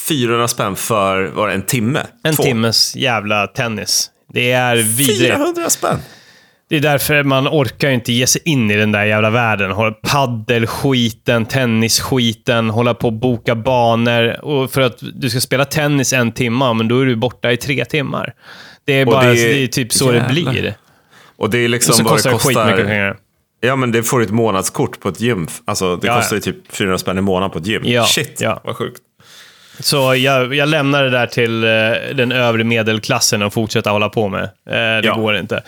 400 0.08 0.48
spänn 0.48 0.76
för, 0.76 1.24
var 1.24 1.48
det 1.48 1.54
en 1.54 1.62
timme? 1.62 2.00
En 2.24 2.36
Två. 2.36 2.42
timmes 2.42 2.96
jävla 2.96 3.46
tennis. 3.46 4.10
Det 4.32 4.52
är 4.52 4.76
vidrigt. 4.76 5.20
400 5.20 5.70
spänn? 5.70 5.98
Det 6.70 6.76
är 6.76 6.80
därför 6.80 7.22
man 7.22 7.48
orkar 7.48 7.90
inte 7.90 8.12
ge 8.12 8.26
sig 8.26 8.42
in 8.44 8.70
i 8.70 8.76
den 8.76 8.92
där 8.92 9.04
jävla 9.04 9.30
världen. 9.30 9.70
Hålla 9.70 9.92
paddelskiten, 9.92 11.46
tennisskiten, 11.46 12.70
hålla 12.70 12.94
på 12.94 13.06
och 13.06 13.12
boka 13.12 13.54
banor. 13.54 14.44
Och 14.44 14.70
för 14.72 14.80
att 14.80 14.98
du 15.14 15.30
ska 15.30 15.40
spela 15.40 15.64
tennis 15.64 16.12
en 16.12 16.32
timme, 16.32 16.72
men 16.74 16.88
då 16.88 17.00
är 17.00 17.06
du 17.06 17.16
borta 17.16 17.52
i 17.52 17.56
tre 17.56 17.84
timmar. 17.84 18.34
Det 18.84 18.92
är, 18.92 19.06
bara, 19.06 19.22
det 19.26 19.32
det 19.32 19.52
är- 19.52 19.62
är, 19.62 19.66
typ 19.66 19.92
så 19.92 20.04
jävlar. 20.04 20.28
det 20.28 20.32
blir. 20.52 20.74
Och 21.36 21.50
det 21.50 21.58
är 21.58 21.68
liksom 21.68 21.90
Och 21.92 21.96
så 21.96 22.04
kostar 22.04 22.30
det 22.30 22.36
kostar. 22.38 22.64
skitmycket 22.64 22.86
pengar. 22.86 23.16
Ja, 23.60 23.76
men 23.76 23.92
det 23.92 24.02
får 24.02 24.22
ett 24.22 24.30
månadskort 24.30 25.00
på 25.00 25.08
ett 25.08 25.20
gym. 25.20 25.46
Alltså, 25.64 25.96
det 25.96 26.06
Ja, 26.06 26.16
kostar 26.16 26.36
ju 26.36 26.42
typ 26.42 26.56
400 26.76 26.98
spänn 26.98 27.18
i 27.18 27.20
månaden 27.20 27.50
på 27.50 27.58
ett 27.58 27.66
gym. 27.66 27.82
Ja, 27.84 28.04
Shit, 28.04 28.40
ja. 28.40 28.60
vad 28.64 28.76
sjukt. 28.76 29.00
Så 29.80 30.14
jag, 30.14 30.54
jag 30.54 30.68
lämnar 30.68 31.02
det 31.04 31.10
där 31.10 31.26
till 31.26 31.64
eh, 31.64 32.16
den 32.16 32.32
övre 32.32 32.64
medelklassen 32.64 33.42
och 33.42 33.52
fortsätta 33.52 33.90
hålla 33.90 34.08
på 34.08 34.28
med. 34.28 34.42
Eh, 34.44 34.50
det 34.66 35.00
Ja. 35.04 35.14
går 35.14 35.36
inte. 35.36 35.62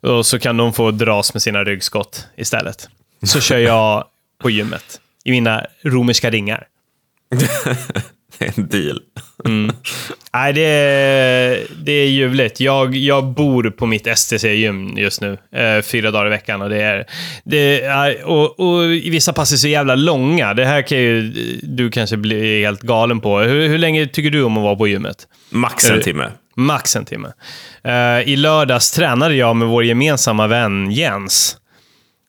Och 0.00 0.26
så 0.26 0.38
kan 0.38 0.56
de 0.56 0.72
få 0.72 0.90
dras 0.90 1.34
med 1.34 1.42
sina 1.42 1.64
ryggskott 1.64 2.26
istället. 2.36 2.88
Så 3.22 3.40
kör 3.40 3.58
jag 3.58 4.04
på 4.42 4.50
gymmet 4.50 5.00
i 5.24 5.30
mina 5.30 5.66
romerska 5.84 6.30
ringar. 6.30 6.66
Det 8.38 8.44
är 8.46 8.52
en 8.58 8.68
deal. 8.68 9.00
Nej, 10.34 10.52
det 10.52 10.60
är, 10.66 11.66
det 11.84 11.92
är 11.92 12.06
ljuvligt. 12.06 12.60
Jag, 12.60 12.96
jag 12.96 13.24
bor 13.24 13.70
på 13.70 13.86
mitt 13.86 14.06
STC-gym 14.06 14.98
just 14.98 15.20
nu, 15.20 15.38
eh, 15.56 15.82
fyra 15.82 16.10
dagar 16.10 16.26
i 16.26 16.30
veckan. 16.30 16.62
Och, 16.62 16.70
det 16.70 16.82
är, 16.82 17.06
det 17.44 17.82
är, 17.84 18.24
och, 18.24 18.60
och 18.60 18.84
i 18.84 19.10
vissa 19.10 19.32
pass 19.32 19.52
är 19.52 19.56
så 19.56 19.68
jävla 19.68 19.94
långa. 19.94 20.54
Det 20.54 20.64
här 20.64 20.82
kan 20.82 20.98
ju 20.98 21.32
du 21.62 21.90
kanske 21.90 22.16
bli 22.16 22.62
helt 22.62 22.80
galen 22.82 23.20
på. 23.20 23.38
Hur, 23.38 23.68
hur 23.68 23.78
länge 23.78 24.06
tycker 24.06 24.30
du 24.30 24.42
om 24.42 24.56
att 24.56 24.62
vara 24.62 24.76
på 24.76 24.88
gymmet? 24.88 25.16
Max 25.50 25.90
Är 25.90 25.94
en 25.94 26.02
timme. 26.02 26.26
Max 26.56 26.96
en 26.96 27.04
timme. 27.04 27.28
Eh, 27.84 28.20
I 28.28 28.36
lördags 28.36 28.90
tränade 28.92 29.34
jag 29.34 29.56
med 29.56 29.68
vår 29.68 29.84
gemensamma 29.84 30.46
vän 30.46 30.90
Jens. 30.90 31.56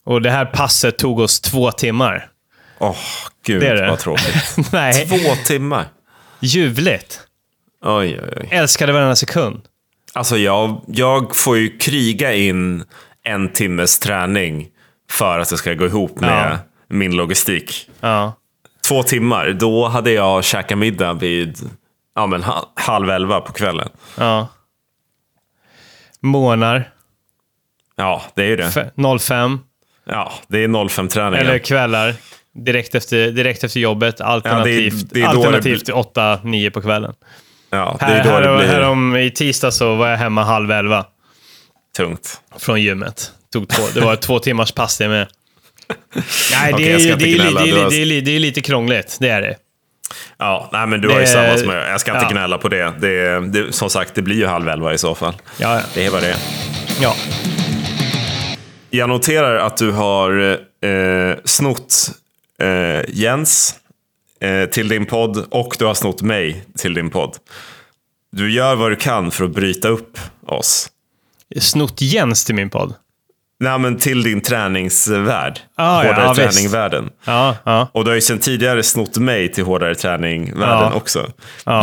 Och 0.05 0.21
det 0.21 0.31
här 0.31 0.45
passet 0.45 0.97
tog 0.97 1.19
oss 1.19 1.41
två 1.41 1.71
timmar. 1.71 2.27
Åh, 2.79 2.95
gud 3.45 3.61
Det 3.61 3.73
det. 3.73 3.87
vad 3.89 3.99
tråkigt. 3.99 4.57
Nej, 4.71 5.05
Två 5.07 5.35
timmar. 5.45 5.85
Ljuvligt. 6.45 7.21
Oj, 7.81 8.19
oj, 8.23 8.29
oj. 8.41 8.47
Älskade 8.51 8.93
varenda 8.93 9.15
sekund. 9.15 9.61
Alltså 10.13 10.37
jag, 10.37 10.81
jag 10.87 11.35
får 11.35 11.57
ju 11.57 11.77
kriga 11.77 12.33
in 12.33 12.83
en 13.23 13.49
timmes 13.53 13.99
träning 13.99 14.67
för 15.11 15.39
att 15.39 15.49
det 15.49 15.57
ska 15.57 15.73
gå 15.73 15.85
ihop 15.85 16.19
med 16.19 16.51
Ja. 16.51 16.57
min 16.87 17.15
logistik. 17.15 17.89
Ja. 18.01 18.33
Två 18.87 19.03
timmar, 19.03 19.49
då 19.49 19.87
hade 19.87 20.11
jag 20.11 20.43
käkat 20.43 20.77
middag 20.77 21.13
vid 21.13 21.57
ja, 22.15 22.27
men, 22.27 22.43
ha- 22.43 22.71
halv 22.75 23.09
elva 23.09 23.41
på 23.41 23.53
kvällen. 23.53 23.89
ja. 24.17 24.47
Månar. 26.19 26.91
Ja, 27.95 28.21
det 28.35 28.41
är 28.43 28.47
ju 28.47 28.55
det. 28.55 28.71
f- 28.75 29.19
05. 29.21 29.59
Ja, 30.05 30.33
det 30.47 30.63
är 30.63 30.67
05-träningen. 30.67 31.39
Eller 31.45 31.57
kvällar. 31.59 32.13
Direkt 32.55 32.95
efter, 32.95 33.31
direkt 33.31 33.63
efter 33.63 33.79
jobbet. 33.79 34.21
Alternativt, 34.21 35.05
det 35.11 35.23
alternativt 35.23 35.89
8-9 35.89 36.69
på 36.69 36.81
kvällen. 36.81 37.13
Ja, 37.69 37.97
det 37.99 38.05
Här, 38.05 38.23
här, 38.23 38.57
blir 38.57 38.67
här 38.67 38.81
om, 38.81 39.15
I 39.15 39.31
tisdag 39.31 39.71
så 39.71 39.95
var 39.95 40.07
jag 40.07 40.17
hemma 40.17 40.43
halv 40.43 40.71
elva 40.71 41.05
tungt. 41.97 42.41
från 42.57 42.81
gymmet. 42.81 43.31
Tog 43.53 43.69
två, 43.69 43.83
det 43.93 44.01
var 44.01 44.15
två 44.15 44.39
timmars 44.39 44.71
pass 44.71 44.97
det 44.97 45.07
med. 45.07 45.27
Nej, 46.51 46.73
det 46.77 46.91
är, 46.91 48.39
lite 48.39 48.61
krångligt. 48.61 49.17
Det 49.19 49.29
är 49.29 49.41
det. 49.41 49.55
Ja, 50.37 50.69
nej, 50.73 50.87
men 50.87 51.01
du 51.01 51.09
har 51.09 51.19
ju 51.19 51.25
samma 51.25 51.57
som 51.57 51.69
jag. 51.69 51.89
Jag 51.89 52.01
ska 52.01 52.11
inte 52.11 52.25
ja. 52.25 52.31
gnälla 52.31 52.57
på 52.57 52.69
det. 52.69 52.93
det, 52.99 53.39
det. 53.39 53.73
Som 53.75 53.89
sagt, 53.89 54.15
det 54.15 54.21
blir 54.21 54.35
ju 54.35 54.45
halv 54.45 54.69
elva 54.69 54.93
i 54.93 54.97
så 54.97 55.15
fall. 55.15 55.33
Ja, 55.57 55.75
ja. 55.75 55.81
Det 55.93 56.05
är 56.05 56.11
vad 56.11 56.21
det 56.21 56.29
är. 56.29 56.37
ja. 57.01 57.15
Jag 58.89 59.09
noterar 59.09 59.55
att 59.55 59.77
du 59.77 59.91
har 59.91 60.59
eh, 60.81 61.35
snott 61.45 62.11
eh, 62.59 63.01
Jens 63.07 63.75
eh, 64.39 64.65
till 64.65 64.87
din 64.87 65.05
podd 65.05 65.45
och 65.49 65.75
du 65.79 65.85
har 65.85 65.93
snott 65.93 66.21
mig 66.21 66.65
till 66.77 66.93
din 66.93 67.09
podd. 67.09 67.37
Du 68.31 68.53
gör 68.53 68.75
vad 68.75 68.91
du 68.91 68.95
kan 68.95 69.31
för 69.31 69.45
att 69.45 69.51
bryta 69.51 69.87
upp 69.87 70.19
oss. 70.45 70.91
Snott 71.59 72.01
Jens 72.01 72.45
till 72.45 72.55
min 72.55 72.69
podd. 72.69 72.93
Nej, 73.59 73.79
men 73.79 73.97
till 73.97 74.23
din 74.23 74.41
träningsvärld. 74.41 75.59
Ah, 75.75 75.97
hårdare 76.03 76.25
ja, 76.25 76.35
träning-världen. 76.35 77.09
Ja, 77.25 77.55
ja. 77.63 77.89
Och 77.91 78.03
du 78.03 78.11
har 78.11 78.15
ju 78.15 78.21
sedan 78.21 78.39
tidigare 78.39 78.83
snott 78.83 79.17
mig 79.17 79.51
till 79.51 79.63
hårdare 79.63 79.95
träning-världen 79.95 80.93
också. 80.93 81.31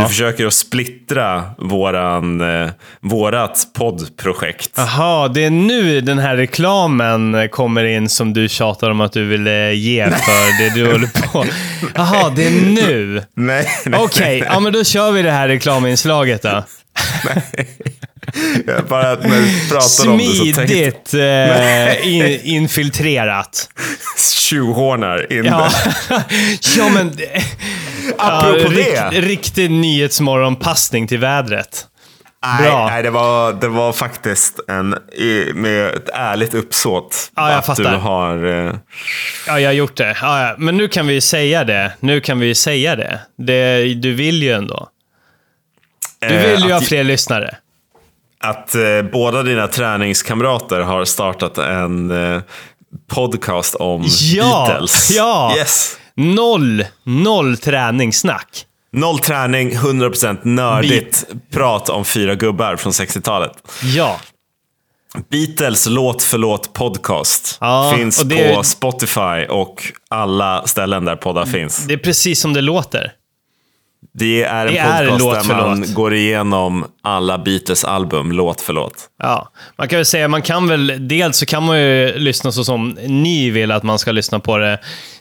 Du 0.00 0.08
försöker 0.08 0.46
att 0.46 0.54
splittra 0.54 1.44
våran, 1.58 2.40
eh, 2.40 2.70
vårat 3.00 3.66
poddprojekt. 3.74 4.70
Jaha, 4.76 5.28
det 5.28 5.44
är 5.44 5.50
nu 5.50 6.00
den 6.00 6.18
här 6.18 6.36
reklamen 6.36 7.48
kommer 7.48 7.84
in 7.84 8.08
som 8.08 8.32
du 8.32 8.48
tjatar 8.48 8.90
om 8.90 9.00
att 9.00 9.12
du 9.12 9.24
vill 9.24 9.46
eh, 9.46 9.72
ge 9.72 10.10
för 10.10 10.64
det 10.64 10.74
du 10.74 10.92
håller 10.92 11.32
på. 11.32 11.44
Jaha, 11.94 12.30
det 12.36 12.46
är 12.46 12.50
nu. 12.50 13.22
Nej, 13.36 13.66
nej, 13.86 14.00
Okej, 14.00 14.44
ja 14.46 14.60
men 14.60 14.72
då 14.72 14.84
kör 14.84 15.12
vi 15.12 15.22
det 15.22 15.30
här 15.30 15.48
reklaminslaget 15.48 16.42
då. 16.42 16.64
nej. 17.24 17.68
Bara 18.88 19.10
att 19.10 19.22
när 19.22 19.40
du 19.40 19.68
pratar 19.68 20.08
om 20.10 20.18
det 20.18 20.24
så 20.24 20.42
Smidigt 20.54 21.14
eh, 21.14 22.06
in, 22.14 22.40
infiltrerat. 22.44 23.68
tjuvhånar 24.38 25.32
in 25.32 25.44
Ja, 25.44 25.70
ja 26.76 26.88
men... 26.88 27.12
Apropå 28.18 28.58
ja, 28.62 28.68
det. 28.68 29.10
Rikt, 29.10 29.28
riktig 29.28 29.70
nyhetsmorgonpassning 29.70 31.08
till 31.08 31.18
vädret. 31.18 31.86
Nej, 32.44 32.86
nej 32.86 33.02
det, 33.02 33.10
var, 33.10 33.52
det 33.52 33.68
var 33.68 33.92
faktiskt 33.92 34.60
en, 34.68 34.88
med 35.54 35.86
ett 35.94 36.08
ärligt 36.14 36.54
uppsåt. 36.54 37.30
Ja, 37.36 37.50
jag 37.50 37.58
att 37.58 37.66
fattar. 37.66 37.90
du 37.90 37.96
har... 37.96 38.44
eh, 38.66 38.74
Ja, 39.46 39.60
jag 39.60 39.68
har 39.68 39.74
gjort 39.74 39.96
det. 39.96 40.16
Ja, 40.22 40.42
ja. 40.48 40.54
Men 40.58 40.76
nu 40.76 40.88
kan 40.88 41.06
vi 41.06 41.20
säga 41.20 41.64
det. 41.64 41.92
Nu 42.00 42.20
kan 42.20 42.38
vi 42.40 42.54
säga 42.54 42.96
det. 42.96 43.20
det 43.38 43.94
du 43.94 44.14
vill 44.14 44.42
ju 44.42 44.52
ändå. 44.52 44.88
Du 46.20 46.26
eh, 46.26 46.50
vill 46.50 46.64
ju 46.64 46.70
ha 46.70 46.78
att, 46.78 46.86
fler 46.86 47.04
lyssnare. 47.04 47.56
Att 48.42 48.74
eh, 48.74 48.82
båda 49.12 49.42
dina 49.42 49.68
träningskamrater 49.68 50.80
har 50.80 51.04
startat 51.04 51.58
en 51.58 52.10
eh, 52.34 52.40
podcast 53.14 53.74
om 53.74 54.04
Ja, 54.08 54.66
Beatles. 54.68 55.10
ja. 55.10 55.54
Yes. 55.56 55.96
Noll, 56.16 56.84
noll 57.04 57.56
träningssnack. 57.56 58.66
Noll 58.92 59.18
träning, 59.18 59.72
100% 59.72 60.38
nördigt 60.42 61.24
prat 61.52 61.88
om 61.88 62.04
fyra 62.04 62.34
gubbar 62.34 62.76
från 62.76 62.92
60-talet. 62.92 63.52
Ja. 63.94 64.20
Beatles 65.30 65.86
låt 65.86 66.22
för 66.22 66.38
låt 66.38 66.72
podcast 66.72 67.58
Ja, 67.60 67.92
finns 67.96 68.22
det- 68.22 68.54
på 68.56 68.62
Spotify 68.62 69.46
och 69.48 69.82
alla 70.10 70.62
ställen 70.66 71.04
där 71.04 71.16
poddar 71.16 71.44
finns. 71.44 71.86
Det 71.86 71.94
är 71.94 71.98
precis 71.98 72.40
som 72.40 72.52
det 72.52 72.60
låter. 72.60 73.12
Det 74.14 74.42
är 74.42 74.66
en 74.66 74.72
Det 74.72 74.78
är 74.78 75.08
podcast 75.08 75.48
där 75.48 75.56
man 75.56 75.94
går 75.94 76.14
igenom 76.14 76.86
alla 77.02 77.38
Beatles 77.38 77.84
album 77.84 78.32
låt 78.32 78.60
för 78.60 78.72
låt. 78.72 78.94
Ja, 79.22 79.48
man 79.76 79.88
kan 79.88 79.96
väl 79.96 80.06
säga, 80.06 80.28
man 80.28 80.42
kan 80.42 80.68
väl, 80.68 81.08
dels 81.08 81.36
så 81.36 81.46
kan 81.46 81.62
man 81.62 81.80
ju 81.80 82.18
lyssna 82.18 82.52
så 82.52 82.64
som 82.64 82.98
ni 83.06 83.50
vill 83.50 83.70
att 83.70 83.82
man 83.82 83.98
ska 83.98 84.12
lyssna 84.12 84.40
på 84.40 84.58
det 84.58 84.78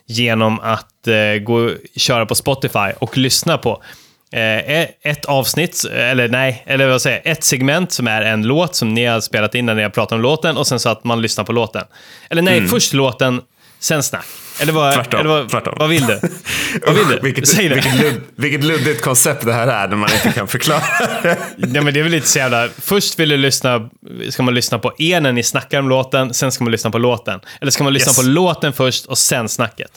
genom 0.08 0.60
att 0.60 1.08
eh, 1.08 1.44
gå, 1.44 1.72
köra 1.96 2.26
på 2.26 2.36
Spotify 2.36 2.92
och 3.00 3.18
lyssna 3.18 3.58
på 3.58 3.84
eh, 4.32 4.82
ett 5.12 5.26
avsnitt, 5.26 5.86
eller 5.92 6.28
nej, 6.28 6.64
eller 6.66 6.88
vad 6.88 7.02
säger 7.02 7.22
ett 7.26 7.44
segment 7.44 7.92
som 7.92 8.08
är 8.08 8.22
en 8.22 8.44
låt 8.44 8.76
som 8.76 8.94
ni 8.94 9.06
har 9.06 9.22
spelat 9.22 9.56
in 9.56 9.66
när 9.66 9.76
ni 9.76 9.84
har 9.84 9.90
pratat 9.90 10.12
om 10.12 10.22
låten 10.22 10.58
och 10.58 10.68
sen 10.68 10.80
så 10.80 10.90
att 10.90 11.04
man 11.04 11.22
lyssnar 11.22 11.44
på 11.44 11.52
låten. 11.52 11.84
Eller 12.30 12.42
nej, 12.42 12.68
först 12.68 12.94
låten, 12.94 13.42
sen 13.80 14.04
snack. 14.04 14.26
Eller 14.62 14.74
vad. 14.74 14.94
Tvärtom, 14.94 15.20
eller 15.20 15.30
vad, 15.30 15.50
tvärtom. 15.50 15.74
vad 15.78 15.90
vill 15.90 16.06
du? 16.08 16.20
Vad 16.86 16.96
vill 16.96 17.08
du? 17.08 17.20
Vilket, 17.24 17.48
Säg 17.48 17.70
det. 17.70 17.76
Vilket, 17.76 17.96
ludd, 18.02 18.22
vilket 18.36 18.64
luddigt 18.64 19.02
koncept 19.02 19.46
det 19.46 19.54
här 19.54 19.68
är 19.68 19.88
när 19.88 19.96
man 19.96 20.10
inte 20.14 20.32
kan 20.32 20.48
förklara. 20.48 20.82
Ja, 21.58 21.82
men 21.82 21.94
det 21.94 22.00
är 22.00 22.04
väl 22.04 22.12
lite 22.12 22.28
så 22.28 22.40
jävla... 22.40 22.70
Först 22.82 23.20
vill 23.20 23.30
du 23.30 23.38
lyssna, 23.38 23.90
ska 24.30 24.44
man 24.44 24.54
lyssna 24.54 24.80
på 24.80 24.94
er 24.98 25.22
när 25.22 25.32
ni 25.32 25.44
snackar 25.44 25.80
om 25.80 25.90
låten, 25.90 26.34
sen 26.34 26.52
ska 26.52 26.64
man 26.64 26.72
lyssna 26.72 26.92
på 26.92 26.98
låten. 26.98 27.40
Eller 27.62 27.72
ska 27.72 27.84
man 27.84 27.94
lyssna 27.94 28.10
Yes. 28.10 28.18
på 28.18 28.24
låten 28.24 28.74
först 28.74 29.06
och 29.06 29.18
sen 29.18 29.50
snacket? 29.50 29.92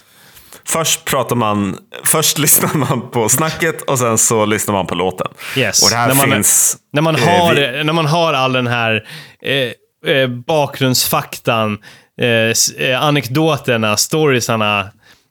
Först 0.66 1.04
pratar 1.04 1.36
man, 1.36 1.76
först 2.04 2.38
lyssnar 2.44 2.74
man 2.74 3.10
på 3.10 3.28
snacket 3.28 3.82
och 3.82 3.98
sen 3.98 4.18
så 4.18 4.44
lyssnar 4.46 4.74
man 4.74 4.86
på 4.86 4.94
låten. 4.94 5.26
Yes. 5.56 5.82
Och 5.82 5.90
det 5.90 5.96
här 5.96 6.08
när 6.08 6.14
man, 6.14 6.30
finns... 6.30 6.76
När 6.92 7.02
man, 7.02 7.16
eh, 7.16 7.22
har, 7.22 7.54
vi- 7.54 7.84
när 7.84 7.92
man 7.92 8.06
har 8.06 8.32
all 8.32 8.52
den 8.52 8.66
här 8.66 9.04
eh, 9.42 10.12
eh, 10.14 10.28
bakgrundsfaktan, 10.28 11.78
eh, 12.20 12.86
eh, 12.88 13.02
anekdoterna, 13.02 13.96
storiesarna, 13.96 14.88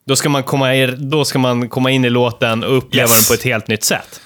då 0.08 0.16
ska, 0.16 0.30
man 0.30 0.44
komma 0.44 0.76
i, 0.76 0.88
då 0.98 1.26
ska 1.26 1.40
man 1.40 1.70
komma 1.70 1.92
in 1.92 2.06
i 2.06 2.10
låten 2.10 2.64
och 2.64 2.78
uppleva 2.78 3.08
Yes. 3.08 3.28
den 3.28 3.36
på 3.36 3.40
ett 3.40 3.44
helt 3.46 3.68
nytt 3.68 3.84
sätt. 3.84 4.22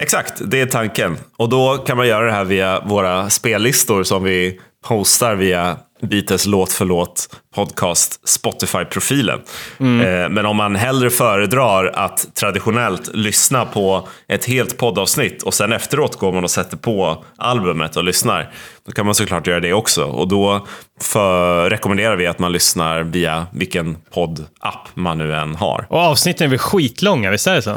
Exakt, 0.00 0.32
det 0.46 0.60
är 0.60 0.66
tanken. 0.66 1.16
Och 1.36 1.48
då 1.48 1.78
kan 1.78 1.96
man 1.96 2.08
göra 2.08 2.26
det 2.26 2.32
här 2.32 2.44
via 2.44 2.80
våra 2.80 3.30
spellistor 3.30 4.02
som 4.02 4.22
vi 4.22 4.60
postar 4.84 5.34
via 5.34 5.76
Beatles 6.06 6.46
låt 6.46 6.72
för 6.72 6.84
låt 6.84 7.36
podcast 7.54 8.28
Spotify-profilen. 8.28 9.40
Eh, 9.80 10.28
Men 10.30 10.46
om 10.46 10.56
man 10.56 10.76
hellre 10.76 11.10
föredrar 11.10 11.86
att 11.94 12.34
traditionellt 12.34 13.10
lyssna 13.14 13.64
på 13.64 14.08
ett 14.28 14.44
helt 14.44 14.78
poddavsnitt 14.78 15.42
och 15.42 15.54
sen 15.54 15.72
efteråt 15.72 16.16
går 16.18 16.32
man 16.32 16.44
och 16.44 16.50
sätter 16.50 16.76
på 16.76 17.24
albumet 17.36 17.96
och 17.96 18.04
lyssnar. 18.04 18.50
Då 18.86 18.92
kan 18.92 19.06
man 19.06 19.14
såklart 19.14 19.46
göra 19.46 19.60
det 19.60 19.72
också. 19.72 20.04
Och 20.04 20.28
då 20.28 20.66
för, 21.00 21.70
rekommenderar 21.70 22.16
vi 22.16 22.26
att 22.26 22.38
man 22.38 22.52
lyssnar 22.52 23.02
via 23.02 23.46
vilken 23.52 23.96
poddapp 24.14 24.88
man 24.94 25.18
nu 25.18 25.34
än 25.34 25.54
har. 25.54 25.86
Och 25.88 25.98
avsnitten 25.98 26.44
är 26.44 26.48
väl 26.50 26.58
skitlånga, 26.58 27.30
visst 27.30 27.46
är 27.46 27.54
det 27.54 27.62
så? 27.62 27.70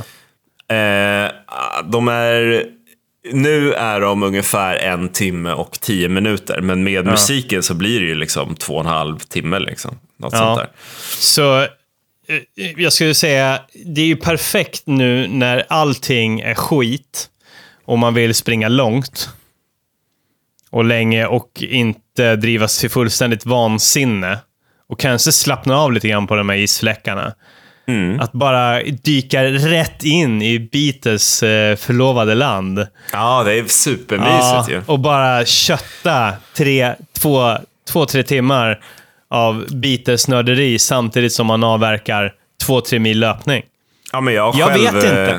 Eh, 0.73 1.31
de 1.91 2.07
är... 2.07 2.63
Nu 3.33 3.73
är 3.73 4.01
de 4.01 4.23
ungefär 4.23 4.75
en 4.75 5.09
timme 5.09 5.51
och 5.51 5.71
tio 5.81 6.09
minuter, 6.09 6.61
men 6.61 6.83
med 6.83 7.05
musiken 7.05 7.63
så 7.63 7.73
blir 7.73 7.99
det 7.99 8.05
ju 8.05 8.15
liksom 8.15 8.55
två 8.55 8.73
och 8.73 8.79
en 8.81 8.85
halv 8.85 9.19
timme. 9.19 9.59
Liksom, 9.59 9.99
något 10.17 10.33
Ja. 10.33 10.39
sånt 10.39 10.57
där. 10.59 10.69
Så 11.19 11.61
eh, 11.61 11.67
jag 12.77 12.93
skulle 12.93 13.13
säga, 13.13 13.59
det 13.85 14.01
är 14.01 14.05
ju 14.05 14.15
perfekt 14.15 14.81
nu 14.85 15.27
när 15.27 15.65
allting 15.69 16.39
är 16.39 16.55
skit 16.55 17.29
och 17.85 17.99
man 17.99 18.13
vill 18.13 18.35
springa 18.35 18.67
långt 18.67 19.29
och 20.69 20.83
länge 20.85 21.25
och 21.25 21.63
inte 21.69 22.35
drivas 22.35 22.79
till 22.79 22.89
fullständigt 22.89 23.45
vansinne 23.45 24.39
och 24.89 24.99
kanske 24.99 25.31
slappna 25.31 25.77
av 25.77 25.93
lite 25.93 26.07
grann 26.07 26.27
på 26.27 26.35
de 26.35 26.49
här 26.49 26.57
isfläckarna. 26.57 27.33
Att 28.19 28.31
bara 28.31 28.83
dyka 28.83 29.43
rätt 29.43 30.03
in 30.03 30.41
i 30.41 30.59
Beatles 30.59 31.43
eh, 31.43 31.75
förlovade 31.75 32.35
land. 32.35 32.87
Ja, 33.11 33.43
det 33.43 33.53
är 33.53 33.65
supermysigt 33.65 34.69
ju. 34.69 34.81
och 34.85 34.99
bara 34.99 35.45
kötta 35.45 36.33
tre, 36.53 36.93
två, 37.19 37.57
två, 37.91 38.05
tre 38.05 38.23
timmar 38.23 38.79
av 39.29 39.65
Beatles-nörderi 39.69 40.79
samtidigt 40.79 41.33
som 41.33 41.47
man 41.47 41.63
avverkar 41.63 42.33
två, 42.65 42.81
tre 42.81 42.99
mil 42.99 43.19
löpning. 43.19 43.63
Ja, 44.11 44.21
men 44.21 44.33
jag, 44.33 44.51
har 44.51 44.59
Jag 44.59 44.69
själv, 44.69 44.83
vet 44.93 45.03
inte. 45.03 45.31
eh, 45.31 45.37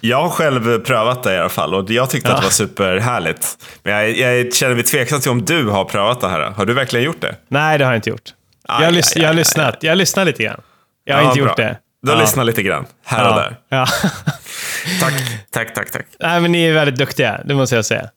Jag 0.00 0.22
har 0.22 0.28
själv 0.30 0.78
prövat 0.78 1.22
det 1.22 1.34
i 1.34 1.38
alla 1.38 1.48
fall 1.48 1.74
och 1.74 1.90
jag 1.90 2.10
tyckte 2.10 2.30
att 2.32 2.36
det 2.40 2.42
var 2.46 2.50
superhärligt. 2.50 3.46
Men 3.82 3.92
jag, 3.92 4.10
jag 4.16 4.54
känner 4.54 4.74
mig 4.74 4.84
tveksam 4.84 5.20
till 5.20 5.30
om 5.30 5.44
du 5.44 5.68
har 5.68 5.84
prövat 5.84 6.20
det 6.20 6.28
här. 6.28 6.40
Har 6.50 6.66
du 6.66 6.74
verkligen 6.74 7.04
gjort 7.04 7.20
det? 7.20 7.36
Nej, 7.48 7.78
det 7.78 7.84
har 7.84 7.92
jag 7.92 7.98
inte 7.98 8.10
gjort. 8.10 8.22
Aj, 8.68 8.82
jag, 8.84 8.90
har 8.90 8.96
aj, 8.96 9.02
aj, 9.16 9.22
jag 9.22 9.36
lyssnat. 9.36 9.76
Jag 9.80 9.98
lyssnat 9.98 10.26
lite 10.26 10.42
grann. 10.42 10.60
Jag 11.04 11.14
har 11.16 11.22
Ja, 11.22 11.28
inte 11.28 11.40
bra. 11.40 11.48
gjort 11.48 11.56
det. 11.56 11.76
Du 12.04 12.10
har 12.10 12.16
Ja. 12.18 12.22
lyssnat 12.22 12.46
lite 12.46 12.62
grann, 12.62 12.86
här 13.04 13.24
och 13.24 13.30
Ja. 13.30 13.36
där. 13.36 13.56
Ja. 13.68 13.86
Tack, 15.00 15.14
tack, 15.50 15.74
tack. 15.74 15.90
tack. 15.90 16.06
Nej, 16.20 16.40
men 16.40 16.52
ni 16.52 16.64
är 16.64 16.72
väldigt 16.72 16.96
duktiga, 16.98 17.40
det 17.44 17.54
måste 17.54 17.76
jag 17.76 17.84
säga. 17.84 18.08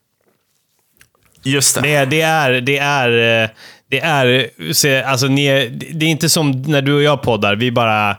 Just 1.42 1.74
det. 1.74 1.80
Det, 1.80 1.94
är- 1.94 2.06
det 2.06 2.20
är, 2.22 2.50
det 2.60 2.78
är, 2.78 3.50
det 3.90 4.00
är, 4.00 4.50
se, 4.72 5.02
alltså 5.02 5.26
ni 5.26 5.46
är, 5.46 5.68
det 5.70 6.06
är 6.06 6.10
inte 6.10 6.28
som 6.28 6.62
när 6.62 6.82
du 6.82 6.94
och 6.94 7.02
jag 7.02 7.22
poddar, 7.22 7.56
vi 7.56 7.72
bara 7.72 8.16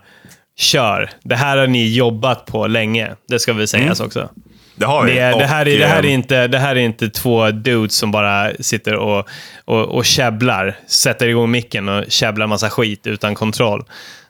kör. 0.57 1.09
Det 1.23 1.35
här 1.35 1.57
har 1.57 1.67
ni 1.67 1.93
jobbat 1.95 2.45
på 2.45 2.67
länge, 2.67 3.11
det 3.27 3.39
ska 3.39 3.53
väl 3.53 3.67
sägas 3.67 3.99
också. 3.99 4.29
Det 4.75 4.85
har 4.85 5.03
vi. 5.03 5.13
Det, 5.13 5.19
är, 5.19 5.39
det, 5.39 5.45
här 5.45 5.67
är, 5.67 5.79
det, 5.79 5.85
här 5.85 5.99
är 5.99 6.03
eh, 6.07 6.13
inte, 6.13 6.47
det 6.47 6.59
här 6.59 6.75
är 6.75 6.79
inte 6.79 7.09
två 7.09 7.51
dudes 7.51 7.95
som 7.95 8.11
bara 8.11 8.51
sitter 8.59 8.95
och, 8.95 9.27
och, 9.65 9.81
och 9.85 10.05
käbblar, 10.05 10.77
sätter 10.87 11.27
igång 11.27 11.51
micken 11.51 11.89
och 11.89 12.05
käbblar 12.07 12.47
massa 12.47 12.69
skit 12.69 13.07
utan 13.07 13.35
kontroll. 13.35 13.85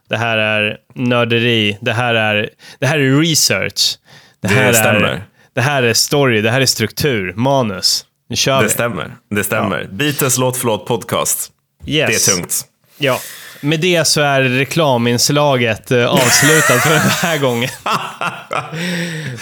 Det 0.10 0.18
här 0.18 0.38
är 0.38 0.78
nörderi, 0.96 1.78
det 1.82 1.94
här 1.94 2.16
är, 2.16 2.50
det 2.80 2.88
här 2.88 3.00
är 3.00 3.20
research. 3.22 3.96
Det, 4.42 4.48
Det 4.48 4.54
här 4.54 4.70
Är, 4.70 4.74
stämmer. 4.74 5.24
det 5.56 5.62
här 5.62 5.84
är 5.84 5.94
story, 5.94 6.42
det 6.42 6.52
här 6.52 6.62
är 6.62 6.66
struktur, 6.66 7.34
manus. 7.34 8.06
Nu 8.30 8.36
kör 8.36 8.58
Det 8.58 8.64
vi. 8.64 8.70
stämmer. 8.70 9.12
Det 9.30 9.44
stämmer. 9.44 9.88
Beatles 9.92 10.38
låt 10.38 10.58
för 10.58 10.66
låt 10.68 10.86
podcast. 10.86 11.52
Yes. 11.86 12.26
Det 12.26 12.32
är 12.32 12.36
tungt. 12.36 12.62
Ja. 12.98 13.20
med 13.62 13.80
det 13.80 14.08
så 14.08 14.22
är 14.22 14.42
reklaminslaget 14.42 15.92
eh, 15.92 16.06
avslutat 16.06 16.82
för 16.84 16.90
den 16.90 17.00
här 17.00 17.38
gången. 17.42 17.70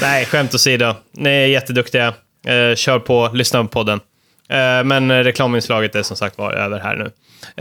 Nej, 0.02 0.26
skämt 0.26 0.54
åsido. 0.54 0.96
Ni 1.14 1.30
är 1.30 1.46
jätteduktiga. 1.48 2.08
Eh, 2.48 2.76
kör 2.76 3.00
på, 3.00 3.30
lyssna 3.34 3.62
på 3.64 3.68
podden. 3.70 4.00
Eh, 4.50 4.84
men 4.84 5.24
reklaminslaget 5.24 5.96
är 5.96 6.04
som 6.04 6.18
sagt 6.18 6.38
var 6.38 6.54
över 6.54 6.80
här 6.80 6.96
nu. 6.96 7.06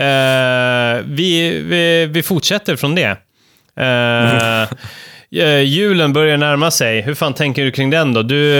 Eh, 0.03 1.05
vi, 1.16 1.61
vi, 1.62 2.07
vi 2.07 2.22
fortsätter 2.22 2.76
från 2.76 2.95
det. 2.95 3.16
Eh, 3.80 5.61
julen 5.62 6.12
börjar 6.12 6.37
närma 6.37 6.70
sig. 6.70 7.01
Hur 7.01 7.14
fan 7.14 7.34
tänker 7.34 7.64
du 7.64 7.70
kring 7.70 7.91
den 7.91 8.12
då? 8.14 8.22
Du, 8.22 8.51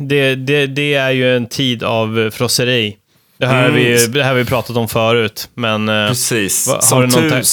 det, 0.00 0.34
det, 0.34 0.66
det 0.66 0.94
är 0.94 1.10
ju 1.10 1.36
en 1.36 1.46
tid 1.46 1.82
av 1.82 2.30
frosseri. 2.32 2.96
Det 3.38 3.46
här, 3.46 3.64
Mm. 3.68 3.74
vi, 3.74 4.06
det 4.06 4.22
här 4.22 4.30
har 4.30 4.36
vi 4.38 4.44
pratat 4.44 4.76
om 4.76 4.88
förut, 4.88 5.48
men 5.54 5.86
Precis. 5.86 6.68
har 6.68 6.80
Som 6.80 7.00
du 7.00 7.06
någon 7.06 7.30
tur- 7.30 7.44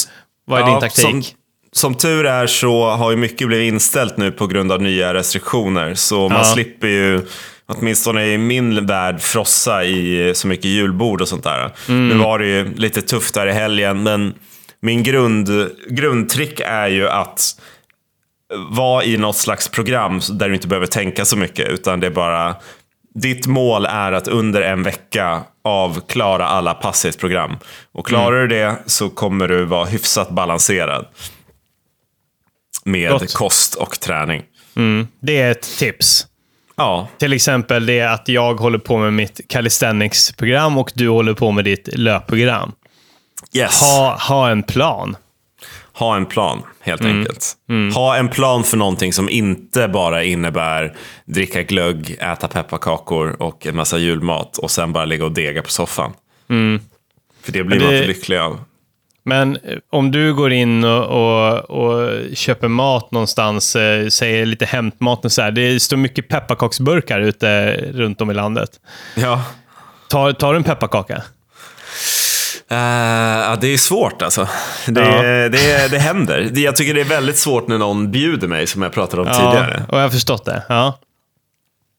vad 0.46 0.60
är 0.60 0.64
din 0.64 0.74
Ja, 0.74 0.80
taktik? 0.80 1.04
Som, 1.04 1.22
som 1.72 1.94
tur 1.94 2.26
är 2.26 2.46
så 2.46 2.90
har 2.90 3.10
ju 3.10 3.16
mycket 3.16 3.48
blivit 3.48 3.72
inställt 3.72 4.16
nu 4.16 4.32
på 4.32 4.46
grund 4.46 4.72
av 4.72 4.82
nya 4.82 5.14
restriktioner. 5.14 5.94
Så 5.94 6.28
man 6.28 6.38
Ja. 6.38 6.44
slipper 6.44 6.88
ju, 6.88 7.20
åtminstone 7.78 8.26
i 8.26 8.38
min 8.38 8.86
värld, 8.86 9.20
frossa 9.20 9.84
i 9.84 10.32
så 10.34 10.46
mycket 10.46 10.64
julbord 10.64 11.20
och 11.20 11.28
sånt 11.28 11.44
där. 11.44 11.70
Mm. 11.88 12.08
Nu 12.08 12.14
var 12.14 12.38
det 12.38 12.46
ju 12.46 12.74
lite 12.74 13.02
tufft 13.02 13.34
där 13.34 13.46
i 13.46 13.52
helgen, 13.52 14.02
men 14.02 14.34
min 14.80 15.02
grund, 15.02 15.70
grundtrick 15.88 16.60
är 16.60 16.88
ju 16.88 17.08
att 17.08 17.60
vara 18.70 19.04
i 19.04 19.16
något 19.16 19.36
slags 19.36 19.68
program 19.68 20.20
där 20.32 20.48
du 20.48 20.54
inte 20.54 20.68
behöver 20.68 20.86
tänka 20.86 21.24
så 21.24 21.36
mycket, 21.36 21.68
utan 21.68 22.00
det 22.00 22.06
är 22.06 22.10
bara 22.10 22.56
ditt 23.14 23.46
mål 23.46 23.86
är 23.86 24.12
att 24.12 24.28
under 24.28 24.62
en 24.62 24.82
vecka 24.82 25.42
avklara 25.64 26.46
alla 26.46 26.74
passighetsprogram. 26.74 27.56
Och 27.92 28.06
klarar 28.06 28.40
du 28.40 28.46
det 28.46 28.76
så 28.86 29.10
kommer 29.10 29.48
du 29.48 29.64
vara 29.64 29.84
hyfsat 29.84 30.30
balanserad. 30.30 31.06
Med 32.84 33.10
Gott. 33.10 33.34
kost 33.34 33.74
och 33.74 34.00
träning. 34.00 34.42
Det 35.20 35.40
är 35.40 35.50
ett 35.50 35.78
tips. 35.78 36.26
Ja, 36.76 37.08
Till 37.18 37.32
exempel 37.32 37.86
det 37.86 38.00
att 38.00 38.28
jag 38.28 38.54
håller 38.54 38.78
på 38.78 38.98
med 38.98 39.12
mitt 39.12 39.40
calisthenics-program 39.48 40.78
och 40.78 40.90
du 40.94 41.08
håller 41.08 41.34
på 41.34 41.50
med 41.50 41.64
ditt 41.64 41.88
löpprogram. 41.92 42.72
yes. 43.56 43.80
Ha, 43.80 44.16
ha 44.28 44.50
en 44.50 44.62
plan. 44.62 45.16
Ha 45.92 46.16
en 46.16 46.26
plan, 46.26 46.62
helt 46.80 47.00
Mm. 47.00 47.18
enkelt. 47.18 47.52
Ha 47.94 48.16
en 48.16 48.28
plan 48.28 48.64
för 48.64 48.76
någonting 48.76 49.12
som 49.12 49.28
inte 49.28 49.88
bara 49.88 50.24
innebär 50.24 50.96
dricka 51.24 51.62
glögg, 51.62 52.10
äta 52.20 52.48
pepparkakor 52.48 53.36
och 53.42 53.66
en 53.66 53.76
massa 53.76 53.98
julmat 53.98 54.58
och 54.58 54.70
sen 54.70 54.92
bara 54.92 55.04
ligga 55.04 55.24
och 55.24 55.32
dega 55.32 55.62
på 55.62 55.70
soffan. 55.70 56.12
För 57.42 57.52
det 57.52 57.64
blir 57.64 57.64
Mm. 57.64 57.68
Men 57.68 57.78
man 57.78 57.88
det- 57.92 57.96
inte 57.96 58.08
lycklig 58.08 58.38
av. 58.38 58.60
Men 59.26 59.56
eh, 59.56 59.78
om 59.90 60.10
du 60.10 60.34
går 60.34 60.52
in 60.52 60.84
och, 60.84 61.04
och, 61.04 61.70
och 61.70 62.10
köper 62.34 62.68
mat 62.68 63.10
någonstans, 63.10 63.76
eh, 63.76 64.08
säger 64.08 64.46
lite 64.46 64.64
hämtmat 64.64 65.24
och 65.24 65.32
så 65.32 65.42
här. 65.42 65.50
Det 65.50 65.80
står 65.80 65.96
mycket 65.96 66.28
pepparkaksburkar 66.28 67.20
ute 67.20 67.76
runt 67.92 68.20
om 68.20 68.30
i 68.30 68.34
landet. 68.34 68.70
Ja. 69.16 69.42
Tar, 70.08 70.32
tar 70.32 70.52
du 70.52 70.56
en 70.56 70.64
pepparkaka? 70.64 71.22
Eh, 72.70 72.78
ja, 72.78 73.56
det 73.60 73.66
är 73.68 73.76
svårt 73.78 74.22
alltså. 74.22 74.48
Det, 74.86 75.00
Ja. 75.00 75.22
det, 75.48 75.88
det 75.90 75.98
händer. 75.98 76.50
Jag 76.54 76.76
tycker 76.76 76.94
det 76.94 77.00
är 77.00 77.04
väldigt 77.04 77.38
svårt 77.38 77.68
när 77.68 77.78
någon 77.78 78.10
bjuder 78.10 78.48
mig, 78.48 78.66
som 78.66 78.82
jag 78.82 78.92
pratade 78.92 79.22
om 79.22 79.28
tidigare. 79.28 79.84
och 79.88 79.98
jag 79.98 80.02
har 80.02 80.10
förstått 80.10 80.44
det. 80.44 80.62
Ja. 80.68 80.98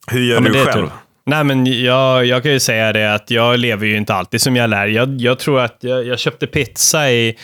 Hur 0.08 0.22
gör 0.22 0.36
Ja, 0.36 0.42
du 0.42 0.54
själv? 0.66 0.74
tur. 0.74 0.90
Nej, 1.28 1.44
men 1.44 1.84
jag, 1.84 2.26
jag 2.26 2.44
kan 2.44 2.52
ju 2.52 2.60
säga 2.60 2.94
det 2.94 3.14
att 3.14 3.32
jag 3.32 3.60
lever 3.60 3.86
ju 3.88 3.98
inte 3.98 4.14
alltid 4.14 4.42
som 4.42 4.56
jag 4.56 4.70
lär. 4.70 4.88
Jag, 4.88 5.22
jag 5.22 5.40
tror 5.40 5.62
att 5.62 5.78
jag, 5.80 6.06
jag 6.06 6.20
köpte 6.20 6.48
pizza 6.48 7.12
i, 7.12 7.38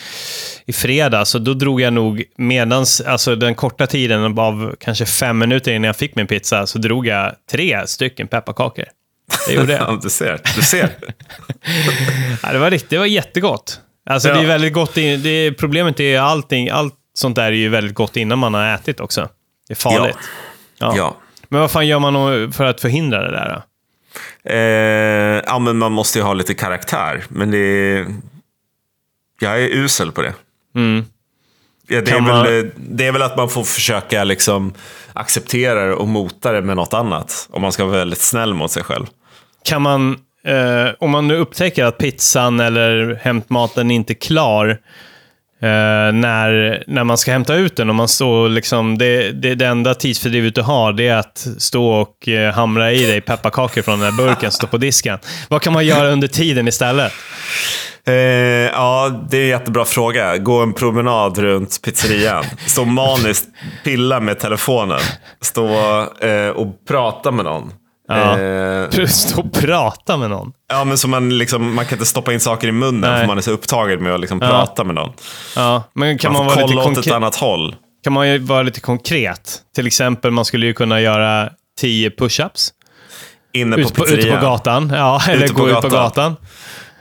i 0.66 0.72
fredags 0.72 1.34
och 1.34 1.42
då 1.42 1.54
drog 1.54 1.80
jag 1.80 1.92
nog 1.92 2.24
medans, 2.36 3.00
alltså 3.00 3.36
den 3.36 3.54
korta 3.54 3.86
tiden 3.86 4.38
av 4.38 4.74
kanske 4.80 5.06
fem 5.06 5.38
minuter 5.38 5.72
innan 5.72 5.86
jag 5.86 5.96
fick 5.96 6.16
min 6.16 6.26
pizza, 6.26 6.66
så 6.66 6.78
drog 6.78 7.06
jag 7.06 7.32
tre 7.50 7.86
stycken 7.86 8.28
pepparkakor. 8.28 8.84
Det 9.48 9.54
gjorde 9.54 9.72
jag. 9.72 9.80
Ja, 9.88 9.98
du 10.02 10.10
ser. 10.10 10.40
Du 10.56 10.62
ser. 10.62 10.88
Ja, 12.42 12.52
det, 12.52 12.58
var 12.58 12.70
riktigt, 12.70 12.90
det 12.90 12.98
var 12.98 13.06
jättegott. 13.06 13.80
Alltså 14.10 14.28
Ja. 14.28 14.34
det 14.34 14.40
är 14.40 14.46
väldigt 14.46 14.72
gott, 14.72 14.96
in, 14.96 15.22
det 15.22 15.30
är, 15.30 15.52
problemet 15.52 16.00
är 16.00 16.20
allting, 16.20 16.68
allt 16.70 16.94
sånt 17.14 17.36
där 17.36 17.44
är 17.44 17.50
ju 17.52 17.68
väldigt 17.68 17.94
gott 17.94 18.16
innan 18.16 18.38
man 18.38 18.54
har 18.54 18.74
ätit 18.74 19.00
också. 19.00 19.28
Det 19.68 19.74
är 19.74 19.76
farligt. 19.76 20.16
Ja. 20.78 20.94
ja. 20.96 21.16
Men 21.48 21.60
vad 21.60 21.70
fan 21.70 21.86
gör 21.86 21.98
man 21.98 22.52
för 22.52 22.64
att 22.64 22.80
förhindra 22.80 23.22
det 23.24 23.30
där 23.30 23.48
då? 23.48 23.62
Eh, 24.44 24.56
ja, 25.46 25.58
men 25.58 25.78
man 25.78 25.92
måste 25.92 26.18
ju 26.18 26.24
ha 26.24 26.34
lite 26.34 26.54
karaktär. 26.54 27.24
Men 27.28 27.50
det 27.50 27.58
är... 27.58 28.06
Jag 29.40 29.62
är 29.62 29.68
usel 29.68 30.12
på 30.12 30.22
det. 30.22 30.34
Mm. 30.74 31.04
Ja, 31.88 32.00
det, 32.00 32.10
är 32.10 32.14
Kan 32.14 32.24
väl, 32.24 32.34
man- 32.34 32.70
det 32.76 33.06
är 33.06 33.12
väl 33.12 33.22
att 33.22 33.36
man 33.36 33.48
får 33.48 33.64
försöka 33.64 34.24
liksom 34.24 34.72
acceptera 35.12 35.86
det 35.86 35.94
och 35.94 36.08
mota 36.08 36.52
det 36.52 36.62
med 36.62 36.76
något 36.76 36.94
annat. 36.94 37.48
Om 37.50 37.62
man 37.62 37.72
ska 37.72 37.84
vara 37.84 37.96
väldigt 37.98 38.18
snäll 38.20 38.54
mot 38.54 38.70
sig 38.70 38.82
själv. 38.84 39.06
kan 39.64 39.82
man, 39.82 40.16
eh, 40.44 40.88
om 40.98 41.10
man 41.10 41.28
nu 41.28 41.36
upptäcker 41.36 41.84
att 41.84 41.98
pizzan 41.98 42.60
eller 42.60 43.18
hämtmaten 43.22 43.90
inte 43.90 44.12
är 44.12 44.14
klar 44.20 44.78
eh, 45.62 46.12
när, 46.12 46.84
när 46.86 47.04
man 47.04 47.18
ska 47.18 47.32
hämta 47.32 47.54
ut 47.54 47.76
den 47.76 47.88
och 47.88 47.94
man 47.94 48.08
står 48.08 48.48
liksom, 48.48 48.98
det, 48.98 49.32
det, 49.32 49.54
det 49.54 49.66
enda 49.66 49.94
tidsfördrivet 49.94 50.54
du 50.54 50.62
har 50.62 50.92
det 50.92 51.08
är 51.08 51.16
att 51.16 51.46
stå 51.58 51.92
och 51.92 52.28
eh, 52.28 52.54
hamra 52.54 52.92
i 52.92 53.06
dig 53.06 53.20
pepparkakor 53.20 53.82
från 53.82 54.00
den 54.00 54.12
här 54.12 54.26
burken 54.26 54.50
som 54.50 54.56
står 54.56 54.68
på 54.68 54.78
disken. 54.78 55.18
Vad 55.48 55.62
kan 55.62 55.72
man 55.72 55.86
göra 55.86 56.08
under 56.08 56.28
tiden 56.28 56.68
istället? 56.68 57.12
Eh, 58.06 58.14
ja, 58.14 59.26
det 59.30 59.36
är 59.36 59.42
en 59.42 59.48
jättebra 59.48 59.84
fråga. 59.84 60.38
Gå 60.38 60.62
en 60.62 60.72
promenad 60.72 61.38
runt 61.38 61.82
pizzerian. 61.82 62.44
Stå 62.66 62.84
maniskt, 62.84 63.48
pilla 63.84 64.20
med 64.20 64.38
telefonen. 64.38 65.00
Stå 65.40 65.68
eh, 66.20 66.48
och 66.48 66.86
prata 66.88 67.30
med 67.30 67.44
någon. 67.44 67.72
Ja. 68.08 68.38
Eh, 68.38 69.06
Stå 69.06 69.40
och 69.40 69.52
prata 69.52 70.16
med 70.16 70.30
någon. 70.30 70.52
ja, 70.68 70.84
men 70.84 70.98
så 70.98 71.08
man, 71.08 71.38
liksom, 71.38 71.74
man 71.74 71.84
kan 71.86 71.96
inte 71.98 72.06
stoppa 72.06 72.32
in 72.32 72.40
saker 72.40 72.68
i 72.68 72.72
munnen 72.72 73.00
Nej. 73.10 73.20
för 73.20 73.26
man 73.26 73.38
är 73.38 73.42
så 73.42 73.50
upptagen 73.50 74.02
med 74.02 74.14
att 74.14 74.20
liksom 74.20 74.40
prata 74.40 74.84
med 74.84 74.94
någon. 74.94 75.12
Ja, 75.56 75.82
men 75.94 76.18
kan 76.18 76.32
man, 76.32 76.44
Man 76.44 76.50
får 76.54 76.56
vara 76.60 76.66
lite 76.66 76.74
kolla 76.76 76.82
åt 76.84 76.90
ett 76.90 76.94
konkret? 76.96 77.14
annat 77.14 77.34
håll. 77.36 77.76
Kan 78.04 78.12
man 78.12 78.28
ju 78.30 78.38
vara 78.38 78.62
lite 78.62 78.80
konkret? 78.80 79.58
Till 79.74 79.86
exempel, 79.86 80.30
man 80.30 80.44
skulle 80.44 80.66
ju 80.66 80.72
kunna 80.74 81.00
göra 81.00 81.50
10 81.80 82.08
push-ups. 82.10 82.70
Inne 83.52 83.76
på 83.76 83.82
Ute 83.82 83.94
på, 83.94 84.04
ute 84.06 84.16
pizzerian. 84.16 84.40
på 84.40 84.46
gatan. 84.46 84.92
Ja, 84.94 85.22
eller 85.28 85.44
Ute 85.44 85.54
på 85.54 85.60
gå 85.60 85.68
ut 85.68 85.74
på 85.74 85.80
gatan. 85.88 85.98
gatan. 86.00 86.36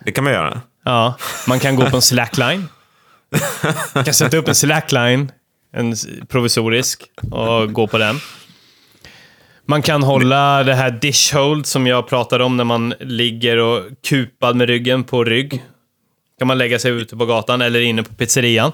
Det 0.05 0.11
kan 0.11 0.23
man 0.23 0.33
göra. 0.33 0.61
Ja, 0.85 1.13
man 1.47 1.59
kan 1.59 1.75
gå 1.75 1.85
på 1.89 1.95
en 1.95 2.01
slackline. 2.01 2.67
Man 3.95 4.03
kan 4.03 4.13
sätta 4.13 4.37
upp 4.37 4.47
en 4.47 4.55
slackline, 4.55 5.31
en 5.75 5.93
s- 5.93 6.05
provisorisk, 6.29 7.03
och 7.31 7.73
gå 7.73 7.87
på 7.87 7.97
den. 7.97 8.19
Man 9.71 9.81
kan 9.81 10.03
hålla 10.03 10.63
det 10.63 10.75
här 10.75 10.91
dish 10.91 11.33
hold 11.33 11.65
som 11.65 11.87
jag 11.87 12.07
pratade 12.07 12.43
om 12.43 12.57
när 12.57 12.63
man 12.63 12.93
ligger 12.99 13.57
och 13.57 13.83
kupad 14.09 14.55
med 14.55 14.69
ryggen 14.69 15.03
på 15.03 15.23
rygg. 15.23 15.63
Kan 16.39 16.47
man 16.47 16.57
lägga 16.57 16.79
sig 16.79 16.91
ute 16.91 17.17
på 17.17 17.25
gatan 17.25 17.61
eller 17.61 17.81
inne 17.81 18.03
på 18.03 18.13
pizzerian. 18.13 18.71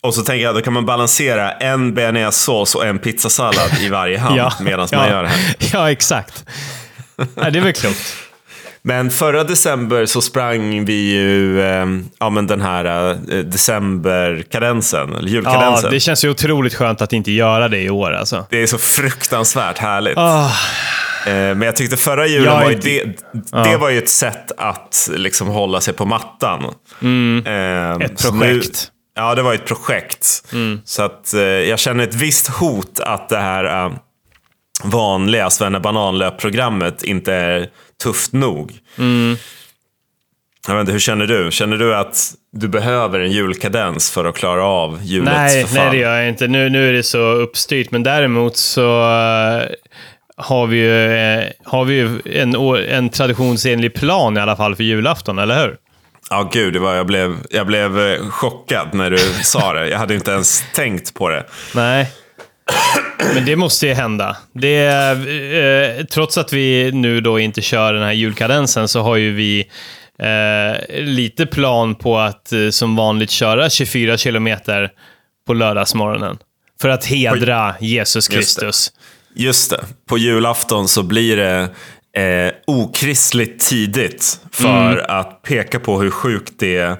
Och 0.00 0.14
så 0.14 0.22
tänker 0.22 0.44
jag, 0.44 0.54
då 0.54 0.62
kan 0.62 0.72
man 0.72 0.86
balansera 0.86 1.52
en 1.52 1.94
bearnaisesås 1.94 2.74
och 2.74 2.86
en 2.86 2.98
pizzasallad 2.98 3.70
i 3.80 3.88
varje 3.88 4.18
hand 4.18 4.40
medan 4.60 4.88
man 4.92 5.08
gör 5.08 5.22
det 5.22 5.28
här. 5.28 5.54
Ja, 5.72 5.90
exakt. 5.90 6.44
Ja, 7.16 7.50
det 7.50 7.58
är 7.58 7.62
väl 7.62 7.72
klokt. 7.72 8.16
Men 8.84 9.10
förra 9.10 9.44
december 9.44 10.06
så 10.06 10.20
sprang 10.22 10.84
vi 10.84 11.12
ju 11.12 11.60
eh, 11.62 11.86
ja, 12.18 12.30
men 12.30 12.46
den 12.46 12.60
här 12.60 13.10
eh, 13.10 13.38
decemberkadensen, 13.38 15.08
eller 15.12 15.28
Ja, 15.28 15.34
julkadensen. 15.34 15.90
det 15.90 15.96
det... 15.96 16.00
känns 16.00 16.24
ju 16.24 16.30
otroligt 16.30 16.74
skönt 16.74 17.02
att 17.02 17.12
inte 17.12 17.32
göra 17.32 17.68
det 17.68 17.78
i 17.80 17.90
år 17.90 18.12
alltså. 18.12 18.46
är 18.50 18.66
så 18.66 18.78
fruktansvärt 18.78 19.78
härligt. 19.78 20.16
Eh, 20.18 21.32
men 21.32 21.62
jag 21.62 21.76
tyckte 21.76 21.96
förra 21.96 22.26
julen 22.26 22.44
Jag 22.52 22.60
var 22.60 22.68
ju 22.70 22.74
inte- 22.74 22.88
det, 22.88 23.70
det 23.70 23.76
var 23.76 23.88
ju 23.90 23.98
ett 23.98 24.08
sätt 24.08 24.52
att 24.56 25.10
liksom 25.16 25.48
hålla 25.48 25.80
sig 25.80 25.94
på 25.94 26.04
mattan. 26.04 26.64
Eh, 26.64 26.70
Mm. 27.02 28.00
Ett 28.00 28.20
så 28.20 28.32
projekt. 28.32 28.88
ja, 29.16 29.34
det 29.34 29.42
var 29.42 29.54
ett 29.54 29.66
projekt. 29.66 30.26
Så 30.84 31.02
att 31.02 31.34
eh, 31.34 31.40
jag 31.42 31.78
känner 31.78 32.04
ett 32.04 32.14
visst 32.14 32.48
hot 32.48 33.00
att 33.00 33.28
det 33.28 33.38
här 33.38 33.84
eh, 33.86 33.92
vanliga 34.84 35.50
Svenne 35.50 35.80
Bananlöp-programmet 35.80 37.02
inte 37.02 37.34
är 37.34 37.66
tufft 38.02 38.32
nog. 38.32 38.72
Jag 40.66 40.74
vet 40.74 40.80
inte, 40.80 40.92
hur 40.92 40.98
känner 40.98 41.26
du? 41.26 41.50
Känner 41.50 41.76
du 41.76 41.96
att 41.96 42.34
du 42.52 42.68
behöver 42.68 43.20
en 43.20 43.32
julkadens 43.32 44.10
för 44.10 44.24
att 44.24 44.34
klara 44.34 44.64
av 44.64 44.98
julets 45.02 45.32
nej, 45.36 45.62
förfall? 45.62 45.84
nej, 45.84 45.90
det 45.90 45.96
gör 45.96 46.16
jag 46.16 46.28
inte. 46.28 46.48
Nu, 46.48 46.68
nu 46.68 46.88
är 46.88 46.92
det 46.92 47.02
så 47.02 47.18
uppstyrt, 47.18 47.90
men 47.90 48.02
däremot 48.02 48.56
så 48.56 49.02
eh, 49.02 49.62
har 50.36 50.66
vi 50.66 50.76
ju, 50.76 51.12
eh, 51.12 51.44
har 51.64 51.84
vi 51.84 51.94
ju 51.94 52.20
en, 52.24 52.54
en 52.88 53.08
traditionsenlig 53.08 53.94
plan 53.94 54.36
i 54.36 54.40
alla 54.40 54.56
fall 54.56 54.76
för 54.76 54.82
julafton, 54.84 55.38
eller 55.38 55.60
hur? 55.60 55.76
Ja, 56.30 56.50
gud, 56.52 56.72
det 56.72 56.78
var, 56.78 56.94
jag, 56.94 57.06
blev, 57.06 57.36
jag 57.50 57.66
blev 57.66 58.00
eh, 58.00 58.28
chockad 58.28 58.94
när 58.94 59.10
du 59.10 59.18
sa 59.42 59.72
det. 59.72 59.88
Jag 59.88 59.98
hade 59.98 60.14
inte 60.14 60.30
ens 60.30 60.64
tänkt 60.74 61.14
på 61.14 61.28
det. 61.28 61.44
Nej. 61.74 62.10
Men 63.34 63.44
det 63.46 63.56
måste 63.56 63.86
ju 63.86 63.94
hända. 63.94 64.36
Det, 64.52 64.84
eh, 65.98 66.04
trots 66.06 66.38
att 66.38 66.52
vi 66.52 66.92
nu 66.92 67.20
då 67.20 67.38
inte 67.38 67.62
kör 67.62 67.92
den 67.94 68.02
här 68.02 68.12
julkadensen 68.12 68.88
så 68.88 69.00
har 69.00 69.16
ju 69.16 69.32
vi 69.34 69.64
eh, 70.18 71.00
lite 71.04 71.46
plan 71.46 71.94
på 71.94 72.18
att 72.18 72.52
eh, 72.52 72.68
som 72.70 72.96
vanligt 72.96 73.30
köra 73.30 73.70
24 73.70 74.16
kilometer 74.18 74.90
på 75.46 75.54
lördagsmorgonen. 75.54 76.38
För 76.80 76.88
att 76.88 77.04
hedra 77.04 77.74
Jesus. 77.80 78.28
Kristus. 78.28 78.92
Just 79.34 79.70
det. 79.70 79.80
På 80.08 80.18
julafton 80.18 80.88
så 80.88 81.02
blir 81.02 81.36
det 81.36 81.68
eh, 82.22 82.52
okristligt 82.66 83.68
tidigt 83.68 84.40
för 84.52 84.92
Mm. 84.92 85.04
att 85.08 85.42
peka 85.42 85.80
på 85.80 86.00
hur 86.00 86.10
sjukt 86.10 86.52
det 86.58 86.96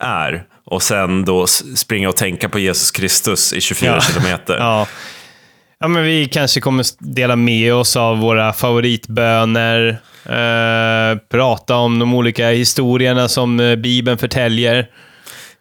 är. 0.00 0.42
Och 0.66 0.82
sen 0.82 1.24
då 1.24 1.46
springa 1.76 2.08
och 2.08 2.16
tänka 2.16 2.48
på 2.48 2.58
Jesus 2.58 2.90
Kristus 2.90 3.52
i 3.52 3.60
24 3.60 3.94
Ja. 3.94 4.00
kilometer. 4.00 4.54
Ja. 4.58 4.86
ja, 5.80 5.88
men 5.88 6.02
vi 6.04 6.26
kanske 6.28 6.60
kommer 6.60 6.84
dela 6.98 7.36
med 7.36 7.74
oss 7.74 7.96
av 7.96 8.18
våra 8.18 8.52
favoritböner. 8.52 9.88
Eh, 10.26 11.18
prata 11.30 11.76
om 11.76 11.98
de 11.98 12.14
olika 12.14 12.48
historierna 12.50 13.28
som 13.28 13.60
eh, 13.60 13.76
Bibeln 13.76 14.18
förtäljer. 14.18 14.86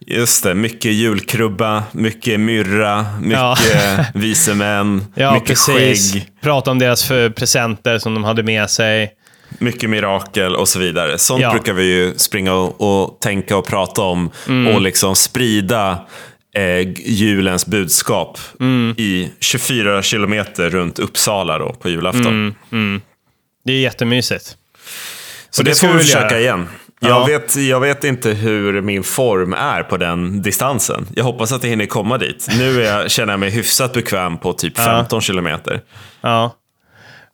Just 0.08 0.44
det, 0.44 0.54
mycket 0.54 0.92
julkrubba, 0.92 1.84
mycket 1.92 2.40
myrra, 2.40 3.06
mycket 3.22 3.40
Ja. 3.40 3.58
vise 4.14 4.54
män, 4.54 5.06
Ja, 5.16 5.34
mycket 5.34 5.48
precis. 5.48 6.14
skägg, 6.14 6.26
Prata 6.42 6.72
om 6.72 6.80
deras 6.80 7.08
presenter 7.36 7.98
som 8.00 8.14
de 8.14 8.24
hade 8.24 8.44
med 8.44 8.70
sig. 8.70 9.12
Mycket 9.60 9.90
mirakel 9.90 10.56
och 10.56 10.68
så 10.68 10.80
vidare. 10.80 11.18
Sånt 11.18 11.42
Ja. 11.42 11.52
brukar 11.52 11.74
vi 11.74 11.84
ju 11.84 12.14
springa 12.18 12.54
och, 12.54 12.82
och 13.04 13.20
tänka 13.20 13.58
och 13.58 13.66
prata 13.68 14.02
om 14.02 14.32
Mm. 14.48 14.76
och 14.76 14.82
liksom 14.82 15.16
sprida 15.16 16.06
eh, 16.56 16.90
julens 17.06 17.66
budskap 17.66 18.40
Mm. 18.60 18.96
i 18.98 19.30
24 19.40 20.02
kilometer 20.02 20.70
runt 20.70 21.00
Uppsala 21.00 21.58
då, 21.58 21.74
på 21.74 21.90
julafton. 21.90 22.56
Det 23.66 23.74
är 23.74 23.80
jättemysigt. 23.80 24.58
Så 25.50 25.62
Och 25.62 25.66
det 25.66 25.72
det, 25.72 25.80
får 25.80 25.88
vi 25.88 26.00
försöka 26.00 26.30
göra. 26.30 26.40
igen. 26.40 26.68
Ja. 27.00 27.10
Jag, 27.10 27.28
vet, 27.28 27.56
jag 27.56 27.80
vet 27.80 28.04
inte 28.04 28.30
hur 28.32 28.82
min 28.82 29.04
form 29.04 29.54
är 29.54 29.84
på 29.84 29.98
den 29.98 30.42
distansen. 30.42 31.08
Jag 31.16 31.24
hoppas 31.24 31.52
att 31.52 31.64
jag 31.64 31.70
hinner 31.70 31.86
komma 31.86 32.18
dit. 32.18 32.48
Nu 32.58 32.84
är 32.84 32.98
jag, 32.98 33.12
känner 33.12 33.34
jag 33.34 33.40
mig 33.40 33.50
hyfsat 33.50 33.94
bekväm 33.94 34.38
på 34.38 34.54
typ 34.54 34.78
15 34.78 35.22
kilometer. 35.22 35.82
Ja. 36.22 36.56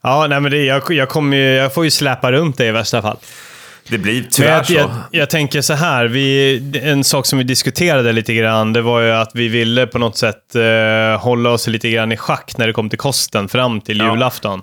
Ja, 0.02 0.26
nej, 0.26 0.40
men 0.40 0.50
det, 0.52 0.64
jag, 0.64 0.82
jag, 0.90 1.08
kommer 1.08 1.36
ju, 1.36 1.42
jag 1.42 1.74
får 1.74 1.84
ju 1.84 1.90
släpa 1.90 2.32
runt 2.32 2.58
det 2.58 2.66
i 2.66 2.70
värsta 2.70 3.02
fall. 3.02 3.16
Det 3.88 3.98
blir 3.98 4.24
tyvärr 4.30 4.50
jag, 4.50 4.66
så. 4.66 4.72
jag, 4.72 4.90
jag 5.10 5.30
tänker 5.30 5.60
så 5.62 5.74
här, 5.74 6.04
vi, 6.06 6.62
en 6.82 7.04
sak 7.04 7.26
som 7.26 7.38
vi 7.38 7.44
diskuterade 7.44 8.12
lite 8.12 8.34
grann, 8.34 8.72
det 8.72 8.82
var 8.82 9.00
ju 9.00 9.10
att 9.10 9.30
vi 9.34 9.48
ville 9.48 9.86
på 9.86 9.98
något 9.98 10.16
sätt 10.16 10.54
eh, 10.54 11.20
hålla 11.22 11.50
oss 11.50 11.66
lite 11.66 11.90
grann 11.90 12.12
i 12.12 12.16
schack 12.16 12.52
när 12.58 12.66
det 12.66 12.72
kom 12.72 12.88
till 12.90 12.98
kosten 12.98 13.48
fram 13.48 13.80
till 13.80 13.98
Ja. 13.98 14.10
julafton. 14.14 14.62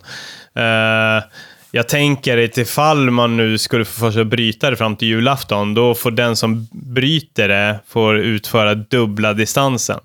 Eh, 0.55 1.23
jag 1.71 1.87
tänker 1.87 2.43
att 2.45 2.57
ifall 2.57 3.09
man 3.09 3.37
nu 3.37 3.57
skulle 3.57 3.85
få 3.85 3.99
för 3.99 4.11
sig 4.11 4.21
att 4.21 4.27
bryta 4.27 4.69
det 4.69 4.75
fram 4.77 4.95
till 4.95 5.07
julafton, 5.07 5.73
då 5.73 5.95
får 5.95 6.11
den 6.11 6.35
som 6.35 6.67
bryter 6.71 7.47
det 7.47 7.79
får 7.87 8.17
utföra 8.17 8.75
dubbla 8.75 9.33
distansen. 9.33 9.99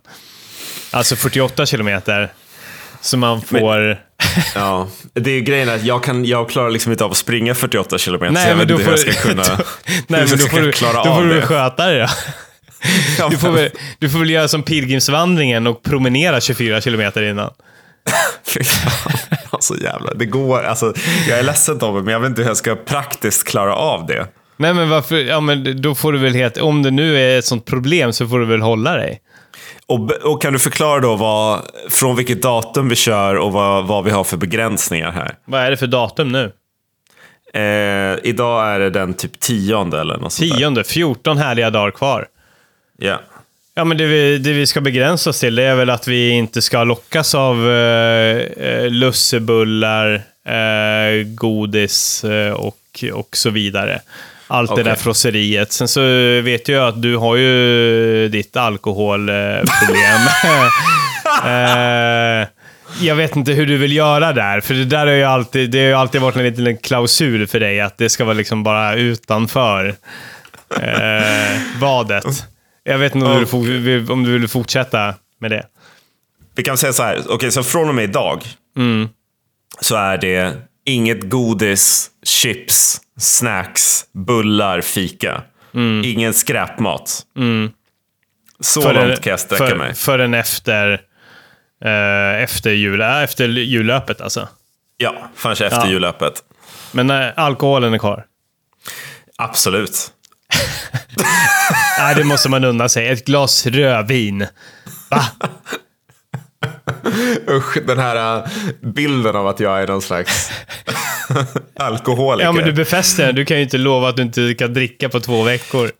Alltså 0.90 1.16
48 1.16 1.66
kilometer. 1.66 2.32
Så 3.02 3.16
man 3.16 3.42
får... 3.42 4.00
Ja, 4.54 4.88
det 5.14 5.30
är 5.30 5.40
grejen 5.40 5.68
att 5.68 5.84
jag, 5.84 6.04
kan, 6.04 6.24
jag 6.24 6.48
klarar 6.50 6.70
liksom 6.70 6.92
inte 6.92 7.04
av 7.04 7.10
att 7.10 7.16
springa 7.16 7.54
48 7.54 7.98
kilometer. 7.98 8.26
så 8.34 8.40
Nej, 8.40 8.48
jag 8.48 8.58
men 8.58 8.66
vet 8.66 8.70
inte 8.78 8.84
hur 8.84 8.90
jag 8.90 8.98
ska 9.14 9.28
kunna, 9.28 9.42
då, 9.56 9.64
nej, 10.06 10.26
men 10.28 10.38
då 10.38 10.46
får 10.46 10.60
du, 10.60 10.72
klara 10.72 10.92
då 10.92 11.02
får 11.04 11.10
av 11.10 11.22
du 11.22 11.28
väl 11.28 11.40
det. 11.40 11.46
sköta 11.46 11.86
det 11.86 12.00
då. 12.00 12.06
Ja, 13.18 13.28
Du 13.28 13.36
får, 13.38 13.48
men- 13.48 13.56
väl, 13.56 13.70
du 13.98 14.10
får 14.10 14.18
väl 14.18 14.30
göra 14.30 14.48
som 14.48 14.62
pilgrimsvandringen 14.62 15.66
och 15.66 15.82
promenera 15.82 16.40
24 16.40 16.80
kilometer 16.80 17.22
innan. 17.22 17.50
Alltså 19.50 19.74
jävlar, 19.78 20.14
det 20.14 20.26
går, 20.26 20.62
alltså, 20.62 20.94
jag 21.28 21.38
är 21.38 21.42
ledsen 21.42 21.78
Tobbe, 21.78 22.02
men 22.02 22.12
jag 22.12 22.20
vet 22.20 22.28
inte 22.28 22.42
hur 22.42 22.48
jag 22.48 22.56
ska 22.56 22.74
praktiskt 22.76 23.48
klara 23.48 23.74
av 23.74 24.06
det. 24.06 24.26
Nej, 24.56 24.74
men 24.74 24.88
varför? 24.88 25.16
Ja, 25.16 25.40
men 25.40 25.82
då 25.82 25.94
får 25.94 26.12
du 26.12 26.18
väl 26.18 26.34
helt... 26.34 26.56
Om 26.56 26.82
det 26.82 26.90
nu 26.90 27.18
är 27.18 27.38
ett 27.38 27.44
sånt 27.44 27.64
problem 27.66 28.12
så 28.12 28.28
får 28.28 28.38
du 28.38 28.46
väl 28.46 28.60
hålla 28.62 28.96
dig. 28.96 29.20
Och, 29.86 30.10
och 30.10 30.42
kan 30.42 30.52
du 30.52 30.58
förklara 30.58 31.00
då 31.00 31.16
vad, 31.16 31.60
från 31.90 32.16
vilket 32.16 32.42
datum 32.42 32.88
vi 32.88 32.96
kör 32.96 33.34
och 33.34 33.52
vad, 33.52 33.86
vad 33.86 34.04
vi 34.04 34.10
har 34.10 34.24
för 34.24 34.36
begränsningar 34.36 35.12
här? 35.12 35.34
Vad 35.44 35.60
är 35.60 35.70
det 35.70 35.76
för 35.76 35.86
datum 35.86 36.32
nu? 36.32 36.52
Eh, 37.54 38.18
idag 38.22 38.68
är 38.68 38.78
det 38.78 38.90
den 38.90 39.14
typ 39.14 39.40
tionde 39.40 40.00
eller 40.00 40.16
något. 40.16 40.32
Tionde, 40.32 40.84
14 40.84 41.38
härliga 41.38 41.70
dagar 41.70 41.90
kvar. 41.90 42.26
Ja. 42.98 43.20
Ja, 43.74 43.84
men 43.84 43.96
det 43.96 44.06
vi, 44.06 44.38
det 44.38 44.52
vi 44.52 44.66
ska 44.66 44.80
begränsa 44.80 45.30
oss 45.30 45.40
till 45.40 45.54
det 45.54 45.62
är 45.62 45.74
väl 45.74 45.90
att 45.90 46.08
vi 46.08 46.30
inte 46.30 46.62
ska 46.62 46.84
lockas 46.84 47.34
av 47.34 47.70
eh, 47.70 48.36
eh, 48.38 48.90
lussebullar, 48.90 50.14
eh, 50.46 51.24
godis 51.26 52.24
eh, 52.24 52.52
och, 52.52 53.04
och 53.12 53.36
så 53.36 53.50
vidare. 53.50 54.00
Allt 54.52 54.68
det 54.68 54.72
Okej. 54.72 54.84
där 54.84 54.94
frosseriet. 54.94 55.72
Sen 55.72 55.88
så 55.88 56.00
vet 56.40 56.68
jag 56.68 56.88
att 56.88 57.02
du 57.02 57.16
har 57.16 57.36
ju 57.36 58.28
ditt 58.28 58.56
alkoholproblem. 58.56 60.20
eh, 61.44 62.48
jag 63.00 63.14
vet 63.16 63.36
inte 63.36 63.52
hur 63.52 63.66
du 63.66 63.76
vill 63.76 63.92
göra 63.92 64.32
där, 64.32 64.60
för 64.60 64.74
det 64.74 64.84
där 64.84 65.06
har 65.06 65.14
ju 65.14 65.24
alltid, 65.24 65.70
det 65.70 65.78
har 65.78 65.86
ju 65.86 65.94
alltid 65.94 66.20
varit 66.20 66.36
en 66.36 66.42
liten 66.44 66.76
klausul 66.76 67.46
för 67.46 67.60
dig, 67.60 67.80
att 67.80 67.98
det 67.98 68.08
ska 68.08 68.24
vara 68.24 68.34
liksom 68.34 68.62
bara 68.62 68.94
utanför 68.94 69.94
eh, 70.80 71.60
vadet. 71.80 72.24
Jag 72.84 72.98
vet 72.98 73.14
inte 73.14 73.26
om, 73.26 73.64
du, 73.64 73.78
vill- 73.78 74.10
om 74.10 74.24
du 74.24 74.38
vill 74.38 74.48
fortsätta 74.48 75.14
med 75.40 75.50
det. 75.50 75.62
Vi 76.56 76.62
kan 76.62 76.76
säga 76.78 76.92
så 76.92 77.02
här, 77.02 77.18
okej 77.28 77.50
så 77.50 77.62
från 77.62 77.88
och 77.88 77.94
med 77.94 78.04
idag 78.04 78.42
så 79.80 79.96
är 79.96 80.18
det 80.18 80.52
inget 80.84 81.22
godis, 81.30 82.10
chips, 82.26 83.00
snacks, 83.18 84.04
bullar, 84.12 84.80
fika. 84.80 85.42
Ingen 86.04 86.34
skräpmat. 86.34 87.26
Så 88.60 88.82
Förrän- 88.82 89.08
långt 89.08 89.20
kan 89.20 89.30
jag 89.30 89.40
sträcka 89.40 89.66
för, 89.66 89.76
mig. 89.76 89.94
Förrän 89.94 90.34
efter, 90.34 90.92
eh, 91.84 92.42
efter, 92.42 92.70
jul, 92.70 93.00
äh, 93.00 93.22
efter 93.22 93.48
jullöpet 93.48 94.20
alltså. 94.20 94.48
Ja, 94.96 95.30
förrän 95.34 95.52
efter 95.52 95.68
Ja. 95.86 95.90
jullöpet. 95.90 96.42
Men 96.92 97.10
äh, 97.10 97.28
alkoholen 97.36 97.94
är 97.94 97.98
kvar. 97.98 98.24
Absolut. 99.38 100.12
Nej, 101.98 102.14
det 102.14 102.24
måste 102.24 102.48
man 102.48 102.64
unna 102.64 102.88
sig. 102.88 103.08
Ett 103.08 103.24
glas 103.26 103.66
rödvin. 103.66 104.46
Va? 105.10 105.22
Usch, 107.48 107.78
den 107.86 107.98
här 107.98 108.36
äh, 108.36 108.44
bilden 108.80 109.36
av 109.36 109.46
att 109.46 109.60
jag 109.60 109.82
är 109.82 109.86
någon 109.86 110.02
slags 110.02 110.50
alkoholiker. 111.76 112.44
Ja, 112.44 112.52
men 112.52 112.64
du 112.64 112.72
befäster 112.72 113.26
den. 113.26 113.34
Du 113.34 113.44
kan 113.44 113.56
ju 113.56 113.62
inte 113.62 113.78
lova 113.78 114.08
att 114.08 114.16
du 114.16 114.22
inte 114.22 114.54
kan 114.54 114.74
dricka 114.74 115.08
på 115.08 115.20
två 115.20 115.42
veckor. 115.42 115.90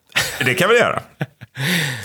Det 0.44 0.54
kan 0.54 0.68
vi 0.68 0.78
göra. 0.78 1.02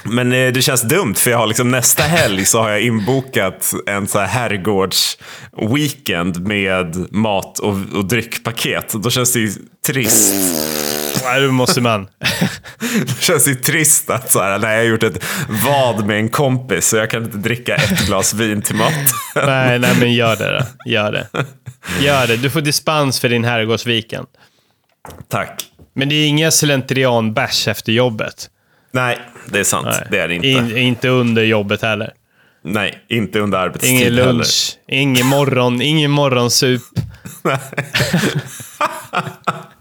Men 0.04 0.34
eh, 0.34 0.52
det 0.54 0.62
känns 0.62 0.82
dumt 0.82 1.16
för 1.16 1.32
jag 1.32 1.38
har 1.38 1.48
liksom 1.48 1.72
nästa 1.72 2.04
helg 2.04 2.46
så 2.46 2.60
har 2.60 2.70
jag 2.70 2.82
inbokat 2.82 3.74
en 3.88 4.08
så 4.08 4.20
här 4.20 4.50
herrgårds-weekend 4.50 6.48
med 6.48 7.14
mat 7.14 7.60
och, 7.60 7.76
och 7.96 8.06
dryckpaket. 8.06 8.94
Då 8.94 9.10
känns 9.10 9.34
det 9.34 9.40
ju 9.40 9.52
trist. 9.88 10.34
Nej, 11.28 11.42
då 11.42 11.52
måste 11.52 11.82
man. 11.82 12.08
Det 13.06 13.22
känns 13.22 13.48
ju 13.48 13.56
trist 13.56 14.10
att 14.10 14.32
så 14.32 14.42
här, 14.42 14.60
när 14.60 14.70
jag 14.72 14.78
har 14.78 14.84
gjort 14.84 15.04
ett 15.04 15.24
vad 15.66 16.06
med 16.06 16.18
en 16.18 16.30
kompis 16.30 16.88
så 16.88 16.98
jag 16.98 17.10
kan 17.10 17.24
inte 17.24 17.38
dricka 17.38 17.76
ett 17.76 18.08
glas 18.08 18.34
vin 18.34 18.62
till 18.62 18.76
mat. 18.76 18.94
Nej, 19.36 19.80
nej, 19.80 19.96
men 20.00 20.14
gör 20.14 20.36
det 20.36 20.60
då. 20.60 20.92
Gör 20.92 21.12
det. 21.12 21.28
Gör 22.02 22.28
det. 22.28 22.38
Du 22.38 22.50
får 22.50 22.62
dispens 22.62 23.20
för 23.20 23.30
din 23.30 23.44
herrgårdsviken. 23.44 24.26
Tack. 25.30 25.64
Men 25.96 26.10
det 26.10 26.16
är 26.16 26.28
inga 26.28 26.52
slentrian-bärs 26.52 27.68
efter 27.68 27.92
jobbet. 27.92 28.50
Nej, 28.92 29.18
det 29.46 29.60
är 29.60 29.64
sant. 29.64 29.88
Nej. 29.92 30.08
Det 30.12 30.20
är 30.20 30.28
det 30.28 30.36
inte. 30.36 30.48
In, 30.48 30.78
inte 30.78 31.10
under 31.10 31.44
jobbet 31.44 31.82
heller. 31.82 32.14
Nej, 32.64 33.06
inte 33.10 33.40
under 33.40 33.58
arbetstid 33.58 33.92
Ingen 33.92 34.04
heller. 34.04 34.26
lunch, 34.34 34.78
ingen 34.88 35.26
morgon, 35.26 35.82
ingen 35.82 36.12
morgonsup. 36.12 36.82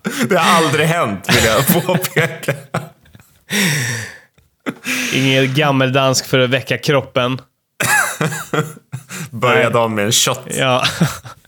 Det 0.28 0.36
har 0.38 0.64
aldrig 0.64 0.86
hänt 0.86 1.28
vill 1.28 1.44
jag 1.44 1.84
påpeka. 1.86 2.52
Ingen 5.14 5.54
gammeldansk 5.54 6.26
för 6.26 6.38
att 6.38 6.50
väcka 6.50 6.78
kroppen. 6.78 7.40
Börja 9.30 9.70
dagen 9.70 9.94
med 9.94 10.04
en 10.04 10.12
shot. 10.12 10.40
Ja. 10.50 10.84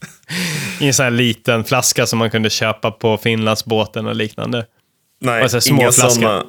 Ingen 0.80 0.94
sån 0.94 1.04
här 1.04 1.10
liten 1.10 1.64
flaska 1.64 2.06
som 2.06 2.18
man 2.18 2.30
kunde 2.30 2.50
köpa 2.50 2.90
på 2.90 3.16
Finlandsbåten 3.16 4.06
och 4.06 4.14
liknande. 4.16 4.66
Nej, 5.20 5.44
Och 5.44 5.50
så 5.50 5.56
här 5.56 5.60
små 5.60 5.80
inga 5.82 5.92
sådana 5.92 6.44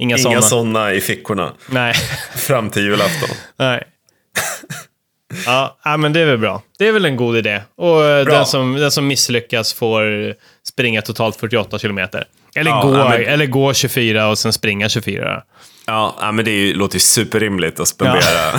Inga, 0.00 0.16
inga 0.16 0.22
sådana. 0.22 0.42
såna 0.42 0.92
i 0.92 1.00
fickorna. 1.00 1.52
Nej. 1.70 1.94
Fram 2.36 2.70
till 2.70 2.82
julafton. 2.82 3.28
Nej. 3.58 3.82
Ja, 5.46 5.96
men 5.98 6.12
det 6.12 6.20
är 6.20 6.26
väl 6.26 6.38
bra. 6.38 6.62
Det 6.78 6.88
är 6.88 6.92
väl 6.92 7.04
en 7.04 7.16
god 7.16 7.36
idé. 7.36 7.62
Och 7.76 8.04
eh, 8.04 8.24
Bra. 8.24 8.34
den 8.36 8.46
som, 8.46 8.74
den 8.74 8.90
som 8.90 9.06
misslyckas 9.06 9.72
får 9.72 10.34
springa 10.68 11.02
totalt 11.02 11.36
48 11.36 11.78
kilometer. 11.78 12.24
Eller, 12.56 12.70
Ja, 12.70 12.82
gå, 12.82 12.96
ja, 12.98 13.08
men- 13.08 13.24
eller 13.26 13.46
gå 13.46 13.74
24 13.74 14.28
och 14.28 14.38
sen 14.38 14.52
springa 14.52 14.88
24. 14.88 15.42
Ja, 15.86 16.16
ja, 16.20 16.32
men 16.32 16.44
det 16.44 16.50
ju, 16.50 16.74
låter 16.74 16.94
ju 16.96 17.00
superrimligt 17.00 17.80
att 17.80 17.88
spendera. 17.88 18.20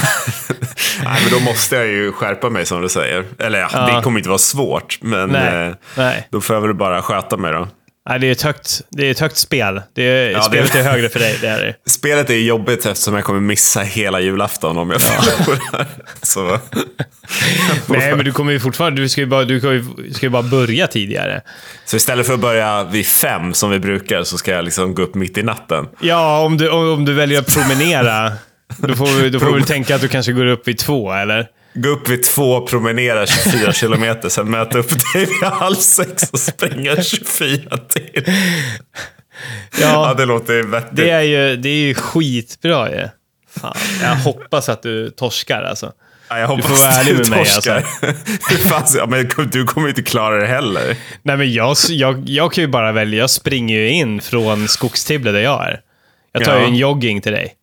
Nej, 1.03 1.21
men 1.23 1.31
då 1.31 1.39
måste 1.39 1.75
jag 1.75 1.87
ju 1.87 2.11
skärpa 2.11 2.49
mig 2.49 2.65
som 2.65 2.81
du 2.81 2.89
säger. 2.89 3.25
Eller 3.39 3.59
ja, 3.59 3.69
Ja. 3.73 3.95
det 3.95 4.01
kommer 4.03 4.19
inte 4.19 4.29
vara 4.29 4.39
svårt. 4.39 4.97
Men 5.01 5.29
Nej. 5.29 5.67
eh, 5.67 5.73
Nej. 5.97 6.27
då 6.31 6.41
får 6.41 6.55
jag 6.55 6.61
väl 6.61 6.73
bara 6.73 7.01
sköta 7.01 7.37
mig 7.37 7.51
då. 7.53 7.67
Nej, 8.09 8.19
det 8.19 8.27
är 8.27 8.31
ett 8.31 8.41
högt, 8.41 8.81
det 8.89 9.07
är 9.07 9.11
ett 9.11 9.19
högt 9.19 9.37
spel. 9.37 9.81
Det 9.95 10.03
är, 10.03 10.31
Ja, 10.31 10.41
spelet 10.41 10.73
det- 10.73 10.79
är 10.79 10.83
högre 10.83 11.09
för 11.09 11.19
dig. 11.19 11.37
Det 11.41 11.47
är 11.47 11.61
det. 11.61 11.75
Spelet 11.91 12.29
är 12.29 12.33
jobbigt 12.35 12.85
eftersom 12.85 13.13
jag 13.15 13.23
kommer 13.23 13.39
missa 13.39 13.81
hela 13.81 14.19
julafton 14.19 14.77
om 14.77 14.89
jag 14.89 15.01
förlorar. 15.01 15.85
Så, 16.21 16.41
Nej, 17.87 18.15
men 18.15 18.25
du 18.25 18.31
kommer 18.31 18.51
ju 18.51 18.59
fortfarande... 18.59 19.01
Du 19.01 19.09
ska 19.09 19.21
ju 19.21 19.27
bara, 19.27 19.43
du 19.45 19.59
ska 19.59 19.73
ju, 19.73 19.83
ska 20.13 20.25
ju 20.25 20.29
bara 20.29 20.43
börja 20.43 20.87
tidigare. 20.87 21.41
så 21.85 21.95
istället 21.97 22.25
för 22.27 22.33
att 22.33 22.39
börja 22.39 22.83
vid 22.83 23.05
fem 23.05 23.53
som 23.53 23.69
vi 23.69 23.79
brukar 23.79 24.23
så 24.23 24.37
ska 24.37 24.51
jag 24.51 24.65
liksom 24.65 24.95
gå 24.95 25.01
upp 25.01 25.15
mitt 25.15 25.37
i 25.37 25.43
natten. 25.43 25.87
Ja, 26.01 26.39
om 26.41 26.57
du, 26.57 26.69
om, 26.69 26.89
om 26.93 27.05
du 27.05 27.13
väljer 27.13 27.39
att 27.39 27.53
promenera, 27.53 28.31
då 28.77 28.95
får, 28.95 29.21
vi- 29.21 29.29
då 29.29 29.39
får 29.39 29.53
vi 29.55 29.63
tänka 29.63 29.95
att 29.95 30.01
du 30.01 30.07
kanske 30.07 30.31
går 30.31 30.45
upp 30.45 30.67
vid 30.67 30.77
två, 30.77 31.13
eller? 31.13 31.47
Gå 31.81 31.89
upp 31.89 32.09
vid 32.09 32.23
två, 32.23 32.61
promenera 32.67 33.25
24 33.25 33.73
kilometer, 33.73 34.29
sen 34.29 34.49
möta 34.51 34.77
upp 34.77 34.89
dig 34.89 35.25
vid 35.25 35.43
halv 35.43 35.75
sex 35.75 36.29
och 36.31 36.39
springa 36.39 37.03
24 37.03 37.77
till. 37.77 38.23
Ja, 38.25 38.31
Ja, 39.81 40.13
det 40.17 40.25
låter 40.25 40.63
vettigt. 40.63 40.95
det 40.95 41.09
är 41.09 41.21
ju, 41.21 41.55
det 41.55 41.69
är 41.69 41.73
ju 41.87 41.93
skitbra 41.93 42.91
ju. 42.91 43.07
Fan, 43.59 43.75
jag 44.01 44.15
hoppas 44.15 44.69
att 44.69 44.83
du 44.83 45.09
torskar 45.09 45.63
alltså. 45.63 45.91
Ja, 46.29 46.39
jag 46.39 46.47
hoppas 46.47 46.65
får 46.67 46.77
vara 46.77 46.91
ärlig 46.91 47.13
du 47.13 47.19
med 47.19 47.29
mig, 47.29 47.39
alltså. 47.39 47.61
torskar. 47.61 48.69
Fan, 48.69 48.83
ja, 48.95 49.05
men 49.05 49.49
du 49.51 49.65
kommer 49.65 49.87
inte 49.89 50.01
klara 50.03 50.35
det 50.39 50.47
heller. 50.47 50.95
Nej, 51.23 51.37
men 51.37 51.53
jag, 51.53 51.75
jag, 51.89 52.29
jag 52.29 52.53
kan 52.53 52.61
ju 52.63 52.67
bara 52.67 52.91
välja. 52.91 53.19
Jag 53.19 53.29
springer 53.29 53.79
ju 53.79 53.89
in 53.89 54.21
från 54.21 54.67
Skogstibble 54.67 55.31
där 55.31 55.39
jag 55.41 55.67
är. 55.67 55.81
Jag 56.31 56.43
tar 56.45 56.53
Ja. 56.55 56.59
ju 56.59 56.65
en 56.65 56.75
jogging 56.75 57.21
till 57.21 57.31
dig. 57.31 57.53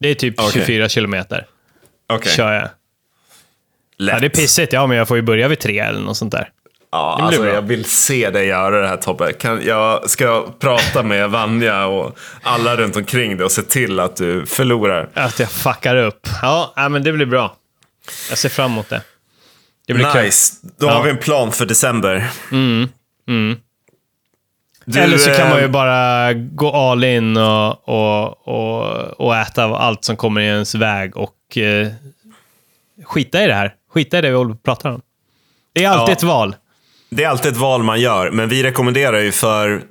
Det 0.00 0.08
är 0.08 0.14
typ 0.14 0.34
Okej. 0.40 0.52
24 0.52 0.88
kilometer. 0.88 1.46
Okej, 2.08 2.32
Kör 2.32 2.52
jag. 2.52 2.68
Lätt. 3.98 4.14
Ja, 4.14 4.20
det 4.20 4.26
är 4.26 4.28
pissigt. 4.28 4.72
Ja, 4.72 4.86
men 4.86 4.96
jag 4.98 5.08
får 5.08 5.16
ju 5.16 5.22
börja 5.22 5.48
vid 5.48 5.58
tre 5.58 5.78
eller 5.78 6.00
något 6.00 6.16
sånt 6.16 6.32
där. 6.32 6.48
Ja, 6.92 7.18
alltså, 7.22 7.42
bra. 7.42 7.54
jag 7.54 7.62
vill 7.62 7.84
se 7.84 8.30
dig 8.30 8.46
göra 8.46 8.80
det 8.80 8.88
här 8.88 8.96
Tobbe. 8.96 9.32
Kan, 9.32 9.64
jag 9.64 10.10
ska 10.10 10.46
prata 10.58 11.02
med 11.02 11.30
Vanja 11.30 11.86
och 11.86 12.18
alla 12.42 12.76
runt 12.76 12.96
omkring 12.96 13.36
dig 13.36 13.44
och 13.44 13.52
se 13.52 13.62
till 13.62 14.00
att 14.00 14.16
du 14.16 14.46
förlorar. 14.46 15.08
Att 15.14 15.38
jag 15.38 15.50
fuckar 15.50 15.96
upp. 15.96 16.28
Ja, 16.42 16.72
men 16.90 17.02
det 17.04 17.12
blir 17.12 17.26
bra. 17.26 17.56
Jag 18.28 18.38
ser 18.38 18.48
fram 18.48 18.72
emot 18.72 18.88
det. 18.88 19.02
Det 19.86 19.94
blir 19.94 20.12
kul. 20.12 20.22
Nice. 20.22 20.54
Då 20.78 20.86
Ja. 20.86 20.90
har 20.92 21.04
vi 21.04 21.10
en 21.10 21.18
plan 21.18 21.52
för 21.52 21.66
december. 21.66 22.26
Du, 24.84 25.00
Eller 25.00 25.18
så 25.18 25.30
kan 25.30 25.46
eh, 25.46 25.50
man 25.50 25.60
ju 25.62 25.68
bara 25.68 26.32
gå 26.32 26.72
all 26.72 27.04
in 27.04 27.36
och, 27.36 27.88
och, 27.88 28.48
och, 28.48 28.86
och 29.20 29.36
äta 29.36 29.64
allt 29.64 30.04
som 30.04 30.16
kommer 30.16 30.40
i 30.40 30.46
ens 30.46 30.74
väg 30.74 31.16
och 31.16 31.58
eh, 31.58 31.88
skita 33.04 33.42
i 33.44 33.46
det 33.46 33.54
här. 33.54 33.74
Skita 33.96 34.18
i 34.18 34.20
det 34.20 34.30
vi 34.30 34.36
håller 34.36 34.54
på 34.54 34.56
att 34.58 34.62
prata 34.62 34.94
om. 34.94 35.00
Det 35.74 35.84
är 35.84 35.88
alltid 35.88 36.08
Ja. 36.12 36.16
ett 36.16 36.22
val. 36.22 36.56
Det 37.10 37.24
är 37.24 37.28
alltid 37.28 37.52
ett 37.52 37.58
val 37.58 37.82
man 37.82 38.00
gör, 38.00 38.30
men 38.30 38.48
vi 38.48 38.62
rekommenderar 38.62 39.18
ju 39.20 39.32
för, 39.32 39.82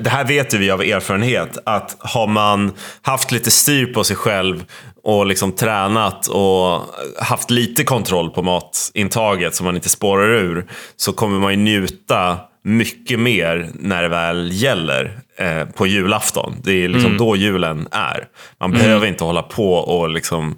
det 0.00 0.10
här 0.10 0.24
vet 0.24 0.54
ju 0.54 0.58
vi 0.58 0.70
av 0.70 0.82
erfarenhet, 0.82 1.58
att 1.66 1.96
har 1.98 2.26
man 2.26 2.72
haft 3.02 3.32
lite 3.32 3.50
styr 3.50 3.86
på 3.86 4.04
sig 4.04 4.16
själv 4.16 4.64
och 5.02 5.26
liksom 5.26 5.52
tränat 5.52 6.26
och 6.26 6.80
haft 7.20 7.50
lite 7.50 7.84
kontroll 7.84 8.30
på 8.30 8.42
matintaget 8.42 9.54
så 9.54 9.64
man 9.64 9.74
inte 9.76 9.88
spårar 9.88 10.28
ur, 10.28 10.66
så 10.96 11.12
kommer 11.12 11.38
man 11.38 11.50
ju 11.50 11.56
njuta 11.56 12.38
mycket 12.64 13.18
mer 13.20 13.70
när 13.74 14.02
det 14.02 14.08
väl 14.08 14.50
gäller 14.52 15.18
eh, 15.38 15.64
på 15.64 15.86
julafton. 15.86 16.56
Det 16.62 16.84
är 16.84 16.88
liksom 16.88 17.16
då 17.16 17.36
julen 17.36 17.88
är. 17.90 18.28
Man 18.60 18.70
behöver 18.70 19.06
inte 19.06 19.24
hålla 19.24 19.42
på 19.42 19.74
och 19.74 20.08
liksom 20.08 20.56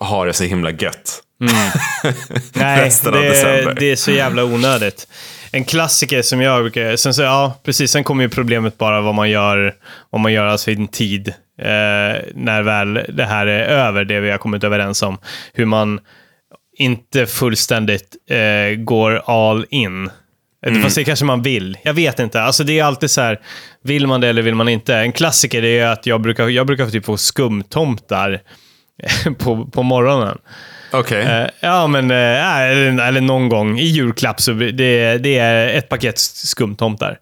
ha 0.00 0.24
det 0.24 0.32
så 0.32 0.44
himla 0.44 0.70
gött. 0.70 1.22
Nej, 2.54 2.84
Resten 2.84 3.14
av 3.14 3.20
det, 3.20 3.74
det 3.78 3.90
är 3.92 3.96
så 3.96 4.10
jävla 4.10 4.44
onödigt. 4.44 5.08
En 5.52 5.64
klassiker 5.64 6.22
som 6.22 6.40
jag 6.40 6.62
brukar... 6.62 6.96
Sen 6.96 7.14
så, 7.14 7.22
ja, 7.22 7.60
precis. 7.64 7.90
Sen 7.90 8.04
kommer 8.04 8.24
ju 8.24 8.30
problemet 8.30 8.78
bara 8.78 9.00
vad 9.00 9.14
man 9.14 9.30
gör, 9.30 9.74
vad 10.10 10.20
man 10.20 10.32
gör 10.32 10.46
alltså 10.46 10.70
i 10.70 10.74
en 10.74 10.88
tid. 10.88 11.28
Eh, 11.58 12.22
när 12.34 12.62
väl 12.62 13.00
det 13.08 13.24
här 13.24 13.46
är 13.46 13.62
över, 13.62 14.04
det 14.04 14.20
vi 14.20 14.30
har 14.30 14.38
kommit 14.38 14.64
överens 14.64 15.02
om. 15.02 15.18
Hur 15.52 15.64
man 15.64 16.00
inte 16.78 17.26
fullständigt 17.26 18.16
eh, 18.30 18.76
går 18.76 19.22
all 19.26 19.66
in. 19.70 20.10
Mm. 20.66 20.82
Fast 20.82 20.96
det 20.96 21.04
kanske 21.04 21.24
man 21.24 21.42
vill. 21.42 21.78
Jag 21.82 21.94
vet 21.94 22.18
inte. 22.18 22.42
Alltså 22.42 22.64
det 22.64 22.78
är 22.78 22.84
alltid 22.84 23.10
så 23.10 23.20
här, 23.20 23.40
vill 23.82 24.06
man 24.06 24.20
det 24.20 24.28
eller 24.28 24.42
vill 24.42 24.54
man 24.54 24.68
inte? 24.68 24.96
En 24.96 25.12
klassiker 25.12 25.64
är 25.64 25.86
att 25.86 26.06
jag 26.06 26.20
brukar, 26.20 26.48
jag 26.48 26.66
brukar 26.66 26.86
typ 26.86 27.04
få 27.04 27.16
skumtomtar 27.16 28.40
på, 29.38 29.66
på 29.66 29.82
morgonen. 29.82 30.38
Okej. 30.90 31.22
Eh, 31.22 31.46
ja, 31.60 31.86
men 31.86 32.10
eh, 32.10 32.60
eller, 32.60 33.02
eller 33.08 33.20
någon 33.20 33.48
gång 33.48 33.78
i 33.78 33.84
julklapp 33.86 34.40
så 34.40 34.52
det, 34.52 35.18
det 35.18 35.38
är 35.38 35.68
ett 35.68 35.88
paket 35.88 36.18
skumtomtar. 36.18 37.18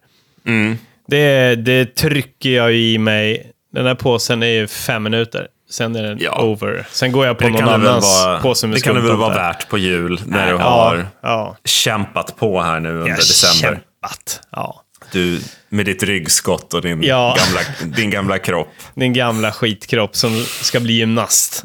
Mm. 0.47 0.77
Det, 1.07 1.55
det 1.55 1.95
trycker 1.95 2.49
jag 2.49 2.73
i 2.73 2.97
mig. 2.97 3.51
Den 3.73 3.85
här 3.85 3.95
påsen 3.95 4.43
är 4.43 4.47
ju 4.47 4.67
fem 4.67 5.03
minuter. 5.03 5.47
Sen 5.71 5.95
är 5.95 6.03
den 6.03 6.17
Ja. 6.21 6.41
over. 6.43 6.87
Sen 6.91 7.11
går 7.11 7.25
jag 7.25 7.37
på 7.37 7.43
Det 7.43 7.49
någon 7.49 7.69
annans 7.69 8.23
vara, 8.25 8.39
påse 8.39 8.67
med 8.67 8.77
det 8.77 8.81
kan 8.81 8.95
det 8.95 9.01
väl 9.01 9.15
vara 9.15 9.33
värt 9.35 9.69
på 9.69 9.77
jul 9.77 10.21
när 10.25 10.45
du 10.45 10.51
Ja, 10.51 10.57
har 10.59 11.07
ja. 11.21 11.57
kämpat 11.65 12.35
på 12.37 12.61
här 12.61 12.79
nu 12.79 12.89
under 12.89 13.07
Jag 13.07 13.17
december. 13.17 13.61
kämpat. 13.75 14.41
Ja. 14.51 14.81
Du 15.11 15.39
med 15.69 15.85
ditt 15.85 16.03
ryggskott 16.03 16.73
och 16.73 16.81
din, 16.81 17.03
Ja. 17.03 17.37
gamla, 17.45 17.95
din 17.97 18.09
gamla 18.09 18.39
kropp. 18.39 18.73
Din 18.95 19.13
gamla 19.13 19.51
skitkropp 19.51 20.15
som 20.15 20.43
ska 20.61 20.79
bli 20.79 20.93
gymnast. 20.93 21.63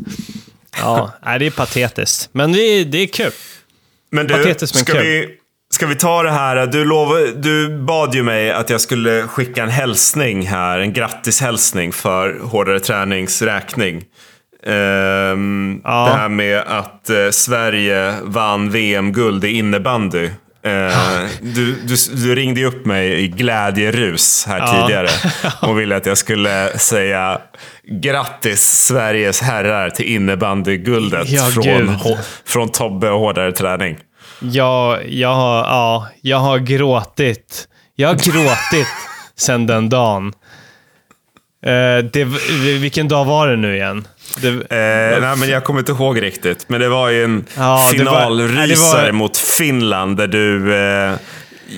Ja, 0.80 1.12
nej, 1.24 1.38
det 1.38 1.46
är 1.46 1.50
patetiskt. 1.50 2.28
Men 2.32 2.52
det 2.52 2.60
är, 2.60 2.84
det 2.84 2.98
är 2.98 3.06
kul. 3.06 3.32
Men 4.10 4.26
du, 4.26 4.34
Patetiskt, 4.34 4.74
men 4.74 4.84
ska, 4.84 4.92
kul. 4.92 5.02
vi, 5.02 5.28
ska 5.72 5.86
vi 5.86 5.94
ta 5.94 6.22
det 6.22 6.30
här? 6.30 6.66
Du, 6.66 6.84
lov, 6.84 7.32
du 7.36 7.78
bad 7.78 8.14
ju 8.14 8.22
mig 8.22 8.50
att 8.52 8.70
jag 8.70 8.80
skulle 8.80 9.22
skicka 9.22 9.62
en 9.62 9.68
hälsning 9.68 10.46
här, 10.46 10.78
en 10.78 10.92
grattishälsning 10.92 11.92
för 11.92 12.38
hårdare 12.42 12.80
tränings 12.80 13.42
räkning. 13.42 14.04
Ehm, 14.66 15.80
Ja. 15.84 16.04
Det 16.04 16.10
här 16.18 16.28
med 16.28 16.58
att 16.66 17.10
eh, 17.10 17.30
Sverige 17.30 18.14
vann 18.22 18.70
VM-guld 18.70 19.44
i 19.44 19.48
innebandy. 19.48 20.30
Eh, 20.62 21.28
du, 21.40 21.74
du, 21.74 21.96
du 22.14 22.34
ringde 22.34 22.60
ju 22.60 22.66
upp 22.66 22.86
mig 22.86 23.22
i 23.24 23.28
glädjerus 23.28 24.44
här 24.48 24.58
Ja. 24.58 24.66
tidigare 24.86 25.08
och 25.68 25.80
ville 25.80 25.96
att 25.96 26.06
jag 26.06 26.18
skulle 26.18 26.78
säga 26.78 27.40
grattis 27.84 28.60
Sveriges 28.86 29.40
herrar 29.42 29.90
till 29.90 30.06
innebandyguldet 30.06 31.28
Ja, 31.28 31.42
från, 31.44 31.98
från 32.46 32.68
Tobbe 32.68 33.10
och 33.10 33.20
hårdare 33.20 33.52
träning. 33.52 33.96
Jag, 34.40 35.08
jag, 35.08 35.34
har, 35.34 35.56
ja, 35.58 36.08
jag 36.22 36.38
har 36.38 36.58
gråtit. 36.58 37.68
Jag 37.96 38.08
har 38.08 38.14
gråtit 38.14 38.88
sen 39.36 39.66
den 39.66 39.88
dagen. 39.88 40.32
Eh, 41.66 42.04
det, 42.12 42.24
vilken 42.80 43.08
dag 43.08 43.24
var 43.24 43.48
det 43.48 43.56
nu 43.56 43.76
igen? 43.76 44.06
Det, 44.36 44.48
Eh, 44.48 45.20
nej, 45.20 45.36
men 45.36 45.48
jag 45.48 45.64
kommer 45.64 45.80
inte 45.80 45.92
ihåg 45.92 46.22
riktigt. 46.22 46.68
Men 46.68 46.80
det 46.80 46.88
var 46.88 47.08
ju 47.08 47.24
en 47.24 47.44
Ja, 47.56 47.88
finalrysare 47.92 49.04
var- 49.04 49.12
mot 49.12 49.36
Finland 49.36 50.16
där 50.16 50.26
du 50.26 50.74
eh, 50.74 51.14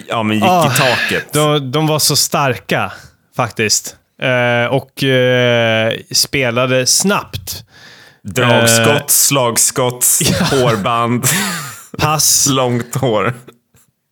ja, 0.09 0.23
men 0.23 0.37
gick 0.37 0.45
Ah, 0.49 0.67
i 0.67 0.77
taket. 0.79 1.33
de, 1.33 1.71
de 1.73 1.87
var 1.87 1.99
så 1.99 2.17
starka, 2.17 2.93
faktiskt. 3.37 3.97
Eh, 4.23 4.67
och 4.75 5.05
eh, 5.05 5.93
spelade 6.11 6.87
snabbt. 6.87 7.65
Dragskott, 8.25 8.87
eh, 9.01 9.07
slagskott, 9.07 10.07
hårband, 10.51 11.25
Pass. 11.99 12.47
långt 12.51 12.95
hår. 12.97 13.35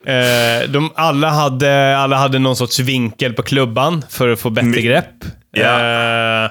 Eh, 0.07 0.69
de, 0.69 0.91
alla, 0.95 1.31
hade, 1.31 1.99
alla 1.99 2.17
hade 2.17 2.39
någon 2.39 2.57
sorts 2.57 2.79
vinkel 2.79 3.33
på 3.33 3.43
klubban 3.43 4.05
för 4.09 4.29
att 4.29 4.41
få 4.41 4.51
bättre 4.51 4.69
Mi- 4.69 4.81
grepp. 4.81 5.25
Eh, 5.57 6.51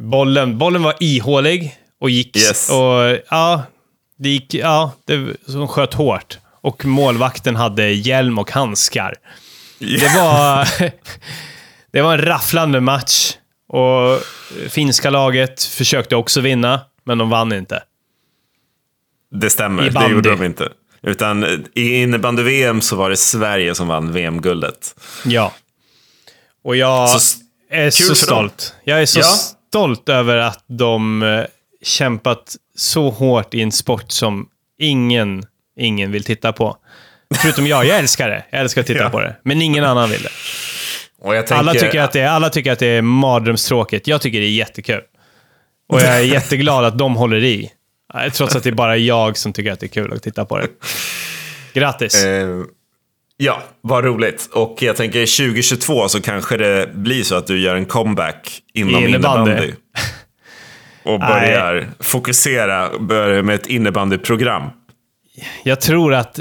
bollen, 0.00 0.58
bollen 0.58 0.82
var 0.82 0.94
ihålig 1.00 1.76
och 2.00 2.10
gick... 2.10 2.36
Yes. 2.36 2.70
Och, 2.70 3.18
ja, 3.30 3.62
det 4.18 4.28
gick... 4.28 4.54
Ja, 4.54 4.92
det, 5.04 5.36
de 5.46 5.68
sköt 5.68 5.94
hårt. 5.94 6.38
Och 6.60 6.84
målvakten 6.84 7.56
hade 7.56 7.90
hjälm 7.90 8.38
och 8.38 8.50
handskar. 8.50 9.14
Det 9.78 10.14
var, 10.16 10.68
det 11.92 12.02
var 12.02 12.12
en 12.14 12.24
rafflande 12.24 12.80
match. 12.80 13.32
Och 13.68 14.20
finska 14.68 15.10
laget 15.10 15.62
försökte 15.62 16.16
också 16.16 16.40
vinna, 16.40 16.80
men 17.04 17.18
de 17.18 17.30
vann 17.30 17.52
inte. 17.52 17.82
Det 19.30 19.50
stämmer, 19.50 19.90
det 19.90 20.08
gjorde 20.10 20.30
de 20.30 20.44
inte. 20.44 20.68
Utan 21.02 21.44
i 21.74 22.02
innebandy-VM 22.02 22.80
så 22.80 22.96
var 22.96 23.10
det 23.10 23.16
Sverige 23.16 23.74
som 23.74 23.88
vann 23.88 24.12
VM-guldet. 24.12 24.94
Ja. 25.24 25.52
Och 26.64 26.76
jag 26.76 27.08
Så 27.20 27.38
är 27.70 27.90
så 27.90 28.06
dem. 28.06 28.14
stolt. 28.16 28.74
Jag 28.84 29.02
är 29.02 29.06
så 29.06 29.20
Ja. 29.20 29.36
Stolt 29.68 30.08
över 30.08 30.36
att 30.36 30.64
de 30.66 31.22
eh, 31.22 31.44
kämpat 31.82 32.56
så 32.76 33.10
hårt 33.10 33.54
i 33.54 33.60
en 33.60 33.72
sport 33.72 34.10
som 34.12 34.48
ingen, 34.78 35.42
ingen 35.78 36.12
vill 36.12 36.24
titta 36.24 36.52
på. 36.52 36.76
Förutom 37.34 37.66
jag. 37.66 37.86
Jag 37.86 37.98
älskar 37.98 38.28
det. 38.28 38.44
Jag 38.50 38.60
älskar 38.60 38.80
att 38.80 38.86
titta 38.86 39.02
Ja. 39.02 39.10
på 39.10 39.20
det. 39.20 39.36
Men 39.44 39.62
ingen 39.62 39.84
annan 39.84 40.10
vill 40.10 40.22
det. 40.22 40.28
Tänker, 41.22 41.54
Alla 41.54 41.72
tycker, 41.74 42.00
att 42.00 42.12
det 42.12 42.20
är, 42.20 42.28
alla 42.28 42.50
tycker 42.50 42.72
att 42.72 42.78
det 42.78 42.86
är 42.86 43.02
mardrömstråkigt. 43.02 44.06
Jag 44.06 44.20
tycker 44.20 44.40
det 44.40 44.46
är 44.46 44.50
jättekul. 44.50 45.00
Och 45.88 46.00
jag 46.00 46.16
är 46.16 46.20
jätteglad 46.34 46.84
att 46.84 46.98
de 46.98 47.16
håller 47.16 47.44
i. 47.44 47.70
Eh, 48.14 48.32
Trots 48.32 48.56
att 48.56 48.62
det 48.62 48.68
är 48.70 48.74
bara 48.74 48.96
jag 48.96 49.36
som 49.36 49.52
tycker 49.52 49.72
att 49.72 49.80
det 49.80 49.86
är 49.86 49.88
kul 49.88 50.12
att 50.12 50.22
titta 50.22 50.44
på 50.44 50.58
det. 50.58 50.66
Grattis. 51.74 52.24
Eh, 52.24 52.48
Ja, 53.40 53.62
vad 53.80 54.04
roligt. 54.04 54.48
Och 54.52 54.76
jag 54.80 54.96
tänker 54.96 55.20
2022 55.20 56.08
så 56.08 56.20
kanske 56.20 56.56
det 56.56 56.90
blir 56.94 57.22
så 57.22 57.34
att 57.34 57.46
du 57.46 57.60
gör 57.60 57.74
en 57.74 57.86
comeback 57.86 58.62
inom 58.74 59.04
Innebandy. 59.04 59.50
innebandy. 59.50 59.74
Och 61.02 61.20
börjar 61.20 61.88
fokusera, 62.00 62.98
börjar 62.98 63.42
med 63.42 63.54
ett 63.54 63.66
innebandyprogram. 63.66 64.62
Jag 65.62 65.80
tror 65.80 66.14
att, 66.14 66.38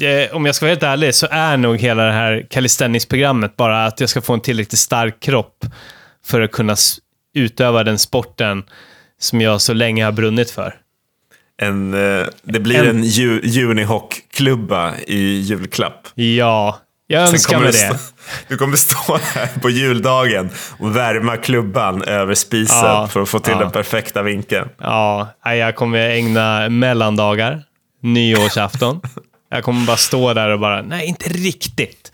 eh, 0.00 0.36
om 0.36 0.46
jag 0.46 0.54
ska 0.54 0.66
vara 0.66 0.70
helt 0.70 0.82
ärlig, 0.82 1.14
så 1.14 1.26
är 1.30 1.56
nog 1.56 1.76
hela 1.76 2.04
det 2.04 2.12
här 2.12 2.46
calisthenics-programmet 2.50 3.56
bara 3.56 3.86
att 3.86 4.00
jag 4.00 4.08
ska 4.08 4.20
få 4.20 4.34
en 4.34 4.40
tillräckligt 4.40 4.78
stark 4.78 5.20
kropp 5.20 5.64
för 6.26 6.40
att 6.40 6.52
kunna 6.52 6.76
utöva 7.34 7.84
den 7.84 7.98
sporten 7.98 8.64
som 9.18 9.40
jag 9.40 9.60
så 9.60 9.72
länge 9.72 10.04
har 10.04 10.12
brunnit 10.12 10.50
för. 10.50 10.74
En, 11.62 11.94
eh, 11.94 12.26
det 12.42 12.60
blir 12.60 12.78
En- 12.84 12.88
en, 12.96 13.04
ju, 13.04 13.66
Unihoc-klubba 13.70 14.92
i 15.06 15.40
julklapp. 15.40 16.08
Ja, 16.14 16.78
jag 17.06 17.22
önskar 17.28 17.58
mig 17.58 17.66
det. 17.72 17.78
stå- 17.78 17.96
Du 18.48 18.56
kommer 18.56 18.76
stå 18.76 19.18
här 19.34 19.48
på 19.60 19.70
juldagen 19.70 20.50
och 20.78 20.96
värma 20.96 21.36
klubban 21.36 22.02
över 22.02 22.34
spisen 22.34 22.76
Ja, 22.78 23.08
för 23.12 23.22
att 23.22 23.28
få 23.28 23.38
till 23.38 23.52
ja. 23.52 23.58
den 23.58 23.70
perfekta 23.70 24.22
vinkeln. 24.22 24.68
Ja, 24.80 25.28
jag 25.44 25.76
kommer 25.76 25.98
ägna 26.10 26.68
mellandagar, 26.68 27.62
nyårsafton. 28.02 29.00
Jag 29.50 29.64
kommer 29.64 29.86
bara 29.86 29.96
stå 29.96 30.34
där 30.34 30.48
och 30.50 30.60
bara, 30.60 30.82
nej, 30.82 31.06
inte 31.06 31.28
riktigt. 31.28 32.12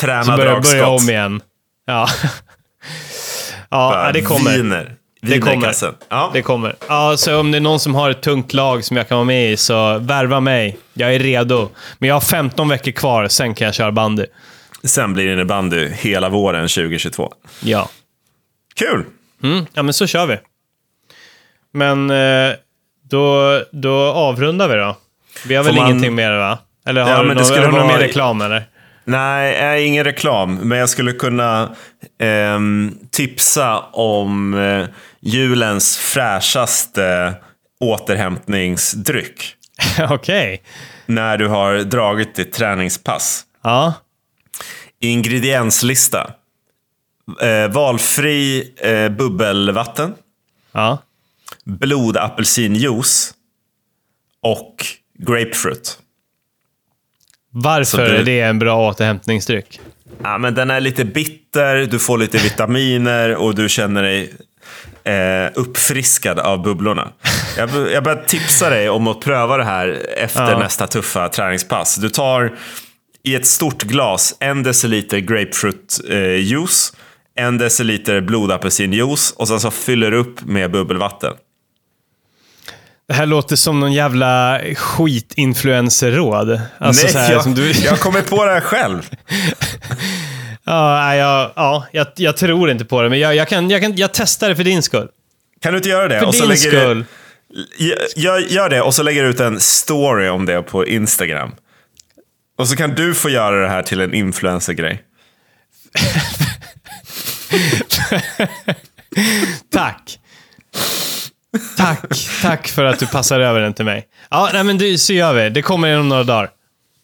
Träna 0.00 0.24
Så 0.24 0.30
börjar 0.36 0.52
jag 0.52 0.62
börja 0.62 0.74
dragskott. 0.86 1.00
om 1.02 1.10
igen. 1.10 1.40
Ja, 1.86 2.08
ja 3.70 3.90
Bara 3.90 4.12
det 4.12 4.22
kommer. 4.22 4.56
Viner. 4.56 4.94
Det 5.30 5.40
kommer. 5.40 5.74
Ja. 6.08 6.30
Det 6.34 6.42
kommer. 6.42 6.76
Ja, 6.88 7.16
så 7.16 7.38
om 7.40 7.50
det 7.50 7.58
är 7.58 7.60
någon 7.60 7.80
som 7.80 7.94
har 7.94 8.10
ett 8.10 8.22
tungt 8.22 8.52
lag 8.52 8.84
som 8.84 8.96
jag 8.96 9.08
kan 9.08 9.16
vara 9.16 9.24
med 9.24 9.52
i, 9.52 9.56
så 9.56 9.98
värva 9.98 10.40
mig. 10.40 10.78
Jag 10.94 11.14
är 11.14 11.18
redo. 11.18 11.68
Men 11.98 12.08
jag 12.08 12.14
har 12.16 12.20
15 12.20 12.68
veckor 12.68 12.90
kvar, 12.92 13.28
sen 13.28 13.54
kan 13.54 13.64
jag 13.64 13.74
köra 13.74 13.92
bandy. 13.92 14.24
Sen 14.84 15.12
blir 15.12 15.26
det 15.26 15.32
innebandy 15.32 15.88
hela 15.88 16.28
våren 16.28 16.68
2022. 16.68 17.32
Ja. 17.62 17.88
Kul! 18.74 19.04
Mm, 19.42 19.66
ja, 19.72 19.82
men 19.82 19.94
så 19.94 20.06
kör 20.06 20.26
vi. 20.26 20.36
Men 21.72 22.10
eh, 22.10 22.52
då, 23.10 23.60
då 23.72 23.94
avrundar 24.02 24.68
vi 24.68 24.74
då. 24.74 24.96
Vi 25.46 25.54
har 25.54 25.64
väl 25.64 25.74
Får 25.74 25.80
man- 25.80 25.90
ingenting 25.90 26.14
mer 26.14 26.32
va? 26.32 26.58
Eller 26.86 27.02
har 27.02 27.10
Ja, 27.10 27.22
du 27.22 27.28
det 27.28 27.34
någon, 27.34 27.44
skulle 27.44 27.66
har 27.66 27.72
vara- 27.72 27.86
mer 27.86 27.98
reklam 27.98 28.40
eller? 28.40 28.64
Nej, 29.04 29.78
äh, 29.80 29.86
ingen 29.86 30.04
reklam. 30.04 30.54
Men 30.54 30.78
jag 30.78 30.88
skulle 30.88 31.12
kunna 31.12 31.74
ehm, 32.20 32.94
tipsa 33.10 33.78
om 33.92 34.54
eh, 34.54 34.84
julens 35.24 35.96
fräschaste 35.96 37.34
återhämtningsdryck. 37.80 39.56
Okej. 40.10 40.62
När 41.06 41.36
du 41.38 41.48
har 41.48 41.74
dragit 41.78 42.34
ditt 42.34 42.52
träningspass. 42.52 43.44
Ja. 43.62 43.94
Ingredienslista. 45.00 46.30
Eh, 47.40 47.72
valfri 47.72 48.72
eh, 48.76 49.08
bubbelvatten. 49.08 50.14
Ja. 50.72 50.98
Blodapelsinjuice. 51.64 53.34
Och 54.42 54.86
grapefruit. 55.18 55.98
Varför 57.50 57.98
du- 58.08 58.16
är 58.16 58.22
det 58.24 58.40
en 58.40 58.58
bra 58.58 58.88
återhämtningsdryck? 58.90 59.80
Ja, 60.22 60.38
men 60.38 60.54
den 60.54 60.70
är 60.70 60.80
lite 60.80 61.04
bitter, 61.04 61.86
du 61.86 61.98
får 61.98 62.18
lite 62.18 62.38
vitaminer 62.38 63.34
och 63.36 63.54
du 63.54 63.68
känner 63.68 64.02
dig 64.02 64.32
eh, 65.04 65.52
uppfriskad 65.54 66.38
av 66.38 66.62
bubblorna. 66.62 67.08
Jag, 67.56 67.70
jag 67.92 68.04
bara 68.04 68.16
tipsa 68.16 68.70
dig 68.70 68.90
om 68.90 69.06
att 69.08 69.20
pröva 69.20 69.56
det 69.56 69.64
här 69.64 70.06
efter 70.16 70.50
Ja. 70.50 70.58
nästa 70.58 70.86
tuffa 70.86 71.28
träningspass. 71.28 71.96
Du 71.96 72.08
tar 72.08 72.58
i 73.22 73.34
ett 73.34 73.46
stort 73.46 73.82
glas 73.82 74.36
en 74.40 74.62
deciliter 74.62 75.18
grapefruitjuice, 75.18 76.92
eh, 77.36 77.44
en 77.44 77.58
deciliter 77.58 78.20
blodapelsinjuice 78.20 79.32
och 79.36 79.48
sen 79.48 79.60
så 79.60 79.70
fyller 79.70 80.10
du 80.10 80.16
upp 80.16 80.42
med 80.44 80.70
bubbelvatten. 80.70 81.32
Det 83.08 83.14
här 83.14 83.26
låter 83.26 83.56
som 83.56 83.80
någon 83.80 83.92
jävla 83.92 84.60
skitinfluencerråd. 84.76 86.60
Alltså 86.78 87.08
så 87.08 87.18
Nej, 87.18 87.26
här, 87.26 87.32
jag, 87.32 87.54
du... 87.54 87.70
jag 87.70 88.00
kommer 88.00 88.22
på 88.22 88.44
det 88.44 88.50
här 88.52 88.60
själv. 88.60 89.10
Ja, 90.66 91.14
jag, 91.16 91.50
ja 91.56 91.86
jag, 91.92 92.06
jag 92.16 92.36
tror 92.36 92.70
inte 92.70 92.84
på 92.84 93.02
det, 93.02 93.08
men 93.10 93.18
jag, 93.18 93.34
jag, 93.36 93.48
kan, 93.48 93.70
jag, 93.70 93.82
kan, 93.82 93.96
jag 93.96 94.12
testar 94.14 94.48
det 94.48 94.56
för 94.56 94.64
din 94.64 94.82
skull. 94.82 95.08
Kan 95.60 95.72
du 95.72 95.76
inte 95.76 95.88
göra 95.88 96.08
det? 96.08 96.18
För 96.20 96.26
och 96.26 96.32
din 96.32 96.48
lägger 96.48 96.70
du- 96.70 96.78
skull. 96.80 97.04
Gör, 98.16 98.38
gör 98.38 98.68
det 98.68 98.80
och 98.82 98.94
så 98.94 99.02
lägger 99.02 99.22
du 99.22 99.28
ut 99.28 99.40
en 99.40 99.60
story 99.60 100.28
om 100.28 100.46
det 100.46 100.62
på 100.62 100.86
Instagram. 100.86 101.54
Och 102.58 102.68
så 102.68 102.76
kan 102.76 102.94
du 102.94 103.14
få 103.14 103.30
göra 103.30 103.60
det 103.62 103.68
här 103.68 103.82
till 103.82 104.00
en 104.00 104.14
influencer-grej. 104.14 105.02
Tack. 109.72 110.18
Tack, 111.76 112.00
tack 112.42 112.68
för 112.68 112.84
att 112.84 112.98
du 112.98 113.06
passar 113.06 113.40
över 113.40 113.60
den 113.60 113.74
till 113.74 113.84
mig. 113.84 114.06
Ja, 114.30 114.50
nej, 114.52 114.64
men 114.64 114.78
du, 114.78 114.98
så 114.98 115.12
gör 115.12 115.32
vi. 115.34 115.50
Det 115.50 115.62
kommer 115.62 115.92
inom 115.92 116.08
några 116.08 116.24
dagar. 116.24 116.50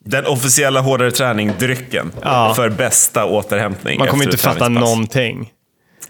Den 0.04 0.26
officiella 0.26 0.80
hårdare 0.80 1.10
träning-drycken 1.10 2.12
Ja. 2.22 2.54
för 2.56 2.68
bästa 2.68 3.24
återhämtning 3.24 3.98
Man 3.98 4.08
kommer 4.08 4.24
inte 4.24 4.36
fatta 4.36 4.68
någonting. 4.68 5.52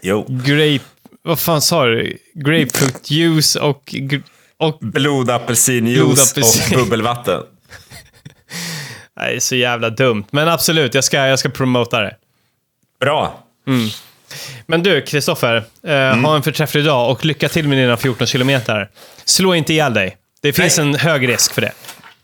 Jo. 0.01 0.25
Grape... 0.29 0.79
Vad 1.23 1.39
fan 1.39 1.61
sa 1.61 1.85
du? 1.85 2.17
Grapefruit 2.33 3.11
juice 3.11 3.55
och... 3.55 3.95
och 4.57 4.77
Blodapelsinjuice 4.81 6.03
Blodapelsin. 6.33 6.79
och 6.79 6.83
bubbelvatten. 6.83 7.41
nej, 9.19 9.41
så 9.41 9.55
jävla 9.55 9.89
dumt. 9.89 10.23
Men 10.31 10.47
absolut, 10.47 10.93
jag 10.93 11.03
ska, 11.03 11.17
jag 11.27 11.39
ska 11.39 11.49
promota 11.49 11.99
det. 12.01 12.15
Bra. 12.99 13.43
Men 14.65 14.83
du, 14.83 15.01
Kristoffer. 15.01 15.63
Eh, 15.87 16.15
Ha 16.15 16.35
en 16.35 16.43
förträfflig 16.43 16.85
dag 16.85 17.11
och 17.11 17.25
lycka 17.25 17.49
till 17.49 17.67
med 17.67 17.77
dina 17.77 17.97
14 17.97 18.27
kilometer. 18.27 18.89
Slå 19.25 19.55
inte 19.55 19.73
ihjäl 19.73 19.93
dig. 19.93 20.17
Det 20.41 20.53
finns 20.53 20.79
en 20.79 20.95
hög 20.95 21.27
risk 21.29 21.53
för 21.53 21.61
det. 21.61 21.71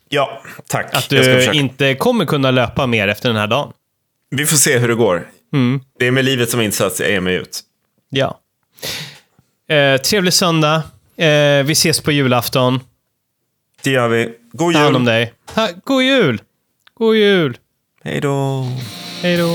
Ja, 0.10 0.42
tack. 0.68 0.94
Att 0.94 1.10
du 1.10 1.52
inte 1.54 1.96
kommer 1.96 2.26
kunna 2.26 2.52
löpa 2.52 2.88
mer 2.88 3.08
efter 3.08 3.30
den 3.30 3.38
här 3.38 3.48
dagen. 3.48 3.74
Vi 4.30 4.46
får 4.46 4.58
se 4.58 4.78
hur 4.78 4.88
det 4.88 4.96
går. 4.96 5.28
Mm. 5.54 5.82
Det 6.00 6.08
är 6.08 6.12
med 6.12 6.26
livet 6.26 6.50
som 6.50 6.62
insats 6.62 7.00
jag 7.00 7.10
ger 7.10 7.20
mig 7.20 7.36
ut. 7.36 7.62
Ja. 8.10 8.40
Eh, 9.70 10.02
trevlig 10.02 10.34
söndag. 10.34 10.76
Eh, 11.18 11.64
vi 11.66 11.72
ses 11.72 12.02
på 12.02 12.12
julafton. 12.12 12.80
Det 13.84 13.90
gör 13.92 14.08
vi. 14.08 14.34
God 14.52 14.74
Ta 14.74 14.80
hand 14.80 14.96
om 14.96 15.02
jul. 15.02 15.06
dig. 15.06 15.34
Ha, 15.56 15.70
god 15.84 16.04
jul! 16.04 16.42
God 16.94 17.16
jul! 17.16 17.58
Hej 18.04 18.22
då. 18.22 18.68
Hej 19.22 19.38
då! 19.38 19.48